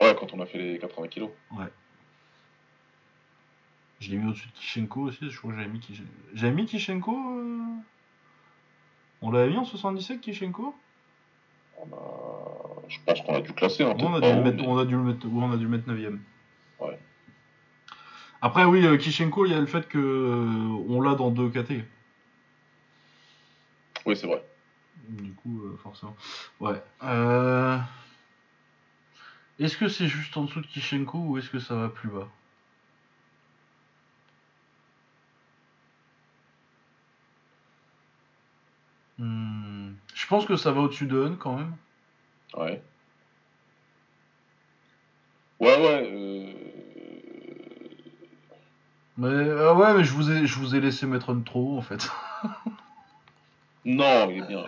[0.01, 1.31] Ouais, quand on a fait les 80 kilos.
[4.01, 6.11] Je l'ai mis au-dessus de Kishenko aussi, je crois que j'avais mis Kishenko.
[6.35, 7.59] J'avais mis Kishenko euh,
[9.21, 10.75] On l'avait mis en 77, Kishenko
[11.79, 12.89] On a...
[12.89, 14.45] Je pense qu'on a dû classer, hein, Ouais, on, a peut-être dû pas le haut,
[14.45, 16.19] mettre, mais- on a dû le mettre, ouais, on a dû le mettre 9ème.
[16.81, 16.99] Ouais.
[18.43, 21.51] Après, oui, euh, Kishenko, il y a le fait que euh, on l'a dans deux
[21.51, 21.85] KT.
[24.07, 24.43] Oui, c'est vrai.
[25.09, 26.17] Du coup, euh, forcément.
[26.61, 26.83] Ouais.
[27.03, 27.79] Euh...
[29.59, 32.29] Est-ce que c'est juste en dessous de Kishenko ou est-ce que ça va plus bas?
[39.19, 41.75] Hmm, Je pense que ça va au-dessus de Hun quand même.
[42.57, 42.83] Ouais.
[45.61, 46.11] Ouais, ouais.
[46.11, 46.53] Euh...
[49.19, 51.79] Mais euh, ouais, mais je vous ai, je vous ai laissé mettre Hun trop haut
[51.79, 52.11] en fait.
[53.85, 54.31] Non.
[54.31, 54.65] Il est bien.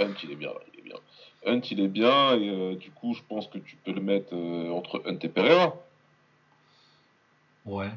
[0.00, 0.48] Hunt, il est bien.
[0.48, 0.96] là, Il est bien.
[1.46, 2.36] Hunt, il est bien.
[2.36, 5.28] Et euh, du coup, je pense que tu peux le mettre euh, entre Hunt et
[5.28, 5.74] Pereira.
[7.66, 7.90] Ouais.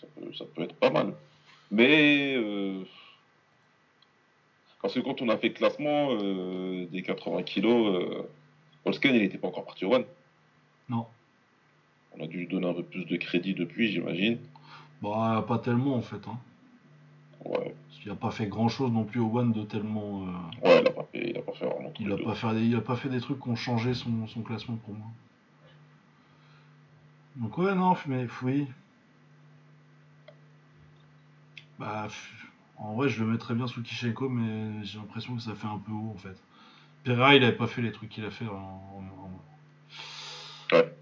[0.00, 1.14] Ça peut, ça peut être pas mal.
[1.70, 2.34] Mais.
[2.36, 2.82] euh,
[4.82, 8.26] Parce que quand on a fait le classement des 80 kilos,
[8.84, 10.04] Holsken, il n'était pas encore parti au One.
[10.88, 11.06] Non.
[12.18, 14.38] On a dû lui donner un peu plus de crédit depuis, j'imagine.
[15.02, 16.20] Bah pas tellement en fait.
[16.26, 16.38] Hein.
[17.44, 20.24] Ouais, Parce qu'il a pas fait grand chose non plus au One de tellement.
[20.62, 22.02] euh, ouais, il a pas fait, il a pas fait vraiment tout.
[22.02, 24.26] Il a pas fait des, il a pas fait des trucs qui ont changé son,
[24.26, 25.06] son classement pour moi.
[27.36, 28.66] Donc ouais non mais oui.
[31.78, 32.08] Bah
[32.76, 35.78] en vrai je le mettrais bien sous Kishenko mais j'ai l'impression que ça fait un
[35.78, 36.36] peu haut en fait.
[37.04, 39.30] Pereira il avait pas fait les trucs qu'il a fait en, en-
[40.76, 40.94] Ouais.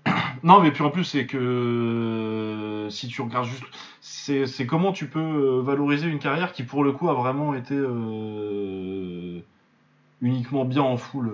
[0.43, 3.65] Non mais puis en plus c'est que euh, si tu regardes juste
[4.01, 7.74] c'est comment tu peux euh, valoriser une carrière qui pour le coup a vraiment été
[7.74, 9.40] euh,
[10.23, 11.32] uniquement bien en full.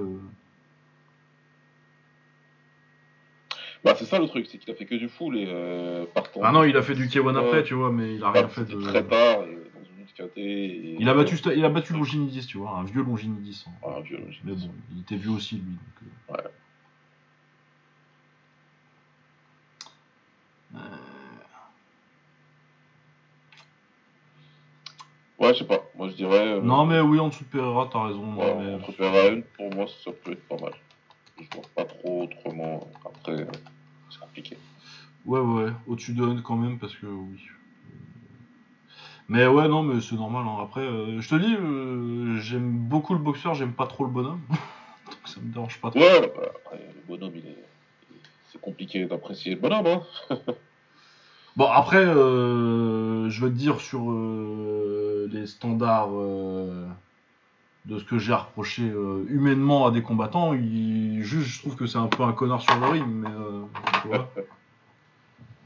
[3.85, 6.41] Bah, c'est ça le truc, c'est qu'il a fait que du full et euh, partant.
[6.43, 8.65] Ah non, il a fait du K1 après, tu vois, mais il a rien fait
[8.65, 8.81] de.
[8.81, 10.39] très tard et dans une autre KT.
[10.39, 13.65] et- Il a battu, il a battu Longinidis, tu vois, un vieux Longinidis.
[13.69, 13.73] hein.
[13.87, 15.65] Ah, Dieu, je- Mais bon, il était vieux aussi lui.
[15.65, 15.79] Donc,
[16.31, 16.33] euh.
[16.33, 16.51] Ouais.
[25.45, 25.85] Ouais, je sais pas.
[25.95, 26.55] Moi, je dirais.
[26.55, 28.35] euh, Non mais oui, en dessous de Pereira, t'as raison.
[28.37, 30.73] ouais, mais- entre Pereira et Hunt, pour moi, ça peut être pas mal.
[31.39, 32.89] Je vois pas trop autrement.
[33.05, 33.47] Après, euh,
[34.11, 34.57] c'est compliqué.
[35.27, 37.41] Ouais, ouais, au-dessus de Hunt quand même, parce que oui.
[39.29, 40.45] Mais ouais, non, mais c'est normal.
[40.47, 40.59] hein.
[40.63, 44.43] Après, euh, je te dis, euh, j'aime beaucoup le boxeur, j'aime pas trop le bonhomme.
[45.07, 45.99] Donc ça me dérange pas trop.
[46.01, 47.65] Ouais, bah, après, le bonhomme, il est.
[48.53, 50.03] C'est compliqué d'apprécier le bonhomme, hein.
[51.57, 56.87] Bon, après, euh, je veux te dire sur euh, les standards euh,
[57.85, 61.87] de ce que j'ai reproché euh, humainement à des combattants, il, juste, je trouve que
[61.87, 63.63] c'est un peu un connard sur le ring, mais euh,
[64.03, 64.33] tu vois.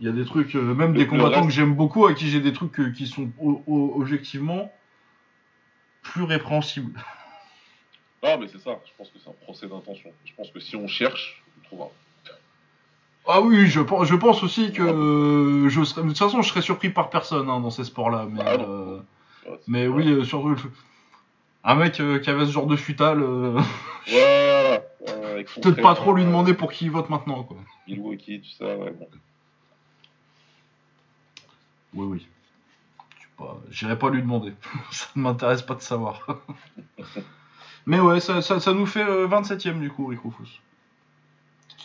[0.01, 2.14] Il y a des trucs, euh, même Le- des combattants reste- que j'aime beaucoup, à
[2.14, 4.72] qui j'ai des trucs euh, qui sont o- o- objectivement
[6.02, 6.93] plus répréhensibles.
[8.22, 8.80] Non, mais c'est ça.
[8.85, 10.10] Je pense que c'est un procès d'intention.
[10.24, 11.90] Je pense que si on cherche, on trouvera.
[13.31, 16.49] Ah oui, je pense, je pense aussi que euh, je serais, de toute façon, je
[16.49, 18.43] serais surpris par personne hein, dans ces sports-là, mais.
[18.45, 18.99] Euh,
[19.67, 20.57] Ouais, oui, euh, surtout
[21.65, 23.23] un mec qui avait ce genre de futal.
[24.11, 27.59] Ouais, peut-être pas trop lui demander pour qui il vote maintenant, quoi.
[27.87, 29.09] Milwaukee, tout ça, ouais, bon.
[31.95, 32.27] Oui, oui.
[33.17, 34.53] Je sais pas, J'irai pas lui demander.
[34.91, 36.27] Ça ne m'intéresse pas de savoir.
[37.87, 40.61] Mais ouais, ça, ça, ça nous fait euh, 27ème du coup, Rufus.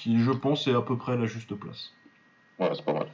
[0.03, 1.93] Qui, je pense, est à peu près à la juste place.
[2.59, 3.07] Ouais, c'est pas mal.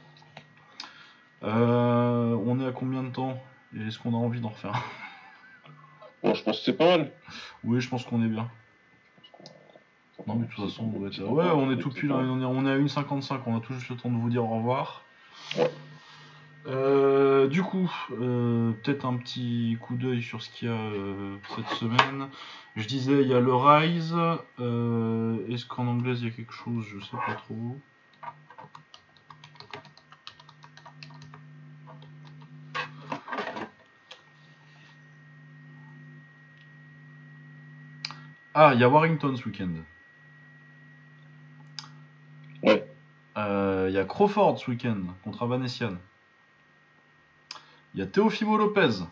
[1.44, 3.40] Euh, on est à combien de temps?
[3.76, 4.82] Et est-ce qu'on a envie d'en refaire
[6.24, 7.12] Bon, je pense que c'est pas mal.
[7.62, 8.50] Oui, je pense qu'on est bien.
[10.18, 12.40] Qu'on- Oui, de toute façon, on doit être- ouais, on est tout pile, hein, on
[12.42, 14.56] est, on est à 1,55, on a tout juste le temps de vous dire au
[14.56, 15.04] revoir.
[15.56, 15.70] Ouais.
[16.66, 21.36] Euh, du coup, euh, peut-être un petit coup d'œil sur ce qu'il y a euh,
[21.56, 22.28] cette semaine.
[22.76, 24.14] Je disais, il y a le Rise.
[25.48, 26.84] Est-ce qu'en anglais il y a quelque chose?
[26.86, 27.78] Je sais pas trop.
[38.52, 39.70] Ah, il y a Warrington ce week-end.
[42.62, 42.86] Ouais.
[43.36, 45.96] Il y a Crawford ce week-end contre Avanesian.
[47.94, 49.04] Il y a Teofimo Lopez.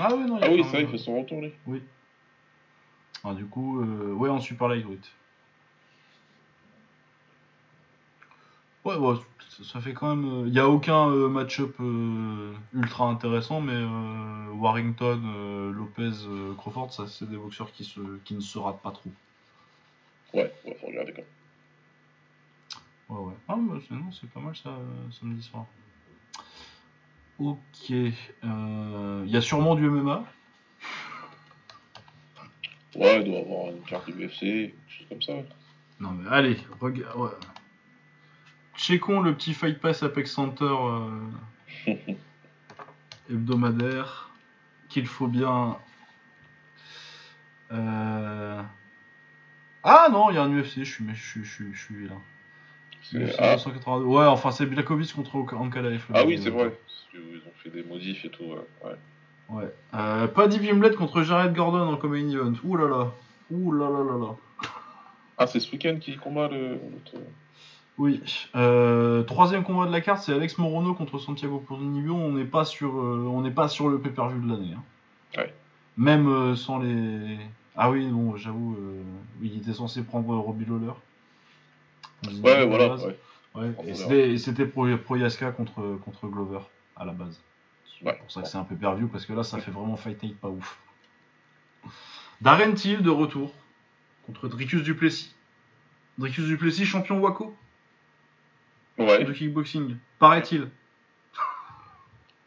[0.00, 1.82] Ah oui, non, il y a Ah oui, même- il fait son retour, lui.
[3.24, 5.10] Ah, du coup, euh, ouais, en super lightweight.
[8.84, 9.16] Ouais, ouais,
[9.64, 10.24] ça, fait quand même.
[10.24, 13.84] euh, Il n'y a aucun euh, match-up euh, ultra intéressant, mais
[14.54, 16.12] Warrington, Lopez,
[16.56, 19.10] Crawford, ça, c'est des boxeurs qui, se, qui ne se ratent pas trop.
[20.32, 23.18] Ouais, ouais, faut regarder quand même.
[23.20, 23.34] Ouais, ouais.
[23.48, 24.70] Ah, bah, c'est, non, c'est pas mal ça,
[25.18, 25.66] samedi soir.
[27.38, 27.90] Ok.
[27.90, 30.24] euh, Il y a sûrement du MMA.
[32.96, 35.32] Ouais, il doit avoir une carte UFC, quelque chose comme ça.
[36.00, 37.16] Non, mais allez, regarde.
[37.16, 37.30] Ouais.
[38.76, 41.94] Checkons le petit Fight Pass Apex Center euh,
[43.30, 44.30] hebdomadaire
[44.88, 45.76] qu'il faut bien.
[47.72, 48.62] Euh...
[49.84, 52.08] Ah non, il y a un UFC, je suis, je suis, je suis, je suis
[52.08, 52.14] là.
[53.10, 54.04] C'est- UFC Ah, 282.
[54.06, 56.04] Ouais, enfin c'est Blakovic contre Ankalaev.
[56.14, 56.72] ah oui, c'est vrai.
[57.14, 58.44] Ils ont fait des modifs et tout.
[58.44, 58.90] Ouais.
[59.50, 59.72] ouais.
[59.94, 62.52] Euh, Paddy Pimblett contre Jared Gordon en Common Event.
[62.64, 63.12] Ouh là là.
[63.50, 64.34] Ouh là là là là.
[65.38, 66.78] Ah, c'est ce week-end qui combat le.
[67.96, 68.22] Oui.
[68.54, 72.14] Euh, troisième combat de la carte, c'est Alex Morono contre Santiago Ponzinibbio.
[72.14, 74.74] On n'est pas sur, euh, on n'est pas sur le pay-per-view de l'année.
[74.76, 74.82] hein.
[75.36, 75.52] Ouais.
[75.96, 77.38] Même euh, sans les.
[77.76, 79.02] Ah oui, bon, j'avoue, euh,
[79.42, 80.92] il était censé prendre Robbie Lawler.
[82.42, 82.88] Ouais, voilà.
[83.54, 83.72] Ouais.
[83.86, 86.60] Et c'était- c'était Pro, Proyaska contre, contre Glover
[86.96, 87.40] à la base.
[87.98, 90.38] C'est pour ça que c'est un pay-per-view parce que là, ça fait vraiment Fight Night
[90.38, 90.78] pas ouf.
[92.40, 93.52] Darren Till de retour
[94.26, 95.34] contre Dricus Duplessis.
[96.18, 97.56] Dricus Duplessis, champion Waco?
[98.98, 100.68] Ouais, de kickboxing, paraît-il.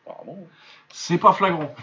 [0.05, 0.47] apparemment.
[0.89, 1.73] C'est pas flagrant.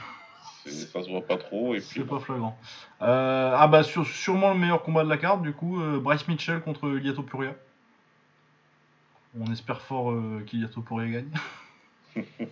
[0.64, 1.74] c'est- Ça se voit pas trop.
[1.74, 2.58] Et C'est pas flagrant.
[3.00, 6.28] Euh, ah bah sur- sûrement le meilleur combat de la carte du coup, euh, Bryce
[6.28, 7.54] Mitchell contre Liato Puria.
[9.38, 11.30] On espère fort euh, qu'Iliato Puria gagne.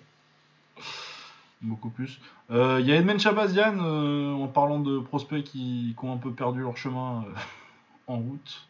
[1.62, 2.20] Beaucoup plus.
[2.50, 6.18] Euh, Il y a Edmond Chabazian euh, en parlant de prospects qui, qui ont un
[6.18, 7.32] peu perdu leur chemin euh,
[8.06, 8.68] en route.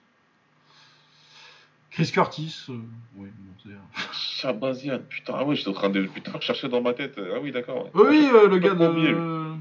[1.91, 2.75] Chris Curtis, euh,
[3.17, 3.29] oui,
[3.65, 3.73] bon,
[4.13, 7.19] Chabazian, putain, ah ouais, j'étais en train de putain, chercher dans ma tête.
[7.19, 7.85] Ah oui, d'accord.
[7.87, 7.91] ouais.
[7.95, 9.55] Oui, oui, euh, le gars oublié, de,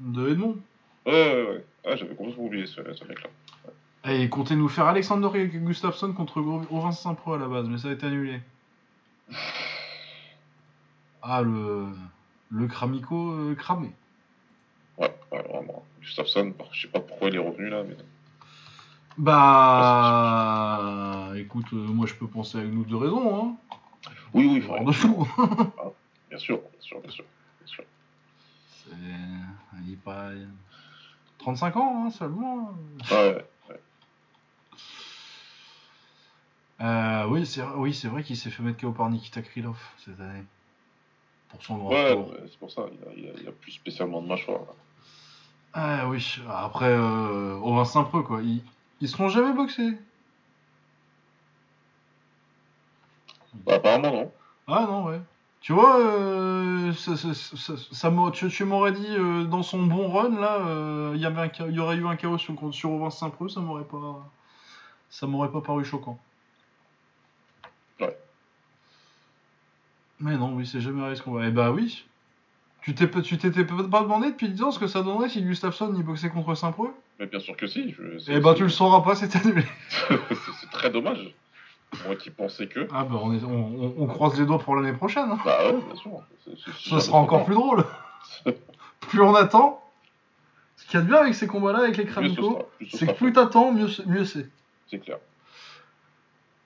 [0.00, 0.56] de Edmond.
[1.06, 1.64] Ouais, ouais, ouais.
[1.86, 3.30] Ah, j'avais complètement oublié ce, ce mec-là.
[4.04, 7.88] Et il comptait nous faire Alexander Gustafsson contre Grovin Saint-Pro à la base, mais ça
[7.88, 8.40] a été annulé.
[11.22, 11.88] Ah, le,
[12.50, 13.92] le Kramico euh, cramé.
[14.96, 15.84] Ouais, ouais, vraiment.
[16.00, 17.96] Gustafsson, je sais pas pourquoi il est revenu là, mais.
[19.18, 20.62] Bah.
[21.36, 23.54] Écoute, euh, moi je peux penser à une ou deux raisons, hein.
[24.32, 25.28] Oui, oui, de fou.
[26.30, 27.24] Bien sûr, bien sûr, bien sûr.
[27.58, 27.84] Bien sûr.
[28.68, 28.94] C'est.
[29.84, 30.30] Il est pas.
[31.38, 32.72] 35 ans, hein, seulement.
[33.10, 33.44] Ouais, ouais.
[36.80, 40.18] Euh, oui, c'est oui, c'est vrai qu'il s'est fait mettre KO par Nikita Krylov cette
[40.20, 40.44] année.
[41.50, 44.22] Pour son grand Ouais, c'est pour ça, il a, il a, il a plus spécialement
[44.22, 44.60] de mâchoire.
[44.60, 44.72] là.
[45.72, 48.42] Ah oui, après, euh, Saint-Preux, quoi.
[48.42, 48.62] Ils,
[49.00, 49.96] ils seront jamais boxés.
[53.54, 54.32] Bah, apparemment, non.
[54.66, 55.20] Ah non, ouais.
[55.60, 60.56] Tu vois, euh, ça, ça, tu, tu m'aurais dit, euh, dans son bon run, là,
[60.66, 64.26] euh, il y aurait eu un chaos sur, sur Saint-Preux, ça m'aurait pas...
[65.10, 66.18] Ça m'aurait pas paru choquant.
[68.00, 68.16] Ouais.
[70.20, 71.46] Mais non, oui, c'est jamais arrivé ce qu'on va...
[71.46, 72.04] Eh bah oui.
[72.82, 75.94] Tu t'es tu t'étais pas demandé depuis 10 ans ce que ça donnerait si Gustafsson
[75.94, 76.94] y boxait contre Saint-Preux?
[77.18, 77.90] Mais bien sûr que si.
[77.92, 78.02] Je,
[78.32, 79.62] Eh bah tu le sauras pas, c'est annulé.
[80.08, 81.34] c'est très dommage.
[82.06, 82.88] Moi qui pensais que.
[82.92, 85.28] Ah bah on, est, on, on- on croise les doigts pour l'année prochaine.
[85.30, 85.38] hein.
[85.44, 86.10] Bah ouais, bien sûr.
[86.46, 87.84] Ça jamais sera encore plus drôle.
[89.00, 89.82] plus on attend.
[90.76, 93.06] Ce qu'il y a de bien avec ces combats-là, avec les ce Kramiko, ce c'est
[93.08, 93.88] que plus t'attends, mieux
[94.24, 94.48] c'est.
[94.90, 95.18] C'est clair.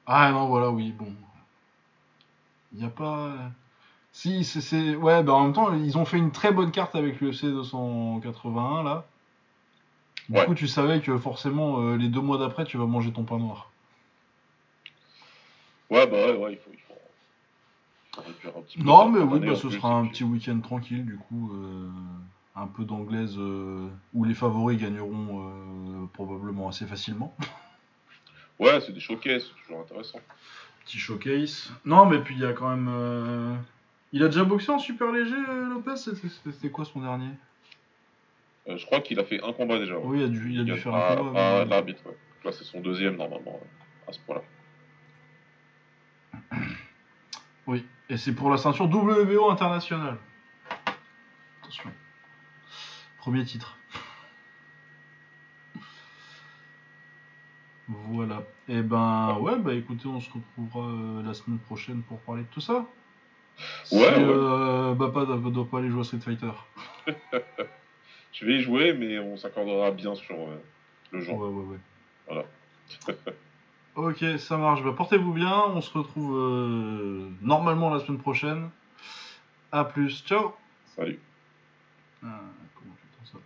[0.06, 1.12] Ah non, voilà, oui, bon.
[2.75, 3.33] Il n'y a pas.
[4.13, 4.97] Si, c'est-.
[4.97, 8.83] Ouais, bah en même temps, ils ont fait une très bonne carte avec l'UFC 281
[8.83, 9.07] là.
[10.29, 10.47] Du Ouais.
[10.47, 13.39] coup, tu savais que forcément, euh, les deux mois d'après, tu vas manger ton pain
[13.39, 13.71] noir.
[15.91, 16.71] Ouais, bah ouais, ouais, il faut.
[16.73, 16.95] Il faut,
[18.13, 18.85] il faut réduire un petit peu.
[18.85, 21.53] Non, mais oui, bah, ce plus, sera un petit week-end tranquille, du coup.
[21.55, 21.89] euh,
[22.57, 27.35] un peu d'anglaise euh, où les favoris gagneront probablement assez facilement.
[28.61, 30.21] Ouais, c'est des showcases, c'est toujours intéressant.
[30.85, 31.73] Petit showcase.
[31.85, 32.89] Non, mais puis il y a quand même.
[32.90, 33.55] euh,
[34.12, 35.97] Il a déjà boxé en super léger, euh, Lopez?
[35.97, 37.31] C'était- C'était quoi son dernier?
[38.69, 39.94] Euh, je crois qu'il a fait un combat déjà.
[39.98, 40.02] ouais.
[40.05, 41.31] Oui, il a dû, il a dû faire un combat.
[41.65, 42.16] mais- l'arbitre, ouais.
[42.44, 44.43] Là, c'est son deuxième normalement, euh, à ce point-là.
[47.66, 50.19] Oui, et c'est pour la ceinture WBO internationale.
[51.62, 51.90] Attention.
[53.19, 53.78] Premier titre.
[57.89, 58.43] Voilà.
[58.69, 62.48] Et ben ouais, bah écoutez, on se retrouvera euh, la semaine prochaine pour parler de
[62.48, 62.86] tout ça.
[63.85, 64.16] Si, Ouais, ouais.
[64.20, 66.51] euh, Bapa doit, doit pas aller jouer à Street Fighter.
[68.32, 70.56] Je vais y jouer, mais on s'accordera bien sur euh,
[71.12, 71.39] le genre.
[71.39, 71.78] Ouais, ouais, ouais.
[72.27, 72.44] Voilà.
[73.97, 74.82] ok, ça marche.
[74.82, 75.55] Bah, portez-vous bien.
[75.69, 78.70] On se retrouve euh, normalement la semaine prochaine.
[79.73, 80.24] A plus.
[80.24, 80.55] Ciao.
[80.97, 81.20] Salut.
[82.24, 82.40] Ah,
[82.74, 83.39] comment j'entends ça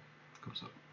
[0.42, 0.66] Comme ça.